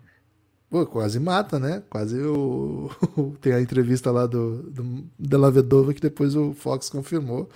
Pô, 0.70 0.86
quase 0.86 1.20
mata, 1.20 1.60
né? 1.60 1.82
Quase 1.90 2.22
o. 2.22 2.90
Tem 3.42 3.54
a 3.54 3.62
entrevista 3.62 4.12
lá 4.12 4.26
do, 4.26 4.72
do 5.18 5.52
Vedova 5.52 5.94
que 5.94 6.00
depois 6.00 6.36
o 6.36 6.54
Fox 6.54 6.90
confirmou. 6.90 7.50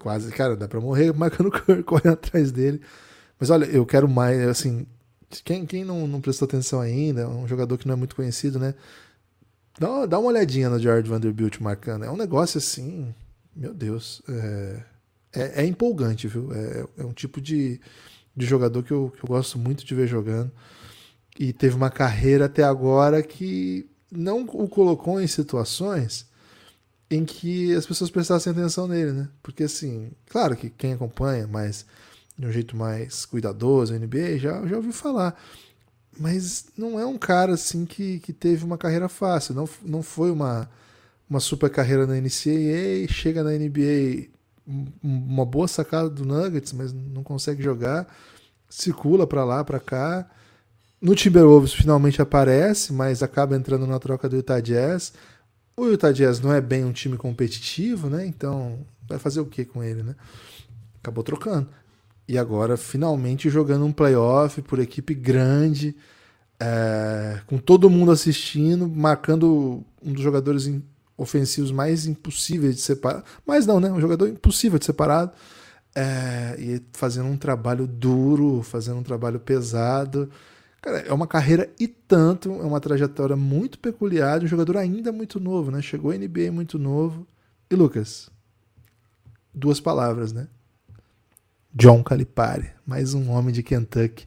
Quase, 0.00 0.32
cara, 0.32 0.56
dá 0.56 0.66
pra 0.66 0.80
morrer 0.80 1.12
marcando 1.14 1.50
correndo 1.84 2.14
atrás 2.14 2.50
dele. 2.50 2.80
Mas 3.38 3.50
olha, 3.50 3.66
eu 3.66 3.86
quero 3.86 4.08
mais, 4.08 4.40
assim. 4.48 4.86
Quem, 5.44 5.64
quem 5.64 5.84
não, 5.84 6.08
não 6.08 6.20
prestou 6.20 6.46
atenção 6.46 6.80
ainda, 6.80 7.28
um 7.28 7.46
jogador 7.46 7.78
que 7.78 7.86
não 7.86 7.94
é 7.94 7.96
muito 7.96 8.16
conhecido, 8.16 8.58
né? 8.58 8.74
Dá, 9.78 10.06
dá 10.06 10.18
uma 10.18 10.30
olhadinha 10.30 10.68
no 10.68 10.78
George 10.78 11.08
Vanderbilt 11.08 11.60
marcando. 11.60 12.04
É 12.04 12.10
um 12.10 12.16
negócio 12.16 12.58
assim. 12.58 13.14
Meu 13.54 13.72
Deus. 13.72 14.22
É, 14.28 14.82
é, 15.32 15.62
é 15.62 15.66
empolgante, 15.66 16.26
viu? 16.26 16.52
É, 16.52 16.86
é 16.98 17.04
um 17.04 17.12
tipo 17.12 17.40
de, 17.40 17.80
de 18.36 18.46
jogador 18.46 18.82
que 18.82 18.90
eu, 18.90 19.12
que 19.16 19.24
eu 19.24 19.28
gosto 19.28 19.58
muito 19.58 19.84
de 19.84 19.94
ver 19.94 20.08
jogando 20.08 20.50
e 21.38 21.52
teve 21.52 21.76
uma 21.76 21.90
carreira 21.90 22.46
até 22.46 22.62
agora 22.62 23.22
que 23.22 23.88
não 24.10 24.42
o 24.42 24.68
colocou 24.68 25.20
em 25.20 25.26
situações 25.26 26.26
em 27.10 27.24
que 27.24 27.74
as 27.74 27.84
pessoas 27.86 28.10
prestassem 28.10 28.52
atenção 28.52 28.86
nele, 28.86 29.12
né? 29.12 29.28
Porque 29.42 29.64
assim, 29.64 30.12
claro 30.28 30.56
que 30.56 30.70
quem 30.70 30.92
acompanha 30.92 31.46
mais 31.46 31.84
de 32.38 32.46
um 32.46 32.52
jeito 32.52 32.76
mais 32.76 33.26
cuidadoso 33.26 33.92
a 33.92 33.98
NBA 33.98 34.38
já, 34.38 34.66
já 34.66 34.76
ouviu 34.76 34.92
falar. 34.92 35.38
Mas 36.18 36.66
não 36.76 36.98
é 36.98 37.04
um 37.06 37.18
cara 37.18 37.54
assim 37.54 37.84
que, 37.84 38.20
que 38.20 38.32
teve 38.32 38.64
uma 38.64 38.78
carreira 38.78 39.08
fácil. 39.08 39.54
Não, 39.54 39.68
não 39.84 40.02
foi 40.02 40.30
uma, 40.30 40.70
uma 41.28 41.40
super 41.40 41.70
carreira 41.70 42.06
na 42.06 42.14
NCAA, 42.14 43.08
chega 43.08 43.42
na 43.42 43.52
NBA 43.52 44.28
uma 45.02 45.44
boa 45.44 45.66
sacada 45.66 46.08
do 46.08 46.24
Nuggets, 46.24 46.72
mas 46.72 46.92
não 46.92 47.22
consegue 47.22 47.62
jogar, 47.62 48.06
circula 48.68 49.26
para 49.26 49.44
lá, 49.44 49.64
para 49.64 49.80
cá. 49.80 50.30
No 51.00 51.14
Timberwolves 51.14 51.72
finalmente 51.72 52.22
aparece, 52.22 52.92
mas 52.92 53.22
acaba 53.22 53.56
entrando 53.56 53.86
na 53.86 53.98
troca 53.98 54.28
do 54.28 54.36
Utah 54.36 54.60
Jazz. 54.60 55.12
O 55.80 55.86
Utah 55.88 56.12
Jazz 56.12 56.40
não 56.40 56.52
é 56.52 56.60
bem 56.60 56.84
um 56.84 56.92
time 56.92 57.16
competitivo, 57.16 58.10
né? 58.10 58.26
Então 58.26 58.80
vai 59.08 59.18
fazer 59.18 59.40
o 59.40 59.46
que 59.46 59.64
com 59.64 59.82
ele, 59.82 60.02
né? 60.02 60.14
Acabou 61.00 61.24
trocando. 61.24 61.70
E 62.28 62.36
agora 62.36 62.76
finalmente 62.76 63.48
jogando 63.48 63.86
um 63.86 63.90
playoff 63.90 64.60
por 64.60 64.78
equipe 64.78 65.14
grande, 65.14 65.96
é, 66.60 67.40
com 67.46 67.56
todo 67.56 67.88
mundo 67.88 68.12
assistindo, 68.12 68.86
marcando 68.86 69.82
um 70.02 70.12
dos 70.12 70.22
jogadores 70.22 70.70
ofensivos 71.16 71.72
mais 71.72 72.04
impossíveis 72.04 72.76
de 72.76 72.82
separar. 72.82 73.24
Mas 73.46 73.64
não, 73.64 73.80
né? 73.80 73.90
Um 73.90 74.02
jogador 74.02 74.28
impossível 74.28 74.78
de 74.78 74.84
separado. 74.84 75.32
É, 75.94 76.56
e 76.58 76.82
fazendo 76.92 77.26
um 77.30 77.38
trabalho 77.38 77.86
duro, 77.86 78.62
fazendo 78.62 78.98
um 78.98 79.02
trabalho 79.02 79.40
pesado. 79.40 80.28
Cara, 80.82 80.98
é 81.00 81.12
uma 81.12 81.26
carreira 81.26 81.68
e 81.78 81.86
tanto, 81.86 82.50
é 82.52 82.64
uma 82.64 82.80
trajetória 82.80 83.36
muito 83.36 83.78
peculiar 83.78 84.38
de 84.38 84.46
um 84.46 84.48
jogador 84.48 84.78
ainda 84.78 85.12
muito 85.12 85.38
novo, 85.38 85.70
né? 85.70 85.82
Chegou 85.82 86.10
à 86.10 86.14
NBA 86.16 86.50
muito 86.50 86.78
novo. 86.78 87.26
E 87.70 87.74
Lucas, 87.74 88.30
duas 89.54 89.78
palavras, 89.78 90.32
né? 90.32 90.48
John 91.72 92.02
Calipari, 92.02 92.70
mais 92.86 93.14
um 93.14 93.30
homem 93.30 93.52
de 93.52 93.62
Kentucky. 93.62 94.26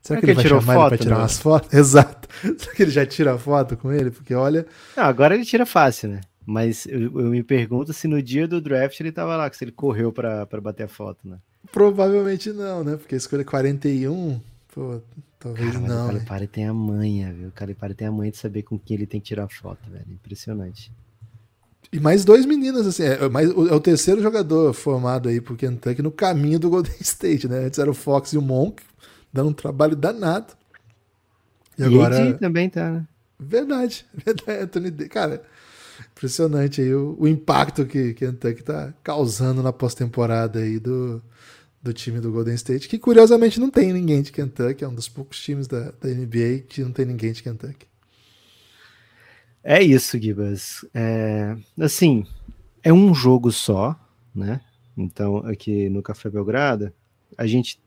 Será 0.00 0.18
que, 0.18 0.26
que 0.26 0.32
ele 0.32 0.42
vai 0.42 0.48
chamar 0.48 0.74
foto, 0.74 0.80
ele 0.80 0.88
pra 0.88 0.98
tirar 0.98 1.14
né? 1.16 1.22
umas 1.22 1.38
fotos? 1.38 1.72
Exato. 1.74 2.28
Será 2.58 2.74
que 2.74 2.82
ele 2.82 2.90
já 2.90 3.06
tira 3.06 3.38
foto 3.38 3.76
com 3.76 3.92
ele? 3.92 4.10
Porque 4.10 4.34
olha. 4.34 4.66
Não, 4.96 5.04
agora 5.04 5.34
ele 5.34 5.44
tira 5.44 5.64
fácil, 5.64 6.08
né? 6.08 6.20
Mas 6.44 6.86
eu, 6.86 7.02
eu 7.20 7.30
me 7.30 7.42
pergunto 7.42 7.92
se 7.92 8.08
no 8.08 8.20
dia 8.20 8.48
do 8.48 8.60
draft 8.60 8.98
ele 8.98 9.12
tava 9.12 9.36
lá, 9.36 9.52
se 9.52 9.62
ele 9.62 9.70
correu 9.70 10.12
para 10.12 10.46
bater 10.60 10.84
a 10.84 10.88
foto, 10.88 11.20
né? 11.28 11.36
Provavelmente 11.70 12.50
não, 12.52 12.82
né? 12.82 12.96
Porque 12.96 13.14
a 13.14 13.18
escolha 13.18 13.44
41, 13.44 14.40
pô, 14.74 15.00
Talvez 15.42 15.72
Cara, 15.72 15.80
não. 15.80 16.04
O 16.04 16.08
Calipari 16.12 16.46
tem 16.46 16.66
a 16.66 16.72
manha, 16.72 17.32
viu? 17.32 17.48
O 17.48 17.52
Calipari 17.52 17.94
tem 17.94 18.06
a 18.06 18.12
manha 18.12 18.30
de 18.30 18.36
saber 18.36 18.62
com 18.62 18.78
quem 18.78 18.96
ele 18.96 19.06
tem 19.06 19.20
que 19.20 19.26
tirar 19.26 19.48
foto, 19.48 19.90
velho. 19.90 20.06
Impressionante. 20.08 20.92
E 21.92 21.98
mais 21.98 22.24
dois 22.24 22.46
meninos, 22.46 22.86
assim, 22.86 23.02
é, 23.02 23.28
mais, 23.28 23.50
é 23.50 23.74
o 23.74 23.80
terceiro 23.80 24.22
jogador 24.22 24.72
formado 24.72 25.28
aí 25.28 25.40
pro 25.40 25.56
Kentucky 25.56 26.00
no 26.00 26.12
caminho 26.12 26.60
do 26.60 26.70
Golden 26.70 26.94
State, 27.00 27.48
né? 27.48 27.64
Antes 27.66 27.80
era 27.80 27.90
o 27.90 27.94
Fox 27.94 28.32
e 28.32 28.38
o 28.38 28.42
Monk, 28.42 28.82
dando 29.32 29.50
um 29.50 29.52
trabalho 29.52 29.96
danado. 29.96 30.54
E, 31.76 31.82
e 31.82 31.84
agora. 31.84 32.34
também 32.34 32.70
tá, 32.70 32.88
né? 32.88 33.06
Verdade, 33.38 34.06
verdade, 34.14 34.62
Anthony. 34.62 34.90
Cara, 35.08 35.42
impressionante 36.12 36.80
aí 36.80 36.94
o, 36.94 37.16
o 37.18 37.26
impacto 37.26 37.84
que 37.84 38.14
Kentucky 38.14 38.62
tá 38.62 38.94
causando 39.02 39.60
na 39.60 39.72
pós-temporada 39.72 40.60
aí 40.60 40.78
do, 40.78 41.20
do 41.82 41.92
time 41.92 42.20
do 42.20 42.30
Golden 42.30 42.54
State, 42.54 42.88
que 42.88 42.98
curiosamente 42.98 43.58
não 43.58 43.68
tem 43.68 43.92
ninguém 43.92 44.22
de 44.22 44.30
Kentucky, 44.30 44.84
é 44.84 44.88
um 44.88 44.94
dos 44.94 45.08
poucos 45.08 45.40
times 45.40 45.66
da, 45.66 45.90
da 45.90 46.08
NBA 46.08 46.64
que 46.68 46.82
não 46.82 46.92
tem 46.92 47.04
ninguém 47.04 47.32
de 47.32 47.42
Kentucky. 47.42 47.86
É 49.64 49.82
isso, 49.82 50.20
Gibas. 50.20 50.84
É, 50.94 51.56
assim, 51.80 52.24
é 52.82 52.92
um 52.92 53.12
jogo 53.12 53.50
só, 53.50 53.98
né? 54.34 54.60
Então, 54.96 55.38
aqui 55.38 55.88
no 55.88 56.02
Café 56.02 56.30
Belgrado, 56.30 56.92
a 57.36 57.46
gente 57.46 57.80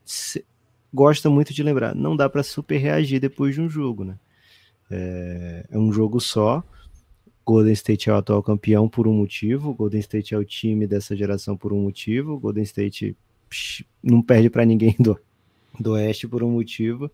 gosta 0.94 1.30
muito 1.30 1.54
de 1.54 1.64
lembrar, 1.64 1.96
não 1.96 2.16
dá 2.16 2.30
para 2.30 2.44
super 2.44 2.78
reagir 2.78 3.20
depois 3.20 3.56
de 3.56 3.62
um 3.62 3.70
jogo, 3.70 4.04
né? 4.04 4.18
É, 4.90 5.66
é 5.72 5.78
um 5.78 5.92
jogo 5.92 6.20
só. 6.20 6.64
Golden 7.46 7.74
State 7.74 8.10
é 8.10 8.14
o 8.14 8.18
atual 8.18 8.42
campeão 8.42 8.90
por 8.90 9.08
um 9.08 9.14
motivo, 9.14 9.74
Golden 9.74 10.00
State 10.00 10.34
é 10.34 10.38
o 10.38 10.44
time 10.44 10.88
dessa 10.88 11.16
geração 11.16 11.56
por 11.56 11.72
um 11.72 11.82
motivo, 11.82 12.40
Golden 12.40 12.64
State 12.64 13.16
não 14.04 14.22
perde 14.22 14.50
para 14.50 14.66
ninguém 14.66 14.96
do, 15.00 15.20
do 15.80 15.92
Oeste 15.92 16.28
por 16.28 16.44
um 16.44 16.52
motivo. 16.52 17.10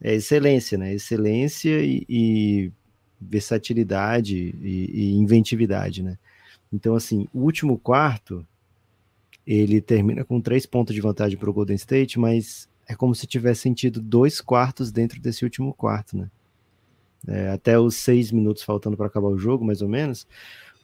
É 0.00 0.14
excelência, 0.14 0.78
né? 0.78 0.94
Excelência 0.94 1.82
e, 1.82 2.06
e 2.08 2.72
versatilidade 3.20 4.54
e, 4.62 4.90
e, 4.92 5.12
inventividade, 5.14 6.02
né? 6.02 6.18
Então, 6.72 6.94
assim, 6.94 7.28
o 7.34 7.40
último 7.40 7.78
quarto 7.78 8.46
ele 9.46 9.80
termina 9.80 10.24
com 10.24 10.40
três 10.40 10.64
pontos 10.64 10.94
de 10.94 11.00
vantagem 11.00 11.36
para 11.36 11.50
o 11.50 11.52
Golden 11.52 11.74
State, 11.76 12.18
mas 12.18 12.68
é 12.86 12.94
como 12.94 13.14
se 13.14 13.26
tivesse 13.26 13.62
sentido 13.62 14.00
dois 14.00 14.40
quartos 14.40 14.90
dentro 14.90 15.20
desse 15.20 15.44
último 15.44 15.74
quarto, 15.74 16.16
né? 16.16 16.30
É, 17.26 17.50
até 17.50 17.78
os 17.78 17.96
seis 17.96 18.32
minutos 18.32 18.62
faltando 18.62 18.96
para 18.96 19.06
acabar 19.06 19.28
o 19.28 19.36
jogo, 19.36 19.64
mais 19.64 19.82
ou 19.82 19.88
menos 19.88 20.26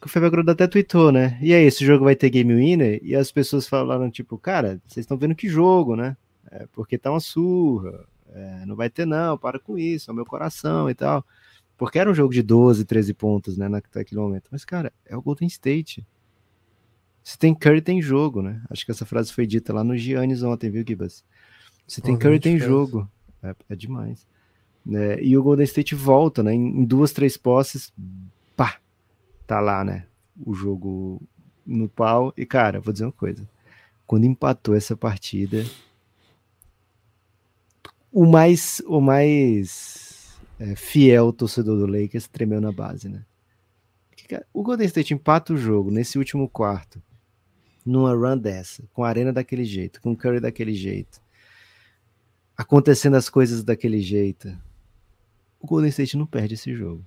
o 0.05 0.09
Fábio 0.09 0.29
Groda 0.29 0.51
até 0.51 0.67
tweetou, 0.67 1.11
né? 1.11 1.37
E 1.41 1.53
aí, 1.53 1.63
esse 1.65 1.85
jogo 1.85 2.05
vai 2.05 2.15
ter 2.15 2.29
game 2.29 2.53
winner? 2.53 2.99
E 3.03 3.15
as 3.15 3.31
pessoas 3.31 3.67
falaram, 3.67 4.09
tipo, 4.09 4.37
cara, 4.37 4.81
vocês 4.85 5.03
estão 5.03 5.17
vendo 5.17 5.35
que 5.35 5.49
jogo, 5.49 5.95
né? 5.95 6.15
É 6.51 6.67
porque 6.73 6.97
tá 6.97 7.11
uma 7.11 7.19
surra. 7.19 8.05
É, 8.33 8.65
não 8.65 8.75
vai 8.75 8.89
ter, 8.89 9.05
não, 9.05 9.37
para 9.37 9.57
com 9.59 9.77
isso, 9.77 10.09
é 10.09 10.13
o 10.13 10.15
meu 10.15 10.25
coração 10.25 10.89
e 10.89 10.93
tal. 10.93 11.25
Porque 11.77 11.99
era 11.99 12.09
um 12.09 12.13
jogo 12.13 12.33
de 12.33 12.41
12, 12.41 12.85
13 12.85 13.13
pontos, 13.13 13.57
né, 13.57 13.67
naquele 13.69 14.19
momento. 14.19 14.49
Mas, 14.51 14.65
cara, 14.65 14.91
é 15.05 15.15
o 15.15 15.21
Golden 15.21 15.47
State. 15.47 16.05
Se 17.23 17.37
tem 17.37 17.53
Curry, 17.53 17.81
tem 17.81 18.01
jogo, 18.01 18.41
né? 18.41 18.61
Acho 18.69 18.85
que 18.85 18.91
essa 18.91 19.05
frase 19.05 19.33
foi 19.33 19.45
dita 19.45 19.73
lá 19.73 19.83
no 19.83 19.97
Giannis 19.97 20.43
ontem, 20.43 20.69
viu, 20.69 20.83
Gibas? 20.87 21.23
Se 21.87 22.01
tem 22.01 22.17
Curry, 22.17 22.39
tem 22.39 22.57
jogo. 22.57 23.09
É, 23.43 23.55
é 23.69 23.75
demais. 23.75 24.25
É, 24.89 25.21
e 25.21 25.37
o 25.37 25.43
Golden 25.43 25.65
State 25.65 25.93
volta, 25.93 26.41
né? 26.41 26.53
Em, 26.53 26.85
duas, 26.85 27.11
três 27.11 27.35
posses, 27.37 27.93
tá 29.47 29.61
lá, 29.61 29.83
né? 29.83 30.05
O 30.45 30.53
jogo 30.53 31.21
no 31.65 31.87
pau. 31.87 32.33
E, 32.37 32.45
cara, 32.45 32.81
vou 32.81 32.91
dizer 32.91 33.05
uma 33.05 33.11
coisa. 33.11 33.47
Quando 34.05 34.25
empatou 34.25 34.75
essa 34.75 34.95
partida, 34.95 35.65
o 38.11 38.25
mais, 38.25 38.81
o 38.85 38.99
mais 38.99 40.37
é, 40.59 40.75
fiel 40.75 41.31
torcedor 41.33 41.77
do 41.77 41.87
Lakers 41.87 42.27
tremeu 42.27 42.61
na 42.61 42.71
base, 42.71 43.09
né? 43.09 43.25
Porque, 44.09 44.27
cara, 44.27 44.45
o 44.53 44.61
Golden 44.61 44.85
State 44.87 45.13
empata 45.13 45.53
o 45.53 45.57
jogo 45.57 45.89
nesse 45.89 46.17
último 46.17 46.47
quarto, 46.47 47.01
numa 47.85 48.13
run 48.13 48.37
dessa, 48.37 48.83
com 48.93 49.03
a 49.03 49.09
arena 49.09 49.31
daquele 49.31 49.63
jeito, 49.63 50.01
com 50.01 50.11
o 50.11 50.17
Curry 50.17 50.39
daquele 50.39 50.73
jeito, 50.73 51.21
acontecendo 52.55 53.15
as 53.15 53.29
coisas 53.29 53.63
daquele 53.63 54.01
jeito. 54.01 54.57
O 55.59 55.67
Golden 55.67 55.89
State 55.89 56.17
não 56.17 56.25
perde 56.25 56.53
esse 56.53 56.73
jogo 56.75 57.03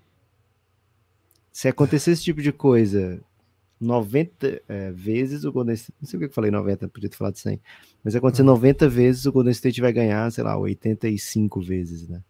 se 1.53 1.69
acontecer 1.69 2.13
esse 2.13 2.23
tipo 2.23 2.41
de 2.41 2.53
coisa 2.53 3.21
90 3.81 4.63
é, 4.69 4.91
vezes 4.93 5.45
o 5.45 5.53
Golden 5.53 5.75
State. 5.75 5.97
Não 6.01 6.09
sei 6.09 6.17
o 6.19 6.21
que 6.21 6.27
eu 6.27 6.33
falei 6.33 6.51
90, 6.51 6.89
podia 6.89 7.09
ter 7.09 7.17
falado 7.17 7.37
100. 7.37 7.61
Mas 8.05 8.15
acontecer 8.15 8.43
90 8.43 8.85
uhum. 8.85 8.91
vezes 8.91 9.27
o 9.27 9.33
Golden 9.33 9.53
State 9.53 9.81
vai 9.81 9.93
ganhar, 9.93 10.31
sei 10.31 10.45
lá, 10.45 10.57
85 10.57 11.61
vezes, 11.63 12.07
né? 12.09 12.23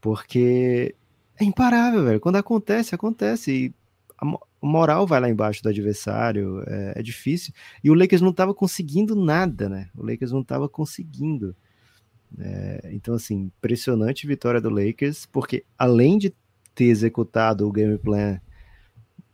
Porque 0.00 0.94
é 1.38 1.44
imparável, 1.44 2.04
velho. 2.04 2.20
Quando 2.20 2.36
acontece, 2.36 2.94
acontece. 2.94 3.50
E 3.50 3.74
a 4.20 4.38
moral 4.60 5.06
vai 5.06 5.20
lá 5.20 5.28
embaixo 5.28 5.62
do 5.62 5.68
adversário, 5.68 6.62
é, 6.66 6.94
é 6.96 7.02
difícil. 7.02 7.52
E 7.82 7.90
o 7.90 7.94
Lakers 7.94 8.22
não 8.22 8.30
estava 8.30 8.54
conseguindo 8.54 9.16
nada, 9.16 9.68
né? 9.68 9.88
O 9.96 10.04
Lakers 10.04 10.30
não 10.30 10.40
estava 10.40 10.68
conseguindo. 10.68 11.56
É, 12.38 12.90
então, 12.92 13.14
assim, 13.14 13.50
impressionante 13.56 14.26
vitória 14.26 14.60
do 14.60 14.70
Lakers, 14.70 15.26
porque 15.26 15.64
além 15.76 16.18
de 16.18 16.32
ter 16.78 16.84
executado 16.84 17.66
o 17.66 17.72
game 17.72 17.98
plan 17.98 18.38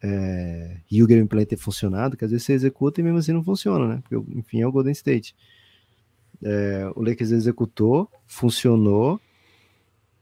é, 0.02 0.78
e 0.90 1.02
o 1.02 1.06
game 1.06 1.28
plan 1.28 1.44
ter 1.44 1.58
funcionado, 1.58 2.16
que 2.16 2.24
às 2.24 2.30
vezes 2.30 2.46
você 2.46 2.54
executa 2.54 3.02
e 3.02 3.04
mesmo 3.04 3.18
assim 3.18 3.34
não 3.34 3.44
funciona, 3.44 3.86
né? 3.86 4.02
Porque, 4.02 4.16
enfim, 4.32 4.62
é 4.62 4.66
o 4.66 4.72
Golden 4.72 4.92
State. 4.92 5.36
É, 6.42 6.90
o 6.96 7.02
Lakers 7.02 7.32
executou, 7.32 8.10
funcionou 8.26 9.20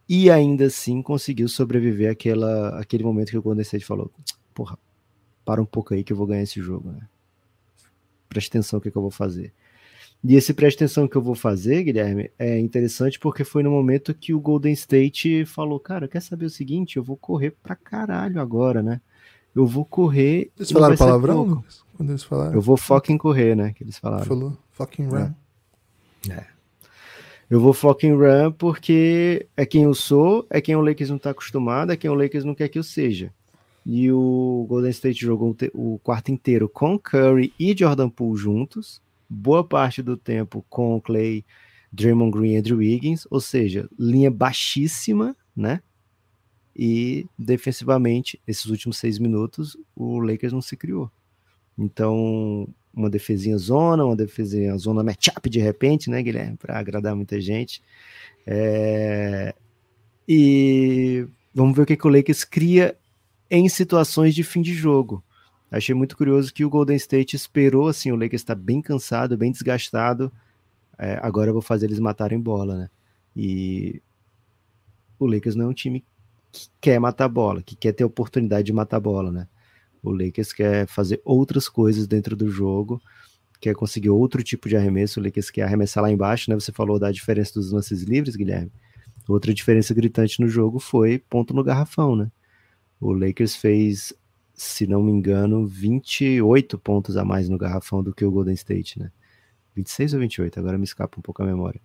e 0.08 0.32
ainda 0.32 0.66
assim 0.66 1.00
conseguiu 1.00 1.48
sobreviver 1.48 2.10
àquela, 2.10 2.80
àquele 2.80 3.04
momento 3.04 3.30
que 3.30 3.38
o 3.38 3.42
Golden 3.42 3.62
State 3.62 3.84
falou: 3.84 4.10
porra, 4.52 4.76
para 5.44 5.62
um 5.62 5.66
pouco 5.66 5.94
aí 5.94 6.02
que 6.02 6.12
eu 6.12 6.16
vou 6.16 6.26
ganhar 6.26 6.42
esse 6.42 6.60
jogo, 6.60 6.90
né? 6.90 7.06
Preste 8.28 8.48
atenção 8.48 8.78
no 8.78 8.82
que, 8.82 8.90
que 8.90 8.98
eu 8.98 9.02
vou 9.02 9.12
fazer. 9.12 9.52
E 10.24 10.36
esse 10.36 10.54
preste 10.54 10.76
atenção 10.76 11.08
que 11.08 11.16
eu 11.16 11.22
vou 11.22 11.34
fazer, 11.34 11.82
Guilherme, 11.82 12.30
é 12.38 12.58
interessante 12.58 13.18
porque 13.18 13.42
foi 13.42 13.62
no 13.62 13.72
momento 13.72 14.14
que 14.14 14.32
o 14.32 14.38
Golden 14.38 14.72
State 14.72 15.44
falou: 15.44 15.80
Cara, 15.80 16.06
quer 16.06 16.22
saber 16.22 16.46
o 16.46 16.50
seguinte? 16.50 16.96
Eu 16.96 17.02
vou 17.02 17.16
correr 17.16 17.56
pra 17.62 17.74
caralho 17.74 18.40
agora, 18.40 18.82
né? 18.82 19.00
Eu 19.54 19.66
vou 19.66 19.84
correr. 19.84 20.50
Eles 20.56 20.70
falaram 20.70 20.96
palavrão? 20.96 21.64
Quando 21.96 22.10
eles 22.10 22.22
falaram? 22.22 22.54
Eu 22.54 22.60
vou 22.60 22.76
fucking 22.76 23.18
correr, 23.18 23.56
né? 23.56 23.72
Que 23.72 23.82
eles 23.82 23.98
falaram. 23.98 24.24
Falou, 24.24 24.56
fucking 24.70 25.06
run. 25.06 25.32
É. 26.28 26.32
é. 26.32 26.46
Eu 27.50 27.60
vou 27.60 27.72
fucking 27.72 28.12
run 28.12 28.52
porque 28.52 29.46
é 29.56 29.66
quem 29.66 29.82
eu 29.82 29.94
sou, 29.94 30.46
é 30.48 30.60
quem 30.60 30.76
o 30.76 30.80
Lakers 30.80 31.10
não 31.10 31.18
tá 31.18 31.30
acostumado, 31.30 31.92
é 31.92 31.96
quem 31.96 32.08
o 32.08 32.14
Lakers 32.14 32.44
não 32.44 32.54
quer 32.54 32.68
que 32.68 32.78
eu 32.78 32.84
seja. 32.84 33.32
E 33.84 34.10
o 34.10 34.64
Golden 34.68 34.90
State 34.90 35.20
jogou 35.20 35.54
o 35.74 35.98
quarto 35.98 36.30
inteiro 36.30 36.68
com 36.68 36.96
Curry 36.96 37.52
e 37.58 37.76
Jordan 37.76 38.08
Poole 38.08 38.40
juntos 38.40 39.02
boa 39.32 39.64
parte 39.64 40.02
do 40.02 40.16
tempo 40.16 40.64
com 40.68 40.96
o 40.96 41.00
Clay, 41.00 41.44
Draymond 41.92 42.30
Green 42.30 42.52
e 42.52 42.56
Andrew 42.56 42.78
Wiggins, 42.78 43.26
ou 43.30 43.40
seja, 43.40 43.88
linha 43.98 44.30
baixíssima, 44.30 45.36
né? 45.56 45.80
E 46.74 47.26
defensivamente, 47.38 48.40
esses 48.46 48.66
últimos 48.66 48.98
seis 48.98 49.18
minutos, 49.18 49.76
o 49.94 50.20
Lakers 50.20 50.52
não 50.52 50.62
se 50.62 50.76
criou. 50.76 51.10
Então, 51.78 52.68
uma 52.94 53.10
defesinha 53.10 53.56
zona, 53.58 54.04
uma 54.04 54.16
defesinha 54.16 54.76
zona 54.76 55.02
matchup 55.02 55.48
de 55.48 55.60
repente, 55.60 56.10
né, 56.10 56.22
Guilherme? 56.22 56.56
Para 56.56 56.78
agradar 56.78 57.14
muita 57.14 57.40
gente. 57.40 57.82
É... 58.46 59.54
E 60.28 61.26
vamos 61.54 61.74
ver 61.76 61.82
o 61.82 61.86
que, 61.86 61.96
que 61.96 62.06
o 62.06 62.10
Lakers 62.10 62.44
cria 62.44 62.96
em 63.50 63.68
situações 63.68 64.34
de 64.34 64.42
fim 64.42 64.62
de 64.62 64.72
jogo. 64.72 65.22
Achei 65.72 65.94
muito 65.94 66.18
curioso 66.18 66.52
que 66.52 66.66
o 66.66 66.68
Golden 66.68 66.96
State 66.96 67.34
esperou, 67.34 67.88
assim, 67.88 68.12
o 68.12 68.14
Lakers 68.14 68.42
está 68.42 68.54
bem 68.54 68.82
cansado, 68.82 69.38
bem 69.38 69.50
desgastado. 69.50 70.30
É, 70.98 71.18
agora 71.22 71.48
eu 71.48 71.54
vou 71.54 71.62
fazer 71.62 71.86
eles 71.86 71.98
matarem 71.98 72.38
bola, 72.38 72.76
né? 72.76 72.90
E 73.34 74.02
o 75.18 75.26
Lakers 75.26 75.56
não 75.56 75.64
é 75.64 75.68
um 75.68 75.72
time 75.72 76.04
que 76.52 76.68
quer 76.78 77.00
matar 77.00 77.26
bola, 77.26 77.62
que 77.62 77.74
quer 77.74 77.92
ter 77.92 78.04
oportunidade 78.04 78.66
de 78.66 78.72
matar 78.72 79.00
bola, 79.00 79.32
né? 79.32 79.48
O 80.02 80.10
Lakers 80.10 80.52
quer 80.52 80.86
fazer 80.86 81.22
outras 81.24 81.70
coisas 81.70 82.06
dentro 82.06 82.36
do 82.36 82.50
jogo, 82.50 83.00
quer 83.58 83.74
conseguir 83.74 84.10
outro 84.10 84.42
tipo 84.42 84.68
de 84.68 84.76
arremesso. 84.76 85.20
O 85.20 85.22
Lakers 85.22 85.48
quer 85.48 85.62
arremessar 85.62 86.02
lá 86.02 86.10
embaixo, 86.10 86.50
né? 86.50 86.54
Você 86.54 86.70
falou 86.70 86.98
da 86.98 87.10
diferença 87.10 87.54
dos 87.54 87.72
lances 87.72 88.02
livres, 88.02 88.36
Guilherme. 88.36 88.70
Outra 89.26 89.54
diferença 89.54 89.94
gritante 89.94 90.38
no 90.38 90.48
jogo 90.48 90.78
foi 90.78 91.18
ponto 91.18 91.54
no 91.54 91.64
garrafão, 91.64 92.14
né? 92.14 92.30
O 93.00 93.12
Lakers 93.12 93.56
fez 93.56 94.12
se 94.62 94.86
não 94.86 95.02
me 95.02 95.10
engano, 95.10 95.66
28 95.66 96.78
pontos 96.78 97.16
a 97.16 97.24
mais 97.24 97.48
no 97.48 97.58
garrafão 97.58 98.02
do 98.02 98.14
que 98.14 98.24
o 98.24 98.30
Golden 98.30 98.54
State, 98.54 98.98
né? 98.98 99.10
26 99.74 100.14
ou 100.14 100.20
28, 100.20 100.60
agora 100.60 100.78
me 100.78 100.84
escapa 100.84 101.18
um 101.18 101.22
pouco 101.22 101.42
a 101.42 101.46
memória. 101.46 101.80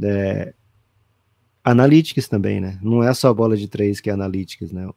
É, 0.00 0.54
analytics 1.64 2.28
também, 2.28 2.60
né? 2.60 2.78
Não 2.82 3.02
é 3.02 3.12
só 3.14 3.34
bola 3.34 3.56
de 3.56 3.66
três 3.66 4.00
que 4.00 4.10
é 4.10 4.12
analytics, 4.12 4.70
né? 4.70 4.88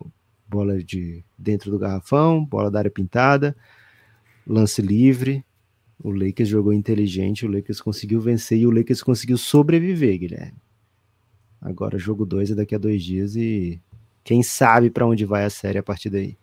Bola 0.48 0.82
de 0.84 1.24
dentro 1.38 1.72
do 1.72 1.80
garrafão, 1.80 2.46
bola 2.46 2.70
da 2.70 2.80
área 2.80 2.92
pintada, 2.92 3.56
lance 4.46 4.82
livre. 4.82 5.44
O 6.04 6.12
Lakers 6.12 6.50
jogou 6.50 6.72
inteligente, 6.72 7.46
o 7.46 7.52
Lakers 7.52 7.82
conseguiu 7.82 8.22
vencer 8.22 8.60
e 8.60 8.68
o 8.68 8.72
Lakers 8.72 9.02
conseguiu 9.02 9.38
sobreviver, 9.38 10.20
Guilherme. 10.20 10.62
Agora 11.60 11.98
jogo 11.98 12.26
2 12.26 12.52
é 12.52 12.56
daqui 12.56 12.76
a 12.76 12.78
dois 12.78 13.04
dias 13.04 13.36
e 13.36 13.82
quem 14.24 14.44
sabe 14.44 14.92
para 14.92 15.08
onde 15.08 15.26
vai 15.26 15.46
a 15.46 15.50
série 15.50 15.80
a 15.80 15.84
partir 15.84 16.12
daí. 16.12 16.38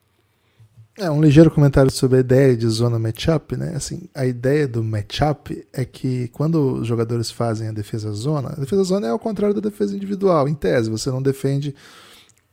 É, 0.96 1.10
um 1.10 1.20
ligeiro 1.20 1.50
comentário 1.50 1.90
sobre 1.90 2.18
a 2.18 2.20
ideia 2.20 2.56
de 2.56 2.68
zona 2.68 3.00
matchup, 3.00 3.56
né? 3.56 3.74
Assim, 3.74 4.08
a 4.14 4.24
ideia 4.24 4.68
do 4.68 4.82
matchup 4.82 5.66
é 5.72 5.84
que 5.84 6.28
quando 6.28 6.74
os 6.80 6.86
jogadores 6.86 7.32
fazem 7.32 7.66
a 7.66 7.72
defesa 7.72 8.12
zona, 8.12 8.50
a 8.50 8.60
defesa 8.60 8.84
zona 8.84 9.08
é 9.08 9.10
ao 9.10 9.18
contrário 9.18 9.54
da 9.54 9.60
defesa 9.60 9.96
individual. 9.96 10.48
Em 10.48 10.54
tese, 10.54 10.88
você 10.88 11.10
não 11.10 11.20
defende 11.20 11.74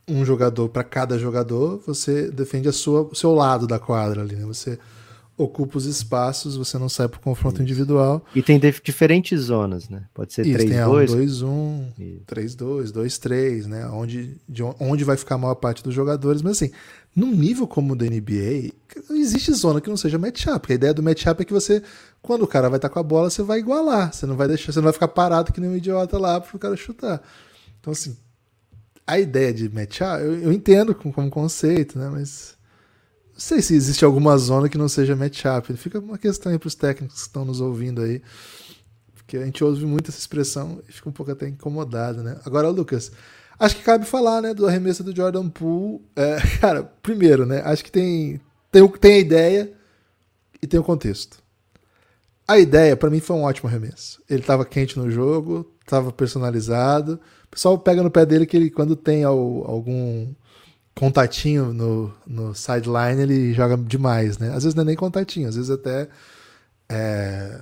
um 0.08 0.24
jogador 0.24 0.68
para 0.68 0.82
cada 0.82 1.16
jogador, 1.16 1.80
você 1.86 2.32
defende 2.32 2.68
a 2.68 2.72
sua, 2.72 3.02
o 3.02 3.14
seu 3.14 3.32
lado 3.32 3.64
da 3.68 3.78
quadra 3.78 4.22
ali, 4.22 4.34
né? 4.34 4.44
Você 4.44 4.76
ocupa 5.42 5.78
os 5.78 5.86
espaços, 5.86 6.56
você 6.56 6.78
não 6.78 6.88
sai 6.88 7.08
para 7.08 7.18
o 7.18 7.20
confronto 7.20 7.56
Isso. 7.56 7.62
individual. 7.62 8.24
E 8.34 8.42
tem 8.42 8.60
diferentes 8.82 9.40
zonas, 9.40 9.88
né? 9.88 10.04
Pode 10.14 10.32
ser 10.32 10.44
3-2. 10.46 11.06
1-2-1, 11.06 12.24
3-2, 12.26 12.92
2-3, 12.92 13.66
né? 13.66 13.86
Onde, 13.88 14.36
de 14.48 14.62
onde 14.62 15.04
vai 15.04 15.16
ficar 15.16 15.34
a 15.34 15.38
maior 15.38 15.54
parte 15.54 15.82
dos 15.82 15.94
jogadores. 15.94 16.42
Mas 16.42 16.52
assim, 16.52 16.70
num 17.14 17.30
nível 17.30 17.66
como 17.66 17.92
o 17.92 17.96
da 17.96 18.06
NBA, 18.06 18.72
não 19.08 19.16
existe 19.16 19.52
zona 19.52 19.80
que 19.80 19.90
não 19.90 19.96
seja 19.96 20.18
matchup. 20.18 20.60
Porque 20.60 20.72
a 20.72 20.76
ideia 20.76 20.94
do 20.94 21.02
matchup 21.02 21.42
é 21.42 21.44
que 21.44 21.52
você, 21.52 21.82
quando 22.22 22.42
o 22.42 22.46
cara 22.46 22.68
vai 22.68 22.78
estar 22.78 22.88
com 22.88 22.98
a 22.98 23.02
bola, 23.02 23.28
você 23.28 23.42
vai 23.42 23.58
igualar. 23.58 24.12
Você 24.12 24.26
não 24.26 24.36
vai 24.36 24.48
deixar, 24.48 24.72
você 24.72 24.78
não 24.78 24.84
vai 24.84 24.92
ficar 24.92 25.08
parado 25.08 25.52
que 25.52 25.60
nem 25.60 25.70
um 25.70 25.76
idiota 25.76 26.18
lá 26.18 26.40
para 26.40 26.56
o 26.56 26.58
cara 26.58 26.76
chutar. 26.76 27.22
Então, 27.80 27.92
assim, 27.92 28.16
a 29.06 29.18
ideia 29.18 29.52
de 29.52 29.68
matchup, 29.68 30.22
eu, 30.22 30.38
eu 30.40 30.52
entendo 30.52 30.94
como, 30.94 31.12
como 31.12 31.30
conceito, 31.30 31.98
né? 31.98 32.08
Mas 32.08 32.56
sei 33.42 33.60
se 33.60 33.74
existe 33.74 34.04
alguma 34.04 34.38
zona 34.38 34.68
que 34.68 34.78
não 34.78 34.88
seja 34.88 35.16
matchup. 35.16 35.74
Fica 35.76 35.98
uma 35.98 36.16
questão 36.16 36.52
aí 36.52 36.58
para 36.58 36.68
os 36.68 36.74
técnicos 36.74 37.16
que 37.16 37.26
estão 37.26 37.44
nos 37.44 37.60
ouvindo 37.60 38.00
aí. 38.00 38.22
Porque 39.14 39.36
a 39.36 39.44
gente 39.44 39.64
ouve 39.64 39.84
muito 39.84 40.10
essa 40.10 40.18
expressão 40.18 40.80
e 40.88 40.92
fica 40.92 41.08
um 41.08 41.12
pouco 41.12 41.32
até 41.32 41.48
incomodado, 41.48 42.22
né? 42.22 42.38
Agora, 42.44 42.68
Lucas, 42.68 43.10
acho 43.58 43.76
que 43.76 43.82
cabe 43.82 44.04
falar, 44.04 44.40
né, 44.40 44.54
do 44.54 44.66
arremesso 44.66 45.02
do 45.02 45.14
Jordan 45.14 45.48
Poole. 45.48 46.00
É, 46.14 46.36
cara, 46.60 46.84
primeiro, 47.02 47.44
né? 47.44 47.62
Acho 47.64 47.84
que 47.84 47.90
tem, 47.90 48.40
tem, 48.70 48.88
tem 48.88 49.14
a 49.14 49.18
ideia 49.18 49.72
e 50.62 50.66
tem 50.66 50.78
o 50.78 50.84
contexto. 50.84 51.38
A 52.46 52.58
ideia, 52.58 52.96
para 52.96 53.10
mim, 53.10 53.20
foi 53.20 53.34
um 53.34 53.42
ótimo 53.42 53.68
arremesso. 53.68 54.22
Ele 54.28 54.40
estava 54.40 54.64
quente 54.64 54.98
no 54.98 55.10
jogo, 55.10 55.68
estava 55.80 56.12
personalizado. 56.12 57.18
O 57.46 57.48
pessoal 57.48 57.78
pega 57.78 58.02
no 58.02 58.10
pé 58.10 58.24
dele 58.24 58.46
que 58.46 58.56
ele, 58.56 58.70
quando 58.70 58.94
tem 58.94 59.24
algum 59.24 60.32
contatinho 60.94 61.72
no, 61.72 62.12
no 62.26 62.54
sideline, 62.54 63.22
ele 63.22 63.54
joga 63.54 63.76
demais, 63.76 64.38
né? 64.38 64.48
Às 64.48 64.64
vezes 64.64 64.74
não 64.74 64.82
é 64.82 64.86
nem 64.86 64.96
contatinho, 64.96 65.48
às 65.48 65.56
vezes 65.56 65.70
até. 65.70 66.08
É... 66.88 67.60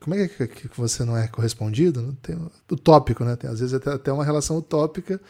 Como 0.00 0.14
é 0.14 0.28
que, 0.28 0.46
que 0.46 0.68
você 0.76 1.04
não 1.04 1.16
é 1.16 1.28
correspondido? 1.28 2.16
Tem, 2.22 2.36
utópico, 2.70 3.24
né? 3.24 3.36
Tem, 3.36 3.50
às 3.50 3.60
vezes 3.60 3.74
até, 3.74 3.92
até 3.92 4.12
uma 4.12 4.24
relação 4.24 4.56
utópica. 4.56 5.20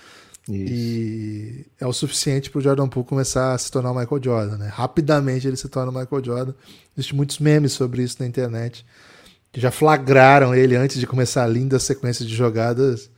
Isso. 0.49 0.73
E 0.73 1.67
é 1.79 1.87
o 1.87 1.93
suficiente 1.93 2.51
para 2.51 2.59
o 2.59 2.63
Jordan 2.63 2.89
Poole 2.89 3.07
começar 3.07 3.53
a 3.53 3.59
se 3.59 3.71
tornar 3.71 3.91
o 3.91 3.95
Michael 3.95 4.23
Jordan, 4.23 4.57
né? 4.59 4.69
Rapidamente 4.69 5.47
ele 5.47 5.57
se 5.57 5.69
torna 5.69 5.91
o 5.91 5.95
Michael 5.95 6.25
Jordan. 6.25 6.55
Existem 6.97 7.17
muitos 7.17 7.39
memes 7.39 7.73
sobre 7.73 8.03
isso 8.03 8.17
na 8.21 8.27
internet 8.27 8.85
que 9.53 9.61
já 9.61 9.71
flagraram 9.71 10.55
ele 10.55 10.77
antes 10.77 10.99
de 10.99 11.07
começar 11.07 11.45
a 11.45 11.47
linda 11.47 11.79
sequência 11.79 12.25
de 12.25 12.35
jogadas, 12.35 13.11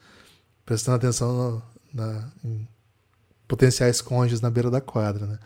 prestando 0.64 0.96
atenção 0.96 1.32
no, 1.32 1.62
na, 1.92 2.28
em 2.44 2.66
potenciais 3.46 4.00
cônjuges 4.00 4.40
na 4.40 4.50
beira 4.50 4.70
da 4.70 4.80
quadra, 4.80 5.26
né? 5.26 5.38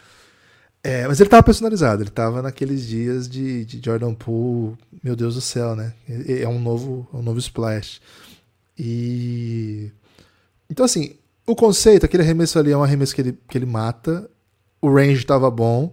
É, 0.83 1.09
mas 1.09 1.19
ele 1.19 1.27
estava 1.27 1.43
personalizado, 1.43 2.03
ele 2.03 2.11
estava 2.11 2.41
naqueles 2.41 2.87
dias 2.87 3.29
de, 3.29 3.65
de, 3.65 3.81
Jordan 3.85 4.15
Poole, 4.15 4.79
meu 5.03 5.17
Deus 5.17 5.35
do 5.35 5.41
céu, 5.41 5.75
né? 5.75 5.93
É 6.09 6.47
um 6.47 6.61
novo, 6.61 7.09
um 7.13 7.23
novo 7.23 7.41
splash. 7.41 8.01
E 8.79 9.91
então 10.71 10.85
assim, 10.85 11.17
o 11.47 11.57
conceito, 11.57 12.07
aquele 12.07 12.23
arremesso 12.23 12.59
ali 12.59 12.71
é 12.71 12.77
um 12.77 12.85
arremesso 12.85 13.15
que 13.15 13.21
ele, 13.21 13.39
que 13.49 13.59
ele 13.59 13.67
mata, 13.67 14.31
o 14.81 14.93
range 14.93 15.21
estava 15.21 15.51
bom. 15.51 15.93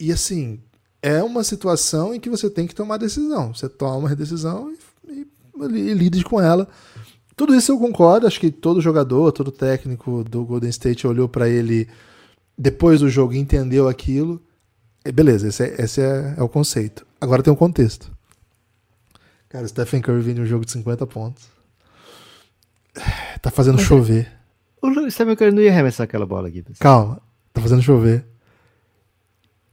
E 0.00 0.12
assim, 0.12 0.60
é 1.02 1.22
uma 1.22 1.44
situação 1.44 2.14
em 2.14 2.20
que 2.20 2.30
você 2.30 2.50
tem 2.50 2.66
que 2.66 2.74
tomar 2.74 2.96
decisão. 2.96 3.54
Você 3.54 3.68
toma 3.68 3.96
uma 3.96 4.16
decisão 4.16 4.72
e, 5.08 5.10
e, 5.10 5.26
e 5.76 5.94
lide 5.94 6.24
com 6.24 6.40
ela. 6.40 6.68
Tudo 7.38 7.54
isso 7.54 7.70
eu 7.70 7.78
concordo, 7.78 8.26
acho 8.26 8.40
que 8.40 8.50
todo 8.50 8.80
jogador, 8.80 9.30
todo 9.30 9.52
técnico 9.52 10.24
do 10.24 10.44
Golden 10.44 10.70
State 10.70 11.06
olhou 11.06 11.28
para 11.28 11.48
ele 11.48 11.88
depois 12.58 12.98
do 12.98 13.08
jogo 13.08 13.32
e 13.32 13.38
entendeu 13.38 13.86
aquilo. 13.86 14.42
beleza, 15.14 15.46
esse, 15.46 15.62
é, 15.62 15.80
esse 15.80 16.02
é, 16.02 16.34
é, 16.36 16.42
o 16.42 16.48
conceito. 16.48 17.06
Agora 17.20 17.40
tem 17.40 17.52
um 17.52 17.56
contexto. 17.56 18.10
Cara, 19.48 19.64
o 19.64 19.68
Stephen 19.68 20.02
Curry 20.02 20.20
vindo 20.20 20.42
um 20.42 20.46
jogo 20.46 20.64
de 20.64 20.72
50 20.72 21.06
pontos. 21.06 21.48
Tá 23.40 23.52
fazendo 23.52 23.76
Mas, 23.76 23.86
chover. 23.86 24.32
O 24.82 25.08
Stephen 25.08 25.36
Curry 25.36 25.52
não 25.52 25.62
ia 25.62 25.70
arremessar 25.70 26.06
aquela 26.06 26.26
bola 26.26 26.48
aqui. 26.48 26.64
Calma, 26.80 27.22
tá 27.52 27.60
fazendo 27.60 27.80
chover. 27.80 28.26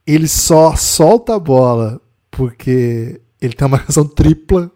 Ele 0.06 0.28
só 0.28 0.76
solta 0.76 1.34
a 1.34 1.40
bola 1.40 2.00
porque 2.30 3.20
ele 3.42 3.56
tem 3.56 3.66
uma 3.66 3.78
marcação 3.78 4.08
tripla. 4.08 4.72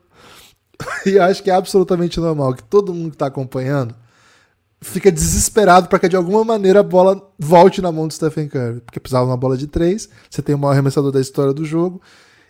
e 1.06 1.20
acho 1.20 1.44
que 1.44 1.52
é 1.52 1.54
absolutamente 1.54 2.20
normal 2.20 2.54
que 2.54 2.64
todo 2.64 2.94
mundo 2.94 3.12
que 3.12 3.18
tá 3.18 3.28
acompanhando 3.28 3.96
fica 4.82 5.12
desesperado 5.12 5.90
para 5.90 6.00
que 6.00 6.10
de 6.10 6.16
alguma 6.16 6.44
maneira 6.44 6.80
a 6.80 6.84
bola 6.84 7.22
volte 7.38 7.82
na 7.82 7.92
mão 7.92 8.08
do 8.08 8.14
Stephen 8.14 8.48
Curry. 8.48 8.80
Porque 8.82 9.00
precisava 9.00 9.26
de 9.26 9.32
uma 9.32 9.38
bola 9.38 9.58
de 9.58 9.68
três, 9.68 10.10
você 10.30 10.42
tem 10.42 10.56
o 10.56 10.58
maior 10.58 10.72
arremessador 10.72 11.12
da 11.12 11.20
história 11.20 11.54
do 11.54 11.66
jogo. 11.66 12.02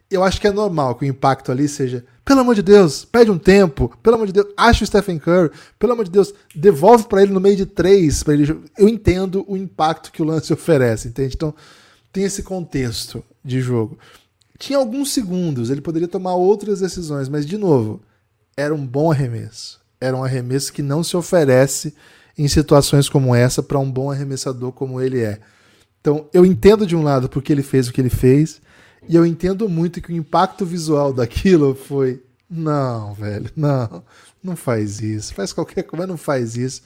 Eu 0.10 0.24
acho 0.24 0.42
que 0.42 0.48
é 0.48 0.52
normal 0.52 0.96
que 0.96 1.06
o 1.06 1.08
impacto 1.08 1.52
ali 1.52 1.68
seja, 1.68 2.04
pelo 2.26 2.40
amor 2.40 2.56
de 2.56 2.64
Deus, 2.64 3.06
pede 3.06 3.30
um 3.30 3.38
tempo, 3.38 3.96
pelo 4.02 4.16
amor 4.16 4.26
de 4.26 4.34
Deus, 4.34 4.48
acha 4.58 4.84
o 4.84 4.88
Stephen 4.88 5.20
Curry, 5.20 5.52
pelo 5.78 5.94
amor 5.94 6.06
de 6.06 6.12
Deus, 6.12 6.34
devolve 6.56 7.06
para 7.06 7.22
ele 7.22 7.32
no 7.32 7.40
meio 7.40 7.56
de 7.56 7.66
três, 7.68 8.24
para 8.24 8.34
ele. 8.34 8.60
Eu 8.76 8.90
entendo 8.90 9.46
o 9.48 9.56
impacto 9.56 10.12
que 10.12 10.22
o 10.22 10.26
lance 10.26 10.52
oferece, 10.54 11.08
entende? 11.08 11.36
Então 11.36 11.54
tem 12.12 12.24
esse 12.24 12.42
contexto 12.42 13.24
de 13.44 13.62
jogo. 13.62 14.00
Tinha 14.58 14.80
alguns 14.80 15.12
segundos, 15.12 15.70
ele 15.70 15.80
poderia 15.80 16.08
tomar 16.08 16.34
outras 16.34 16.80
decisões, 16.80 17.30
mas 17.30 17.46
de 17.46 17.58
novo, 17.58 18.02
era 18.60 18.76
um 18.76 18.86
bom 18.86 19.12
arremesso. 19.12 19.80
Era 20.02 20.16
um 20.16 20.24
arremesso 20.24 20.74
que 20.74 20.82
não 20.82 21.04
se 21.04 21.16
oferece 21.16 21.94
em 22.38 22.48
situações 22.48 23.08
como 23.08 23.34
essa 23.34 23.64
para 23.64 23.80
um 23.80 23.90
bom 23.90 24.12
arremessador 24.12 24.72
como 24.72 25.00
ele 25.02 25.22
é. 25.22 25.40
Então, 26.02 26.28
eu 26.34 26.46
entendo 26.46 26.86
de 26.86 26.96
um 26.96 27.04
lado 27.04 27.30
porque 27.30 27.52
ele 27.52 27.64
fez 27.64 27.88
o 27.88 27.94
que 27.94 28.00
ele 28.00 28.10
fez, 28.10 28.62
e 29.08 29.16
eu 29.16 29.26
entendo 29.26 29.68
muito 29.68 30.02
que 30.02 30.12
o 30.12 30.16
impacto 30.16 30.66
visual 30.66 31.14
daquilo 31.14 31.76
foi: 31.76 32.24
não, 32.50 33.14
velho, 33.14 33.50
não, 33.56 34.04
não 34.44 34.56
faz 34.56 35.02
isso, 35.02 35.34
faz 35.34 35.52
qualquer 35.52 35.84
coisa, 35.84 36.08
não 36.08 36.18
faz 36.18 36.56
isso. 36.56 36.82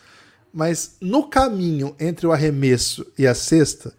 Mas 0.54 0.98
no 1.02 1.28
caminho 1.28 1.96
entre 2.00 2.28
o 2.28 2.32
arremesso 2.32 3.06
e 3.18 3.26
a 3.26 3.34
cesta, 3.34 3.94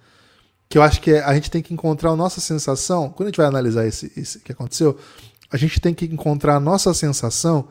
que 0.68 0.79
eu 0.79 0.83
acho 0.83 1.01
que 1.01 1.12
é, 1.12 1.22
a 1.22 1.35
gente 1.35 1.51
tem 1.51 1.62
que 1.62 1.75
encontrar 1.75 2.11
a 2.11 2.16
nossa 2.16 2.41
sensação, 2.41 3.11
quando 3.11 3.29
a 3.29 3.31
gente 3.31 3.37
vai 3.37 3.47
analisar 3.47 3.87
esse 3.87 4.41
que 4.41 4.53
aconteceu, 4.53 4.99
a 5.55 5.57
gente 5.57 5.80
tem 5.80 5.94
que 5.94 6.05
encontrar 6.05 6.57
a 6.57 6.61
nossa 6.61 6.92
sensação 6.92 7.68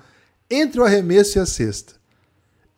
entre 0.50 0.80
o 0.80 0.86
arremesso 0.86 1.38
e 1.38 1.42
a 1.42 1.46
cesta. 1.46 1.96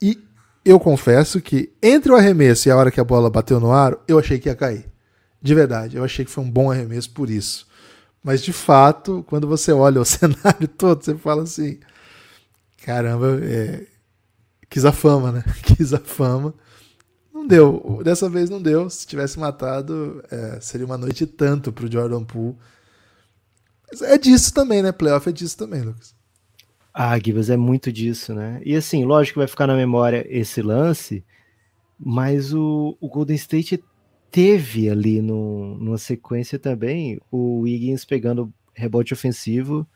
E 0.01 0.17
eu 0.65 0.79
confesso 0.79 1.39
que 1.39 1.71
entre 1.79 2.11
o 2.11 2.15
arremesso 2.15 2.67
e 2.67 2.71
a 2.71 2.75
hora 2.75 2.89
que 2.89 2.99
a 2.99 3.03
bola 3.03 3.29
bateu 3.29 3.59
no 3.59 3.71
ar, 3.71 3.95
eu 4.07 4.17
achei 4.17 4.39
que 4.39 4.49
ia 4.49 4.55
cair. 4.55 4.89
De 5.39 5.53
verdade, 5.53 5.95
eu 5.95 6.03
achei 6.03 6.25
que 6.25 6.31
foi 6.31 6.43
um 6.43 6.49
bom 6.49 6.71
arremesso 6.71 7.11
por 7.11 7.29
isso. 7.29 7.67
Mas 8.23 8.41
de 8.41 8.51
fato, 8.51 9.23
quando 9.27 9.47
você 9.47 9.71
olha 9.71 10.01
o 10.01 10.05
cenário 10.05 10.67
todo, 10.67 11.05
você 11.05 11.13
fala 11.13 11.43
assim: 11.43 11.77
caramba, 12.83 13.39
é... 13.43 13.85
quis 14.67 14.85
a 14.85 14.91
fama, 14.91 15.31
né? 15.31 15.43
Quis 15.61 15.93
a 15.93 15.99
fama. 15.99 16.51
Não 17.31 17.45
deu. 17.45 18.01
Dessa 18.03 18.27
vez 18.27 18.49
não 18.49 18.59
deu. 18.59 18.89
Se 18.89 19.05
tivesse 19.05 19.37
matado, 19.39 20.23
é, 20.31 20.59
seria 20.59 20.87
uma 20.87 20.97
noite 20.97 21.27
tanto 21.27 21.71
pro 21.71 21.91
Jordan 21.91 22.23
Poole. 22.23 22.57
É 24.01 24.17
disso 24.17 24.53
também, 24.53 24.81
né? 24.81 24.91
Playoff 24.91 25.29
é 25.29 25.31
disso 25.31 25.57
também, 25.57 25.81
Lucas. 25.81 26.15
Ah, 26.93 27.17
Gibas, 27.19 27.49
é 27.49 27.57
muito 27.57 27.91
disso, 27.91 28.33
né? 28.33 28.61
E 28.63 28.75
assim, 28.75 29.03
lógico 29.03 29.33
que 29.33 29.39
vai 29.39 29.47
ficar 29.47 29.67
na 29.67 29.75
memória 29.75 30.25
esse 30.29 30.61
lance, 30.61 31.23
mas 31.99 32.53
o, 32.53 32.97
o 33.01 33.09
Golden 33.09 33.35
State 33.35 33.83
teve 34.31 34.89
ali 34.89 35.21
no, 35.21 35.75
numa 35.77 35.97
sequência 35.97 36.57
também 36.57 37.19
o 37.31 37.61
Wiggins 37.61 38.05
pegando 38.05 38.53
rebote 38.73 39.13
ofensivo 39.13 39.87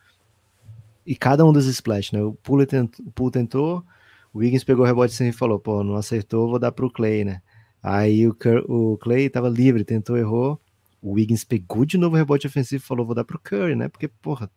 e 1.06 1.16
cada 1.16 1.46
um 1.46 1.52
dos 1.52 1.66
splash, 1.66 2.12
né? 2.12 2.22
O 2.22 2.34
Poole 2.34 2.66
tentou, 2.66 3.06
o 3.20 3.32
tentou 3.32 3.86
o 4.34 4.40
Wiggins 4.40 4.64
pegou 4.64 4.84
o 4.86 4.88
rebote 4.88 5.14
assim 5.14 5.30
e 5.30 5.34
falou, 5.34 5.60
pô, 5.60 5.84
não 5.84 5.96
acertou, 5.96 6.50
vou 6.50 6.60
dar 6.60 6.72
pro 6.72 6.92
Clay, 6.92 7.24
né? 7.24 7.42
Aí 7.82 8.28
o, 8.28 8.36
o 8.68 8.98
Clay 8.98 9.30
tava 9.30 9.50
livre, 9.50 9.84
tentou, 9.84 10.18
errou. 10.18 10.60
O 11.02 11.14
Wiggins 11.14 11.43
pegou 11.43 11.86
de 11.86 11.97
novo 11.97 12.16
o 12.16 12.18
rebote 12.18 12.47
ofensivo 12.47 12.84
e 12.84 12.88
falou, 12.88 13.06
vou 13.06 13.16
dar 13.16 13.24
pro 13.24 13.39
Curry, 13.39 13.76
né? 13.76 13.88
Porque, 13.88 14.08
porra, 14.08 14.52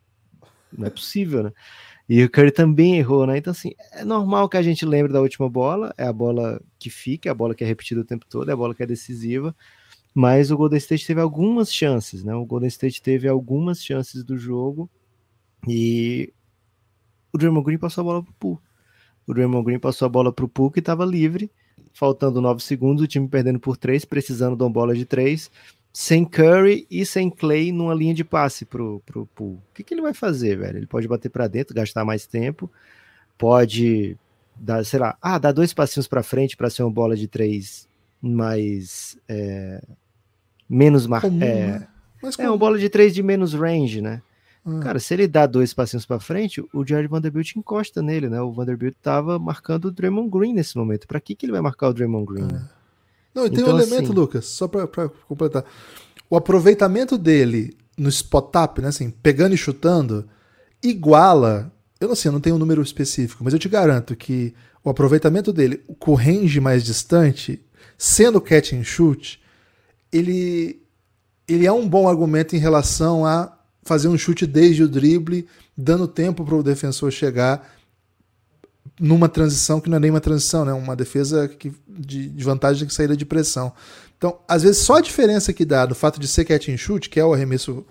não 0.77 0.87
é 0.87 0.91
possível, 0.91 1.43
né? 1.45 1.53
E 2.09 2.23
o 2.25 2.31
Curry 2.31 2.51
também 2.51 2.97
errou, 2.99 3.27
né? 3.27 3.39
Então, 3.39 3.53
assim, 3.53 3.73
é 3.93 4.05
normal 4.05 4.49
que 4.49 4.57
a 4.57 4.63
gente 4.63 4.85
lembre 4.85 5.13
da 5.13 5.21
última 5.21 5.49
bola, 5.49 5.95
é 5.97 6.05
a 6.05 6.13
bola 6.13 6.61
que 6.79 6.91
fica, 6.91 7.29
é 7.29 7.33
a 7.33 7.35
bola 7.35 7.55
que 7.55 7.63
é 7.63 7.67
repetida 7.67 8.01
o 8.01 8.05
tempo 8.05 8.27
todo, 8.29 8.49
é 8.49 8.53
a 8.53 8.57
bola 8.57 8.75
que 8.75 8.83
é 8.83 8.87
decisiva, 8.87 9.55
mas 10.15 10.51
o 10.51 10.57
Golden 10.57 10.79
State 10.79 11.07
teve 11.07 11.21
algumas 11.21 11.73
chances, 11.73 12.25
né? 12.25 12.35
O 12.35 12.45
Golden 12.45 12.69
State 12.69 13.01
teve 13.01 13.29
algumas 13.29 13.83
chances 13.83 14.25
do 14.25 14.37
jogo 14.37 14.91
e 15.67 16.33
o 17.33 17.39
Draymond 17.39 17.65
Green 17.65 17.79
passou 17.79 18.03
a 18.03 18.05
bola 18.05 18.23
pro 18.23 18.35
Poole. 18.35 18.59
O 19.27 19.33
Draymond 19.33 19.65
Green 19.65 19.79
passou 19.79 20.07
a 20.07 20.09
bola 20.09 20.33
pro 20.33 20.49
Poole 20.49 20.73
que 20.73 20.81
estava 20.81 21.05
livre, 21.05 21.51
faltando 21.95 22.41
9 22.41 22.61
segundos, 22.63 23.05
o 23.05 23.07
time 23.07 23.29
perdendo 23.29 23.61
por 23.61 23.77
3, 23.77 24.05
precisando 24.05 24.57
de 24.57 24.63
uma 24.63 24.71
bola 24.71 24.95
de 24.95 25.07
3 25.07 25.51
sem 25.93 26.25
Curry 26.25 26.87
e 26.91 27.05
sem 27.05 27.29
Clay 27.29 27.71
numa 27.71 27.95
linha 27.95 28.15
de 28.15 28.25
passe 28.25 28.65
pro, 28.65 29.03
pro 29.05 29.27
Poole. 29.27 29.57
O 29.57 29.75
que, 29.75 29.83
que 29.83 29.93
ele 29.93 30.01
vai 30.01 30.15
fazer, 30.15 30.57
velho? 30.57 30.79
Ele 30.79 30.87
pode 30.87 31.07
bater 31.07 31.29
para 31.29 31.47
dentro, 31.47 31.75
gastar 31.75 32.05
mais 32.05 32.27
tempo, 32.27 32.71
pode 33.37 34.17
dar, 34.57 34.85
sei 34.85 34.99
lá, 34.99 35.17
ah, 35.21 35.39
dar 35.39 35.53
dois 35.53 35.75
passinhos 35.75 36.09
para 36.09 36.23
frente 36.23 36.57
para 36.57 36.71
ser 36.71 36.83
uma 36.83 36.91
bola 36.91 37.15
de 37.15 37.29
três 37.29 37.87
mais 38.23 39.19
é, 39.29 39.83
menos 40.69 41.07
mar 41.07 41.21
comum, 41.21 41.43
é, 41.43 41.67
né? 41.67 41.89
é 42.39 42.49
uma 42.49 42.57
bola 42.57 42.79
de 42.79 42.89
três 42.89 43.15
de 43.15 43.23
menos 43.23 43.53
range, 43.53 44.01
né? 44.01 44.23
Hum. 44.65 44.79
Cara, 44.79 45.01
se 45.01 45.13
ele 45.13 45.27
dá 45.27 45.45
dois 45.45 45.75
passinhos 45.75 46.07
para 46.07 46.21
frente, 46.21 46.65
o 46.73 46.87
Jared 46.87 47.09
Vanderbilt 47.09 47.57
encosta 47.57 48.01
nele, 48.01 48.29
né? 48.29 48.41
O 48.41 48.53
Vanderbilt 48.53 48.95
tava 49.03 49.39
marcando 49.39 49.87
o 49.87 49.91
Draymond 49.91 50.31
Green 50.31 50.55
nesse 50.55 50.79
momento. 50.79 51.09
Para 51.09 51.21
que 51.21 51.35
que 51.35 51.45
ele 51.45 51.53
vai 51.53 51.61
marcar 51.61 51.89
o 51.89 51.93
Draymond 51.93 52.33
Green? 52.33 52.45
Né? 52.45 52.65
Não, 53.35 53.47
e 53.47 53.51
tem 53.51 53.61
então, 53.61 53.75
um 53.75 53.79
elemento, 53.79 54.05
assim... 54.05 54.13
Lucas, 54.13 54.47
só 54.47 54.69
para 54.69 55.09
completar. 55.27 55.65
O 56.29 56.37
aproveitamento 56.37 57.17
dele 57.17 57.77
no 57.97 58.09
spot-up, 58.09 58.81
né, 58.81 58.89
assim, 58.89 59.11
pegando 59.11 59.55
e 59.55 59.59
chutando, 59.59 60.29
iguala. 60.83 61.73
Eu 62.01 62.09
não 62.09 62.15
sei, 62.15 62.29
eu 62.29 62.33
não 62.33 62.41
tenho 62.41 62.57
um 62.57 62.59
número 62.59 62.83
específico, 62.83 63.45
mas 63.45 63.53
eu 63.53 63.59
te 63.59 63.69
garanto 63.69 64.17
que 64.17 64.55
o 64.83 64.91
aproveitamento 64.91 65.53
dele 65.53 65.83
com 65.99 66.13
o 66.13 66.15
range 66.15 66.61
mais 66.61 66.83
distante, 66.83 67.65
sendo 67.97 68.41
catch 68.41 68.73
and 68.73 68.83
shoot, 68.83 69.41
ele, 70.13 70.83
ele 71.47 71.67
é 71.67 71.73
um 71.73 71.89
bom 71.89 72.09
argumento 72.09 72.57
em 72.57 72.59
relação 72.59 73.25
a 73.25 73.57
fazer 73.83 74.09
um 74.09 74.19
chute 74.19 74.47
desde 74.47 74.83
o 74.83 74.89
drible, 74.89 75.47
dando 75.77 76.09
tempo 76.09 76.45
para 76.45 76.55
o 76.55 76.63
defensor 76.63 77.11
chegar 77.13 77.73
numa 79.03 79.29
transição 79.29 79.81
que 79.81 79.91
não 79.91 79.97
é 79.97 80.01
nem 80.01 80.11
uma 80.11 80.21
transição, 80.21 80.65
né? 80.65 80.73
uma 80.73 80.95
defesa 80.95 81.49
que, 81.49 81.73
de, 81.89 82.29
de 82.29 82.45
vantagem 82.45 82.87
de 82.87 82.95
saída 82.95 83.17
de 83.17 83.27
pressão. 83.27 83.73
Então, 84.17 84.39
às 84.47 84.63
vezes, 84.63 84.79
só 84.79 84.99
a 84.99 85.01
diferença 85.01 85.53
que 85.53 85.65
dá 85.65 85.85
do 85.85 85.95
fato 85.97 86.21
de 86.21 86.29
ser 86.29 86.45
catch 86.45 86.69
and 86.69 86.77
shoot, 86.77 87.11
que 87.11 87.19
é 87.19 87.25
o 87.25 87.35
arremesso 87.35 87.85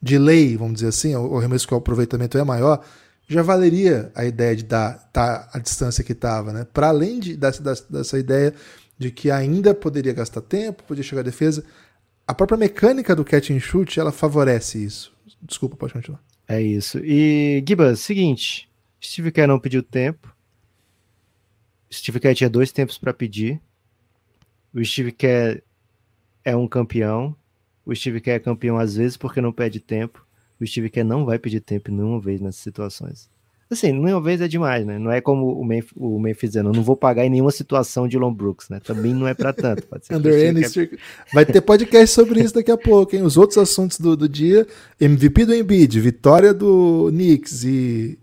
de 0.00 0.16
lei, 0.16 0.56
vamos 0.56 0.76
dizer 0.76 0.88
assim, 0.88 1.14
o 1.14 1.36
arremesso 1.36 1.68
que 1.68 1.74
o 1.74 1.76
aproveitamento 1.76 2.38
é 2.38 2.44
maior, 2.44 2.82
já 3.28 3.42
valeria 3.42 4.10
a 4.14 4.24
ideia 4.24 4.56
de 4.56 4.64
dar 4.64 5.10
tá, 5.12 5.50
a 5.52 5.58
distância 5.58 6.02
que 6.02 6.12
estava, 6.12 6.50
né? 6.50 6.66
Para 6.72 6.88
além 6.88 7.20
de, 7.20 7.36
dessa, 7.36 7.62
dessa 7.90 8.18
ideia 8.18 8.54
de 8.98 9.10
que 9.10 9.30
ainda 9.30 9.74
poderia 9.74 10.14
gastar 10.14 10.40
tempo, 10.40 10.82
podia 10.84 11.04
chegar 11.04 11.20
à 11.20 11.24
defesa, 11.24 11.62
a 12.26 12.32
própria 12.32 12.56
mecânica 12.56 13.14
do 13.14 13.24
catch 13.24 13.50
and 13.50 13.60
shoot, 13.60 14.00
ela 14.00 14.12
favorece 14.12 14.82
isso. 14.82 15.12
Desculpa, 15.42 15.76
pode 15.76 15.92
continuar. 15.92 16.22
É 16.48 16.60
isso. 16.60 16.98
E, 17.04 17.62
Gibas, 17.66 18.00
seguinte, 18.00 18.70
Steve 19.02 19.30
Kerr 19.30 19.48
não 19.48 19.60
pediu 19.60 19.82
tempo, 19.82 20.33
Steve 21.94 22.20
Kerr 22.20 22.34
tinha 22.34 22.50
dois 22.50 22.72
tempos 22.72 22.98
para 22.98 23.12
pedir. 23.12 23.60
O 24.72 24.84
Steve 24.84 25.12
Kerr 25.12 25.62
é 26.44 26.56
um 26.56 26.66
campeão. 26.66 27.36
O 27.86 27.94
Steve 27.94 28.20
Kerr 28.20 28.36
é 28.36 28.40
campeão 28.40 28.78
às 28.78 28.96
vezes 28.96 29.16
porque 29.16 29.40
não 29.40 29.52
pede 29.52 29.80
tempo. 29.80 30.26
O 30.60 30.66
Steve 30.66 30.90
Kerr 30.90 31.06
não 31.06 31.24
vai 31.24 31.38
pedir 31.38 31.60
tempo 31.60 31.90
nenhuma 31.90 32.20
vez 32.20 32.40
nessas 32.40 32.60
situações. 32.60 33.30
Assim, 33.70 33.92
nenhuma 33.92 34.20
vez 34.20 34.40
é 34.40 34.46
demais, 34.46 34.84
né? 34.84 34.98
Não 34.98 35.10
é 35.10 35.20
como 35.20 35.58
o 35.58 35.64
Memphis, 35.64 35.92
o 35.96 36.18
Memphis 36.18 36.50
dizendo, 36.50 36.72
não 36.72 36.82
vou 36.82 36.96
pagar 36.96 37.24
em 37.24 37.30
nenhuma 37.30 37.50
situação 37.50 38.06
de 38.06 38.18
Lon 38.18 38.32
Brooks, 38.32 38.68
né? 38.68 38.78
Também 38.78 39.14
não 39.14 39.26
é 39.26 39.34
para 39.34 39.52
tanto. 39.52 39.82
Pode 39.84 40.06
ser 40.06 40.14
quer... 40.88 40.98
Vai 41.32 41.46
ter 41.46 41.60
podcast 41.60 42.14
sobre 42.14 42.40
isso 42.40 42.54
daqui 42.54 42.70
a 42.70 42.76
pouco, 42.76 43.16
hein? 43.16 43.22
Os 43.22 43.36
outros 43.36 43.58
assuntos 43.58 43.98
do, 43.98 44.16
do 44.16 44.28
dia, 44.28 44.66
MVP 45.00 45.46
do 45.46 45.54
Embiid, 45.54 45.98
vitória 45.98 46.52
do 46.52 47.08
Knicks 47.10 47.64
e 47.64 48.18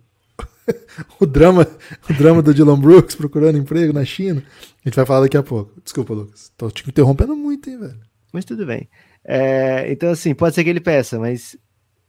o 1.19 1.25
drama, 1.25 1.67
o 2.09 2.13
drama 2.13 2.41
do 2.41 2.53
Dylan 2.53 2.79
Brooks 2.79 3.15
procurando 3.15 3.57
emprego 3.57 3.93
na 3.93 4.05
China. 4.05 4.43
A 4.83 4.89
gente 4.89 4.95
vai 4.95 5.05
falar 5.05 5.21
daqui 5.21 5.37
a 5.37 5.43
pouco. 5.43 5.79
Desculpa, 5.81 6.13
Lucas. 6.13 6.51
Tô 6.57 6.69
te 6.69 6.87
interrompendo 6.87 7.35
muito, 7.35 7.69
hein, 7.69 7.79
velho. 7.79 7.99
Mas 8.31 8.45
tudo 8.45 8.65
bem. 8.65 8.89
É, 9.23 9.91
então, 9.91 10.09
assim, 10.09 10.33
pode 10.33 10.55
ser 10.55 10.63
que 10.63 10.69
ele 10.69 10.79
peça, 10.79 11.19
mas 11.19 11.57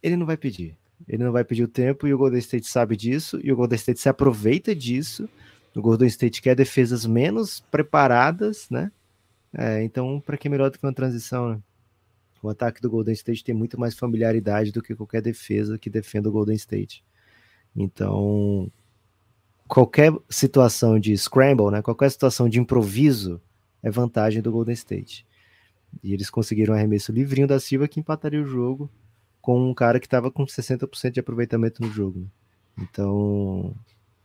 ele 0.02 0.16
não 0.16 0.26
vai 0.26 0.36
pedir. 0.36 0.76
Ele 1.08 1.24
não 1.24 1.32
vai 1.32 1.44
pedir 1.44 1.64
o 1.64 1.68
tempo 1.68 2.06
e 2.06 2.14
o 2.14 2.18
Golden 2.18 2.38
State 2.38 2.66
sabe 2.66 2.96
disso 2.96 3.40
e 3.42 3.52
o 3.52 3.56
Golden 3.56 3.76
State 3.76 4.00
se 4.00 4.08
aproveita 4.08 4.74
disso. 4.74 5.28
O 5.74 5.80
Golden 5.80 6.08
State 6.08 6.40
quer 6.40 6.54
defesas 6.54 7.04
menos 7.04 7.60
preparadas, 7.70 8.68
né? 8.70 8.90
É, 9.52 9.82
então, 9.82 10.22
para 10.24 10.36
que 10.36 10.48
melhor 10.48 10.70
do 10.70 10.78
que 10.78 10.86
uma 10.86 10.94
transição, 10.94 11.50
né? 11.50 11.60
O 12.42 12.48
ataque 12.48 12.80
do 12.80 12.90
Golden 12.90 13.14
State 13.14 13.44
tem 13.44 13.54
muito 13.54 13.78
mais 13.78 13.94
familiaridade 13.94 14.72
do 14.72 14.82
que 14.82 14.96
qualquer 14.96 15.22
defesa 15.22 15.78
que 15.78 15.88
defenda 15.88 16.28
o 16.28 16.32
Golden 16.32 16.56
State. 16.56 17.04
Então, 17.74 18.70
qualquer 19.66 20.12
situação 20.28 20.98
de 20.98 21.16
scramble, 21.16 21.70
né, 21.70 21.82
qualquer 21.82 22.10
situação 22.10 22.48
de 22.48 22.60
improviso 22.60 23.40
é 23.82 23.90
vantagem 23.90 24.42
do 24.42 24.52
Golden 24.52 24.74
State. 24.74 25.26
E 26.02 26.12
eles 26.12 26.30
conseguiram 26.30 26.74
um 26.74 26.76
arremesso 26.76 27.12
livrinho 27.12 27.46
da 27.46 27.58
Silva 27.58 27.88
que 27.88 28.00
empataria 28.00 28.40
o 28.40 28.46
jogo 28.46 28.90
com 29.40 29.70
um 29.70 29.74
cara 29.74 29.98
que 29.98 30.06
estava 30.06 30.30
com 30.30 30.44
60% 30.44 31.10
de 31.10 31.20
aproveitamento 31.20 31.82
no 31.82 31.90
jogo. 31.90 32.20
Né? 32.20 32.26
Então, 32.78 33.74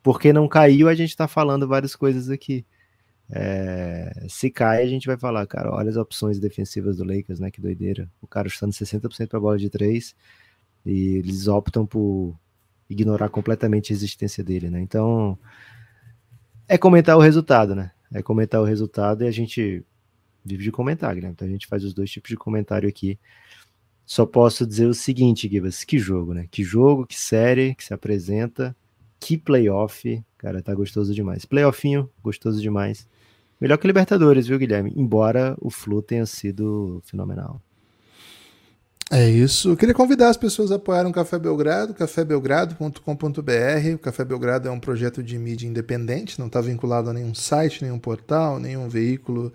porque 0.03 0.31
não 0.31 0.47
caiu, 0.47 0.87
a 0.87 0.95
gente 0.95 1.09
está 1.09 1.27
falando 1.27 1.67
várias 1.67 1.95
coisas 1.95 2.29
aqui. 2.29 2.65
É, 3.29 4.25
se 4.29 4.49
cai, 4.49 4.83
a 4.83 4.87
gente 4.87 5.07
vai 5.07 5.17
falar, 5.17 5.45
cara, 5.47 5.73
olha 5.73 5.89
as 5.89 5.97
opções 5.97 6.39
defensivas 6.39 6.97
do 6.97 7.03
Lakers, 7.03 7.39
né? 7.39 7.51
Que 7.51 7.59
doideira. 7.59 8.09
O 8.21 8.27
cara 8.27 8.47
chutando 8.47 8.71
60% 8.71 9.27
para 9.27 9.39
bola 9.39 9.57
de 9.57 9.69
3 9.69 10.15
e 10.85 11.15
eles 11.17 11.47
optam 11.47 11.85
por 11.85 12.39
ignorar 12.89 13.29
completamente 13.29 13.91
a 13.91 13.95
existência 13.95 14.43
dele, 14.43 14.69
né? 14.69 14.81
Então, 14.81 15.38
é 16.67 16.77
comentar 16.77 17.17
o 17.17 17.21
resultado, 17.21 17.75
né? 17.75 17.91
É 18.11 18.21
comentar 18.21 18.61
o 18.61 18.65
resultado 18.65 19.23
e 19.23 19.27
a 19.27 19.31
gente 19.31 19.83
vive 20.43 20.63
de 20.63 20.71
comentar, 20.71 21.13
Guilherme. 21.13 21.33
Então 21.33 21.47
a 21.47 21.51
gente 21.51 21.67
faz 21.67 21.83
os 21.83 21.93
dois 21.93 22.09
tipos 22.09 22.29
de 22.29 22.38
comentário 22.38 22.88
aqui. 22.88 23.19
Só 24.05 24.25
posso 24.25 24.65
dizer 24.65 24.85
o 24.85 24.93
seguinte, 24.93 25.49
Gibas, 25.49 25.83
que 25.83 25.99
jogo, 25.99 26.33
né? 26.33 26.47
Que 26.49 26.63
jogo, 26.63 27.05
que 27.05 27.19
série 27.19 27.75
que 27.75 27.83
se 27.83 27.93
apresenta, 27.93 28.75
que 29.19 29.38
playoff, 29.38 30.23
cara, 30.38 30.61
tá 30.61 30.73
gostoso 30.73 31.13
demais. 31.13 31.43
Playoffinho, 31.43 32.09
gostoso 32.23 32.61
demais. 32.61 33.07
Melhor 33.59 33.77
que 33.77 33.88
Libertadores, 33.88 34.47
viu, 34.47 34.57
Guilherme? 34.57 34.93
Embora 34.95 35.57
o 35.59 35.69
Flu 35.69 36.01
tenha 36.01 36.25
sido 36.25 37.01
fenomenal. 37.05 37.61
É 39.09 39.29
isso. 39.29 39.69
Eu 39.69 39.77
queria 39.77 39.95
convidar 39.95 40.29
as 40.29 40.37
pessoas 40.37 40.71
a 40.71 40.75
apoiarem 40.75 41.09
o 41.09 41.13
Café 41.13 41.39
Belgrado, 41.39 41.93
cafébelgrado.com.br. 41.93 43.95
O 43.95 43.99
Café 43.99 44.25
Belgrado 44.25 44.67
é 44.67 44.71
um 44.71 44.79
projeto 44.79 45.23
de 45.23 45.37
mídia 45.37 45.67
independente, 45.67 46.39
não 46.39 46.47
está 46.47 46.59
vinculado 46.59 47.09
a 47.09 47.13
nenhum 47.13 47.33
site, 47.33 47.83
nenhum 47.83 47.99
portal, 47.99 48.59
nenhum 48.59 48.89
veículo 48.89 49.53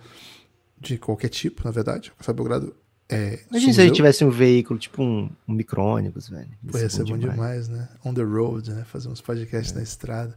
de 0.81 0.97
qualquer 0.97 1.29
tipo, 1.29 1.63
na 1.65 1.71
verdade. 1.71 2.11
O 2.11 2.17
Café 2.17 2.33
Belgrado 2.33 2.75
é. 3.09 3.41
Imagina 3.51 3.73
se 3.75 3.81
a 3.81 3.85
gente 3.85 3.97
tivesse 3.97 4.25
um 4.25 4.31
veículo, 4.31 4.79
tipo 4.79 5.03
um, 5.03 5.29
um 5.47 5.53
micro-ônibus, 5.53 6.31
velho. 6.31 6.49
Ia 6.65 6.73
ser, 6.73 6.91
ser 6.91 7.05
bom, 7.05 7.19
demais. 7.19 7.35
demais. 7.35 7.69
né? 7.69 7.89
On 8.05 8.15
the 8.15 8.23
road, 8.23 8.71
né? 8.71 8.85
Fazer 8.85 9.09
uns 9.09 9.21
podcasts 9.21 9.73
é. 9.73 9.77
na 9.77 9.83
estrada. 9.83 10.35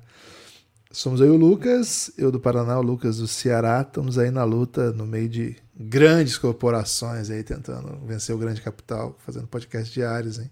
Somos 0.92 1.22
eu 1.22 1.28
e 1.28 1.30
o 1.30 1.38
Lucas, 1.38 2.12
eu 2.18 2.32
do 2.32 2.40
Paraná, 2.40 2.78
o 2.78 2.82
Lucas 2.82 3.18
do 3.18 3.28
Ceará. 3.28 3.82
Estamos 3.82 4.18
aí 4.18 4.30
na 4.30 4.44
luta, 4.44 4.92
no 4.92 5.06
meio 5.06 5.30
de 5.30 5.56
grandes 5.78 6.38
corporações 6.38 7.30
aí, 7.30 7.44
tentando 7.44 8.00
vencer 8.06 8.34
o 8.34 8.38
grande 8.38 8.62
capital, 8.62 9.18
fazendo 9.26 9.48
podcasts 9.48 9.94
diários, 9.94 10.40
hein? 10.40 10.50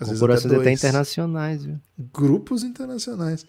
Às 0.00 0.08
corporações 0.08 0.52
até, 0.52 0.60
até, 0.62 0.72
internacionais, 0.72 1.64
viu? 1.64 1.78
Grupos 2.12 2.64
internacionais. 2.64 3.46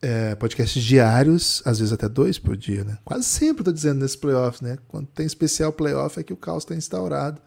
É, 0.00 0.34
podcasts 0.34 0.82
diários, 0.82 1.62
às 1.64 1.78
vezes 1.78 1.92
até 1.92 2.08
dois 2.08 2.38
por 2.38 2.56
dia, 2.56 2.82
né? 2.82 2.98
Quase 3.04 3.24
sempre 3.24 3.60
estou 3.62 3.72
dizendo 3.72 4.00
nesse 4.00 4.18
playoff, 4.18 4.62
né? 4.62 4.78
Quando 4.88 5.06
tem 5.08 5.26
especial 5.26 5.72
playoff 5.72 6.18
é 6.18 6.22
que 6.22 6.32
o 6.32 6.36
caos 6.36 6.64
está 6.64 6.74
instaurado. 6.74 7.40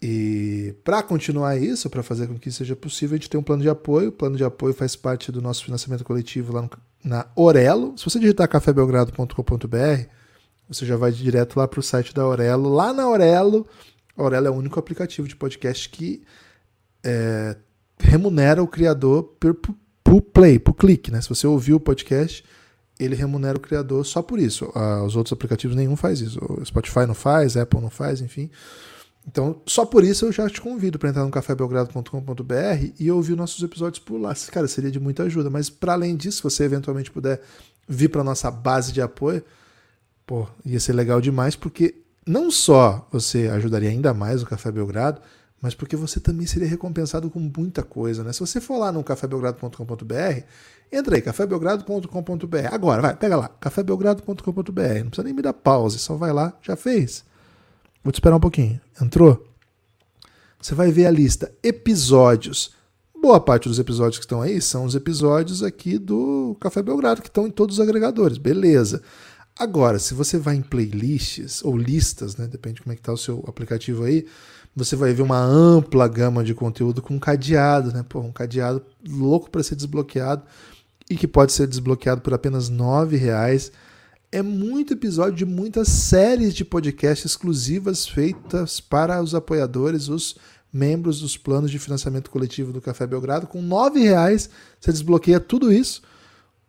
E 0.00 0.74
para 0.84 1.02
continuar 1.02 1.56
isso, 1.56 1.88
para 1.88 2.02
fazer 2.02 2.26
com 2.26 2.38
que 2.38 2.48
isso 2.48 2.58
seja 2.58 2.76
possível, 2.76 3.14
a 3.14 3.18
gente 3.18 3.30
tem 3.30 3.40
um 3.40 3.42
plano 3.42 3.62
de 3.62 3.68
apoio. 3.68 4.10
O 4.10 4.12
plano 4.12 4.36
de 4.36 4.44
apoio 4.44 4.74
faz 4.74 4.94
parte 4.94 5.32
do 5.32 5.40
nosso 5.40 5.64
financiamento 5.64 6.04
coletivo 6.04 6.52
lá 6.52 6.62
no, 6.62 6.70
na 7.02 7.26
Orelo. 7.34 7.96
Se 7.96 8.04
você 8.04 8.18
digitar 8.18 8.48
cafébelgrado.com.br, 8.48 10.08
você 10.68 10.84
já 10.84 10.96
vai 10.96 11.12
direto 11.12 11.56
lá 11.56 11.68
para 11.68 11.80
o 11.80 11.82
site 11.82 12.14
da 12.14 12.26
Orelo. 12.26 12.68
Lá 12.68 12.92
na 12.92 13.08
Orelo, 13.08 13.66
a 14.16 14.22
Orelo 14.22 14.46
é 14.46 14.50
o 14.50 14.54
único 14.54 14.78
aplicativo 14.78 15.28
de 15.28 15.36
podcast 15.36 15.88
que 15.88 16.22
é, 17.04 17.56
remunera 17.98 18.62
o 18.62 18.66
criador 18.66 19.22
por, 19.38 19.54
por, 19.54 19.74
por, 20.02 20.22
play, 20.22 20.58
por 20.58 20.74
clique. 20.74 21.10
Né? 21.10 21.20
Se 21.20 21.28
você 21.28 21.46
ouviu 21.46 21.76
o 21.76 21.80
podcast, 21.80 22.44
ele 22.98 23.14
remunera 23.14 23.56
o 23.56 23.60
criador 23.60 24.04
só 24.04 24.22
por 24.22 24.38
isso. 24.38 24.70
Ah, 24.74 25.02
os 25.04 25.16
outros 25.16 25.32
aplicativos 25.32 25.76
nenhum 25.76 25.96
faz 25.96 26.20
isso. 26.20 26.40
O 26.42 26.64
Spotify 26.64 27.06
não 27.06 27.14
faz, 27.14 27.56
Apple 27.56 27.80
não 27.80 27.90
faz, 27.90 28.20
enfim. 28.20 28.50
Então, 29.26 29.60
só 29.66 29.84
por 29.84 30.04
isso 30.04 30.24
eu 30.24 30.32
já 30.32 30.48
te 30.48 30.60
convido 30.60 30.98
para 30.98 31.08
entrar 31.08 31.24
no 31.24 31.30
cafébelgrado.com.br 31.30 32.92
e 32.98 33.10
ouvir 33.10 33.36
nossos 33.36 33.62
episódios 33.62 33.98
por 33.98 34.20
lá. 34.20 34.32
Cara, 34.52 34.68
seria 34.68 34.90
de 34.90 35.00
muita 35.00 35.24
ajuda. 35.24 35.50
Mas, 35.50 35.68
para 35.68 35.94
além 35.94 36.16
disso, 36.16 36.38
se 36.38 36.42
você 36.44 36.64
eventualmente 36.64 37.10
puder 37.10 37.40
vir 37.88 38.08
para 38.08 38.22
nossa 38.22 38.50
base 38.50 38.92
de 38.92 39.02
apoio, 39.02 39.42
pô, 40.26 40.46
ia 40.64 40.80
ser 40.80 40.92
legal 40.92 41.20
demais, 41.20 41.54
porque 41.54 41.94
não 42.26 42.50
só 42.50 43.06
você 43.12 43.48
ajudaria 43.48 43.88
ainda 43.88 44.12
mais 44.12 44.42
o 44.42 44.46
Café 44.46 44.72
Belgrado, 44.72 45.20
mas 45.60 45.74
porque 45.74 45.96
você 45.96 46.20
também 46.20 46.46
seria 46.46 46.68
recompensado 46.68 47.30
com 47.30 47.38
muita 47.38 47.82
coisa, 47.82 48.22
né? 48.22 48.32
Se 48.32 48.40
você 48.40 48.60
for 48.60 48.78
lá 48.78 48.92
no 48.92 49.02
cafébelgrado.com.br, 49.02 50.42
entra 50.92 51.16
aí, 51.16 51.22
cafébelgrado.com.br. 51.22 52.66
Agora, 52.70 53.00
vai, 53.00 53.16
pega 53.16 53.36
lá, 53.36 53.48
cafébelgrado.com.br. 53.48 54.40
Não 54.42 55.08
precisa 55.08 55.22
nem 55.22 55.32
me 55.32 55.42
dar 55.42 55.54
pause, 55.54 55.98
só 55.98 56.14
vai 56.14 56.32
lá, 56.32 56.52
já 56.60 56.76
fez. 56.76 57.24
Vou 58.04 58.12
te 58.12 58.16
esperar 58.16 58.36
um 58.36 58.40
pouquinho. 58.40 58.80
Entrou? 59.00 59.46
Você 60.60 60.74
vai 60.74 60.90
ver 60.90 61.06
a 61.06 61.10
lista 61.10 61.52
episódios. 61.62 62.74
Boa 63.20 63.40
parte 63.40 63.68
dos 63.68 63.78
episódios 63.78 64.18
que 64.18 64.24
estão 64.24 64.42
aí 64.42 64.60
são 64.60 64.84
os 64.84 64.94
episódios 64.94 65.62
aqui 65.62 65.98
do 65.98 66.56
Café 66.60 66.82
Belgrado, 66.82 67.22
que 67.22 67.28
estão 67.28 67.46
em 67.46 67.50
todos 67.50 67.78
os 67.78 67.80
agregadores. 67.80 68.36
Beleza. 68.36 69.02
Agora, 69.58 69.98
se 69.98 70.12
você 70.12 70.38
vai 70.38 70.56
em 70.56 70.62
playlists 70.62 71.64
ou 71.64 71.76
listas, 71.76 72.36
né, 72.36 72.46
depende 72.46 72.76
de 72.76 72.82
como 72.82 72.92
é 72.92 72.96
que 72.96 73.00
está 73.00 73.12
o 73.12 73.16
seu 73.16 73.42
aplicativo 73.48 74.04
aí, 74.04 74.26
você 74.74 74.94
vai 74.94 75.14
ver 75.14 75.22
uma 75.22 75.40
ampla 75.40 76.06
gama 76.06 76.44
de 76.44 76.54
conteúdo 76.54 77.00
com 77.00 77.18
cadeado, 77.18 77.90
né? 77.90 78.04
Pô, 78.06 78.20
um 78.20 78.30
cadeado 78.30 78.82
louco 79.08 79.50
para 79.50 79.62
ser 79.62 79.74
desbloqueado 79.74 80.42
e 81.08 81.16
que 81.16 81.26
pode 81.26 81.52
ser 81.52 81.66
desbloqueado 81.66 82.20
por 82.20 82.34
apenas 82.34 82.68
R$ 82.68 83.16
reais 83.16 83.72
é 84.30 84.42
muito 84.42 84.92
episódio 84.92 85.34
de 85.34 85.46
muitas 85.46 85.88
séries 85.88 86.52
de 86.54 86.62
podcast 86.62 87.26
exclusivas 87.26 88.06
feitas 88.06 88.80
para 88.80 89.22
os 89.22 89.34
apoiadores, 89.34 90.08
os 90.08 90.36
membros 90.70 91.20
dos 91.20 91.38
planos 91.38 91.70
de 91.70 91.78
financiamento 91.78 92.30
coletivo 92.30 92.72
do 92.72 92.82
Café 92.82 93.06
Belgrado. 93.06 93.46
Com 93.46 93.60
R$ 93.62 93.98
reais 93.98 94.50
você 94.78 94.92
desbloqueia 94.92 95.40
tudo 95.40 95.72
isso. 95.72 96.02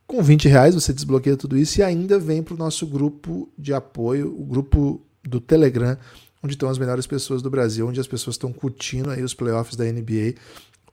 Com 0.07 0.21
R$ 0.21 0.37
reais 0.45 0.73
você 0.73 0.93
desbloqueia 0.93 1.35
tudo 1.35 1.57
isso 1.57 1.79
e 1.79 1.83
ainda 1.83 2.17
vem 2.17 2.41
para 2.41 2.53
o 2.53 2.57
nosso 2.57 2.87
grupo 2.87 3.49
de 3.57 3.73
apoio, 3.73 4.33
o 4.39 4.45
grupo 4.45 5.05
do 5.21 5.41
Telegram, 5.41 5.97
onde 6.41 6.53
estão 6.53 6.69
as 6.69 6.77
melhores 6.77 7.05
pessoas 7.05 7.41
do 7.41 7.49
Brasil, 7.49 7.87
onde 7.87 7.99
as 7.99 8.07
pessoas 8.07 8.35
estão 8.35 8.53
curtindo 8.53 9.09
aí 9.09 9.21
os 9.21 9.33
playoffs 9.33 9.75
da 9.75 9.83
NBA. 9.83 10.35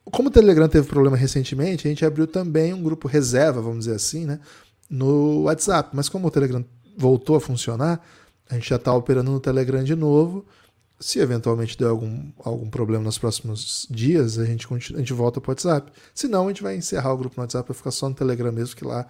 Como 0.05 0.29
o 0.29 0.33
Telegram 0.33 0.69
teve 0.69 0.89
problema 0.89 1.17
recentemente, 1.17 1.87
a 1.87 1.91
gente 1.91 2.05
abriu 2.05 2.27
também 2.27 2.75
um 2.75 2.83
grupo 2.83 3.07
reserva, 3.07 3.63
vamos 3.63 3.85
dizer 3.85 3.95
assim, 3.95 4.27
né? 4.27 4.41
no 4.89 5.43
WhatsApp. 5.43 5.91
Mas 5.93 6.09
como 6.09 6.29
o 6.29 6.31
Telegram 6.31 6.65
voltou 6.97 7.37
a 7.37 7.41
funcionar, 7.41 8.05
a 8.49 8.55
gente 8.55 8.69
já 8.69 8.77
está 8.77 8.93
operando 8.95 9.31
no 9.31 9.41
Telegram 9.41 9.83
de 9.83 9.95
novo. 9.95 10.45
Se 11.05 11.19
eventualmente 11.19 11.77
der 11.77 11.89
algum, 11.89 12.33
algum 12.43 12.71
problema 12.71 13.05
nos 13.05 13.19
próximos 13.19 13.87
dias, 13.91 14.39
a 14.39 14.47
gente, 14.47 14.67
a 14.73 14.97
gente 14.97 15.13
volta 15.13 15.39
para 15.39 15.51
o 15.51 15.53
WhatsApp. 15.53 15.93
Se 16.15 16.27
não, 16.27 16.47
a 16.47 16.49
gente 16.49 16.63
vai 16.63 16.77
encerrar 16.77 17.13
o 17.13 17.19
grupo 17.19 17.35
no 17.37 17.43
WhatsApp 17.43 17.71
e 17.71 17.75
ficar 17.75 17.91
só 17.91 18.09
no 18.09 18.15
Telegram 18.15 18.51
mesmo, 18.51 18.75
que 18.75 18.87
lá 18.87 19.07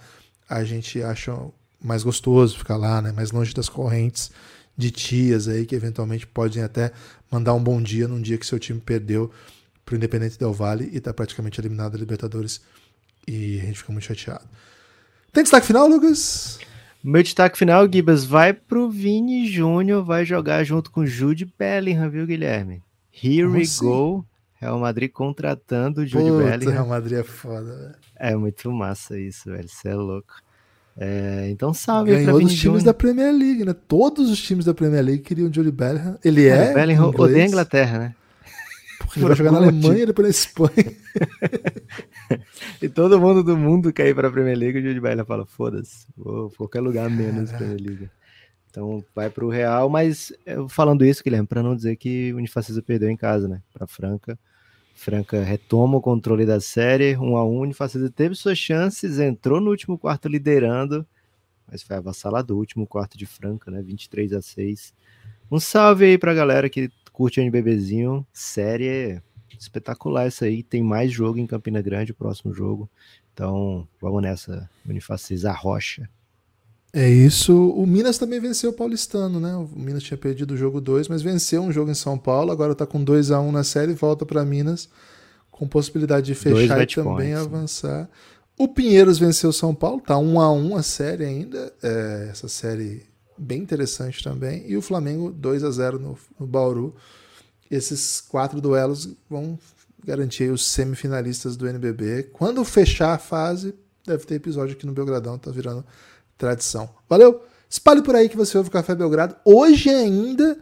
a 0.49 0.64
gente 0.64 1.01
acha 1.01 1.32
mais 1.80 2.03
gostoso 2.03 2.59
ficar 2.59 2.76
lá, 2.76 3.01
né? 3.01 3.12
mais 3.12 3.30
longe 3.30 3.55
das 3.55 3.68
correntes 3.68 4.32
de 4.76 4.90
tias 4.90 5.47
aí 5.47 5.64
que 5.64 5.76
eventualmente 5.76 6.26
podem 6.26 6.64
até 6.64 6.90
mandar 7.30 7.55
um 7.55 7.62
bom 7.62 7.80
dia 7.80 8.09
num 8.09 8.20
dia 8.20 8.38
que 8.38 8.45
seu 8.45 8.59
time 8.59 8.80
perdeu 8.80 9.30
para 9.86 9.92
o 9.92 9.97
Independente 9.97 10.36
Del 10.36 10.53
Vale 10.53 10.90
e 10.92 10.97
está 10.97 11.14
praticamente 11.14 11.61
eliminado 11.61 11.92
da 11.92 11.99
Libertadores 11.99 12.61
e 13.24 13.61
a 13.61 13.66
gente 13.66 13.78
fica 13.78 13.92
muito 13.92 14.07
chateado. 14.07 14.45
Tem 15.32 15.45
destaque 15.45 15.68
final, 15.68 15.86
Lucas? 15.86 16.59
Meu 17.07 17.22
destaque 17.22 17.59
final, 17.59 17.86
Gibas, 17.86 18.24
vai 18.24 18.55
pro 18.55 18.88
Vini 18.88 19.46
Júnior, 19.46 20.02
vai 20.02 20.24
jogar 20.24 20.64
junto 20.64 20.90
com 20.90 21.05
Jude 21.05 21.44
Bellingham, 21.59 22.09
viu, 22.09 22.26
Guilherme? 22.26 22.82
Here 23.12 23.42
Como 23.42 23.57
we 23.57 23.62
assim? 23.64 23.84
go. 23.84 24.24
Real 24.55 24.78
Madrid 24.78 25.12
contratando 25.12 26.00
o 26.00 26.07
Jude 26.07 26.30
Puta, 26.30 26.44
Bellingham. 26.44 26.72
Real 26.72 26.86
Madrid 26.86 27.18
é 27.18 27.22
foda, 27.22 27.76
velho. 27.76 27.94
É 28.16 28.34
muito 28.34 28.72
massa 28.72 29.20
isso, 29.20 29.50
velho. 29.50 29.68
Você 29.68 29.88
é 29.90 29.94
louco. 29.94 30.32
É, 30.96 31.48
então 31.50 31.74
salve 31.74 32.11
Ganhou 32.11 32.24
pra 32.24 32.38
Vini 32.38 32.50
dos 32.50 32.59
times 32.59 32.82
da 32.82 32.94
Premier 32.94 33.34
League, 33.34 33.66
né? 33.66 33.74
Todos 33.86 34.30
os 34.30 34.40
times 34.40 34.64
da 34.64 34.72
Premier 34.72 35.05
League 35.05 35.22
queriam 35.24 35.50
o 35.50 35.52
Jude 35.52 35.72
Bellingham. 35.72 36.18
Ele 36.24 36.46
é. 36.46 36.70
é 36.70 36.72
Bellingham 36.72 37.12
odeia 37.14 37.44
a 37.44 37.48
Inglaterra, 37.48 37.98
né? 37.98 38.14
Porque 39.15 39.21
ele 39.21 39.29
vai 39.29 39.37
jogar 39.37 39.53
na 39.53 39.59
Alemanha 39.59 40.03
e 40.03 40.07
depois 40.07 40.27
na 40.27 40.31
Espanha. 40.31 40.97
e 42.83 42.89
todo 42.89 43.21
mundo 43.21 43.45
do 43.45 43.57
mundo 43.57 43.93
quer 43.93 44.09
ir 44.09 44.15
para 44.15 44.27
a 44.27 44.31
Premier 44.31 44.59
League, 44.59 44.79
o 44.79 44.83
Jude 44.83 45.01
Bellingham 45.01 45.25
fala, 45.25 45.47
foda-se, 45.47 46.07
vou 46.17 46.51
qualquer 46.51 46.81
lugar 46.81 47.09
menos 47.09 47.53
Premier 47.53 47.81
League. 47.81 48.11
Então 48.69 49.05
vai 49.15 49.31
para 49.31 49.45
o 49.45 49.49
Real, 49.49 49.89
mas 49.89 50.33
falando 50.69 51.05
isso, 51.05 51.23
Guilherme, 51.23 51.47
para 51.47 51.62
não 51.62 51.77
dizer 51.77 51.95
que 51.95 52.33
o 52.33 52.39
Unifacisa 52.39 52.83
perdeu 52.83 53.09
em 53.09 53.17
casa, 53.17 53.47
né? 53.47 53.62
Para 53.73 53.87
Franca. 53.87 54.37
Franca 54.97 55.43
retoma 55.45 55.99
o 55.99 56.01
controle 56.01 56.45
da 56.45 56.61
série, 56.61 57.17
1 57.17 57.37
a 57.37 57.45
1 57.45 57.61
Unifacisa 57.61 58.11
teve 58.11 58.35
suas 58.35 58.59
chances, 58.59 59.21
entrou 59.21 59.61
no 59.61 59.71
último 59.71 59.97
quarto 59.97 60.29
liderando, 60.29 61.07
mas 61.71 61.85
foi 61.85 61.97
avassalador 61.97 62.57
o 62.57 62.61
último 62.61 62.85
quarto 62.85 63.17
de 63.17 63.27
Franca, 63.27 63.71
né? 63.71 63.81
23 63.81 64.33
a 64.33 64.43
6. 64.43 64.93
Um 65.53 65.61
salve 65.61 66.07
aí 66.07 66.19
para 66.19 66.33
a 66.33 66.35
galera 66.35 66.69
que 66.69 66.91
curte 67.15 67.41
NBBzinho, 67.41 68.27
série 68.33 69.23
espetacular 69.59 70.27
essa 70.27 70.45
aí. 70.45 70.62
Tem 70.62 70.83
mais 70.83 71.11
jogo 71.11 71.39
em 71.39 71.47
Campina 71.47 71.81
Grande, 71.81 72.12
o 72.12 72.15
próximo 72.15 72.53
jogo. 72.53 72.91
Então, 73.33 73.89
vamos 74.03 74.21
nessa, 74.21 74.69
Unifacis 74.87 75.45
Rocha. 75.45 76.07
É 76.93 77.09
isso. 77.09 77.71
O 77.71 77.87
Minas 77.87 78.19
também 78.19 78.39
venceu 78.39 78.71
o 78.71 78.75
Paulistano, 78.75 79.41
né? 79.41 79.55
O 79.55 79.69
Minas 79.75 80.03
tinha 80.03 80.19
perdido 80.19 80.55
o 80.55 80.57
jogo 80.57 80.81
2, 80.81 81.09
mas 81.09 81.23
venceu 81.23 81.62
um 81.62 81.73
jogo 81.73 81.91
em 81.91 81.95
São 81.95 82.19
Paulo. 82.19 82.53
Agora 82.53 82.73
está 82.73 82.87
com 82.87 83.03
2 83.03 83.31
a 83.31 83.41
1 83.41 83.49
um 83.49 83.53
na 83.53 83.65
série, 83.65 83.95
volta 83.95 84.27
para 84.27 84.45
Minas 84.45 84.89
com 85.51 85.69
possibilidade 85.69 86.27
de 86.27 86.35
fechar 86.35 86.83
e 86.83 86.87
também 86.87 87.33
points, 87.33 87.39
avançar. 87.39 88.01
Né? 88.01 88.09
O 88.59 88.69
Pinheiros 88.69 89.19
venceu 89.19 89.51
o 89.51 89.53
São 89.53 89.73
Paulo, 89.75 90.01
tá 90.01 90.19
1 90.19 90.33
um 90.33 90.41
a 90.41 90.53
1 90.53 90.71
um 90.71 90.77
a 90.77 90.83
série 90.83 91.25
ainda. 91.25 91.73
É, 91.81 92.29
essa 92.31 92.49
série 92.49 93.03
bem 93.37 93.61
interessante 93.61 94.22
também. 94.22 94.64
E 94.68 94.76
o 94.76 94.82
Flamengo 94.82 95.30
2 95.30 95.64
a 95.64 95.70
0 95.70 95.99
no, 95.99 96.18
no 96.39 96.47
Bauru. 96.47 96.95
Esses 97.70 98.20
quatro 98.20 98.61
duelos 98.61 99.09
vão 99.28 99.59
garantir 100.05 100.51
os 100.51 100.66
semifinalistas 100.66 101.57
do 101.57 101.66
NBB. 101.66 102.24
Quando 102.32 102.64
fechar 102.64 103.14
a 103.14 103.18
fase, 103.18 103.74
deve 104.07 104.24
ter 104.24 104.35
episódio 104.35 104.76
aqui 104.76 104.87
no 104.87 104.93
Belgradão, 104.93 105.39
tá 105.39 105.51
virando 105.51 105.85
tradição. 106.37 106.89
Valeu? 107.09 107.43
Espalhe 107.68 108.03
por 108.03 108.14
aí 108.14 108.28
que 108.28 108.37
você 108.37 108.57
ouve 108.57 108.68
o 108.68 108.72
Café 108.72 108.95
Belgrado. 108.95 109.35
Hoje 109.45 109.89
ainda, 109.89 110.59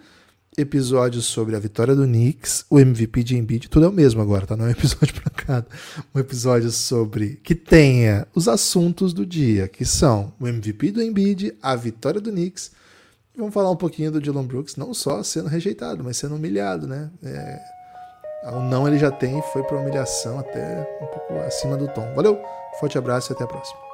episódios 0.57 1.25
sobre 1.25 1.57
a 1.57 1.59
vitória 1.59 1.95
do 1.95 2.05
Knicks, 2.05 2.65
o 2.69 2.79
MVP 2.79 3.23
de 3.23 3.37
Embiid, 3.37 3.69
tudo 3.69 3.87
é 3.87 3.89
o 3.89 3.93
mesmo 3.93 4.21
agora, 4.21 4.47
tá? 4.47 4.57
Não 4.57 4.67
é 4.67 4.69
um 4.69 4.73
episódio 4.73 5.15
pra 5.21 5.31
cada. 5.31 5.67
Um 6.15 6.19
episódio 6.19 6.71
sobre 6.71 7.41
que 7.43 7.55
tenha 7.55 8.27
os 8.35 8.49
assuntos 8.49 9.13
do 9.13 9.25
dia, 9.25 9.67
que 9.69 9.85
são 9.85 10.33
o 10.39 10.47
MVP 10.47 10.93
do 10.93 11.03
Embiid, 11.03 11.57
a 11.63 11.75
vitória 11.75 12.21
do 12.21 12.31
Knicks. 12.31 12.71
Vamos 13.37 13.55
falar 13.55 13.71
um 13.71 13.77
pouquinho 13.77 14.11
do 14.11 14.21
Dylan 14.21 14.45
Brooks, 14.45 14.77
não 14.77 14.93
só 14.93 15.23
sendo 15.23 15.49
rejeitado, 15.49 16.05
mas 16.05 16.19
sendo 16.19 16.35
humilhado, 16.35 16.87
né? 16.87 17.11
É, 17.23 17.59
o 18.53 18.61
não 18.61 18.87
ele 18.87 18.99
já 18.99 19.11
tem, 19.11 19.41
foi 19.53 19.63
para 19.63 19.79
humilhação 19.79 20.39
até 20.39 20.81
um 21.01 21.07
pouco 21.07 21.35
acima 21.47 21.77
do 21.77 21.89
tom. 21.89 22.13
Valeu, 22.15 22.39
forte 22.79 22.99
abraço 22.99 23.33
e 23.33 23.35
até 23.35 23.45
a 23.45 23.47
próxima. 23.47 23.92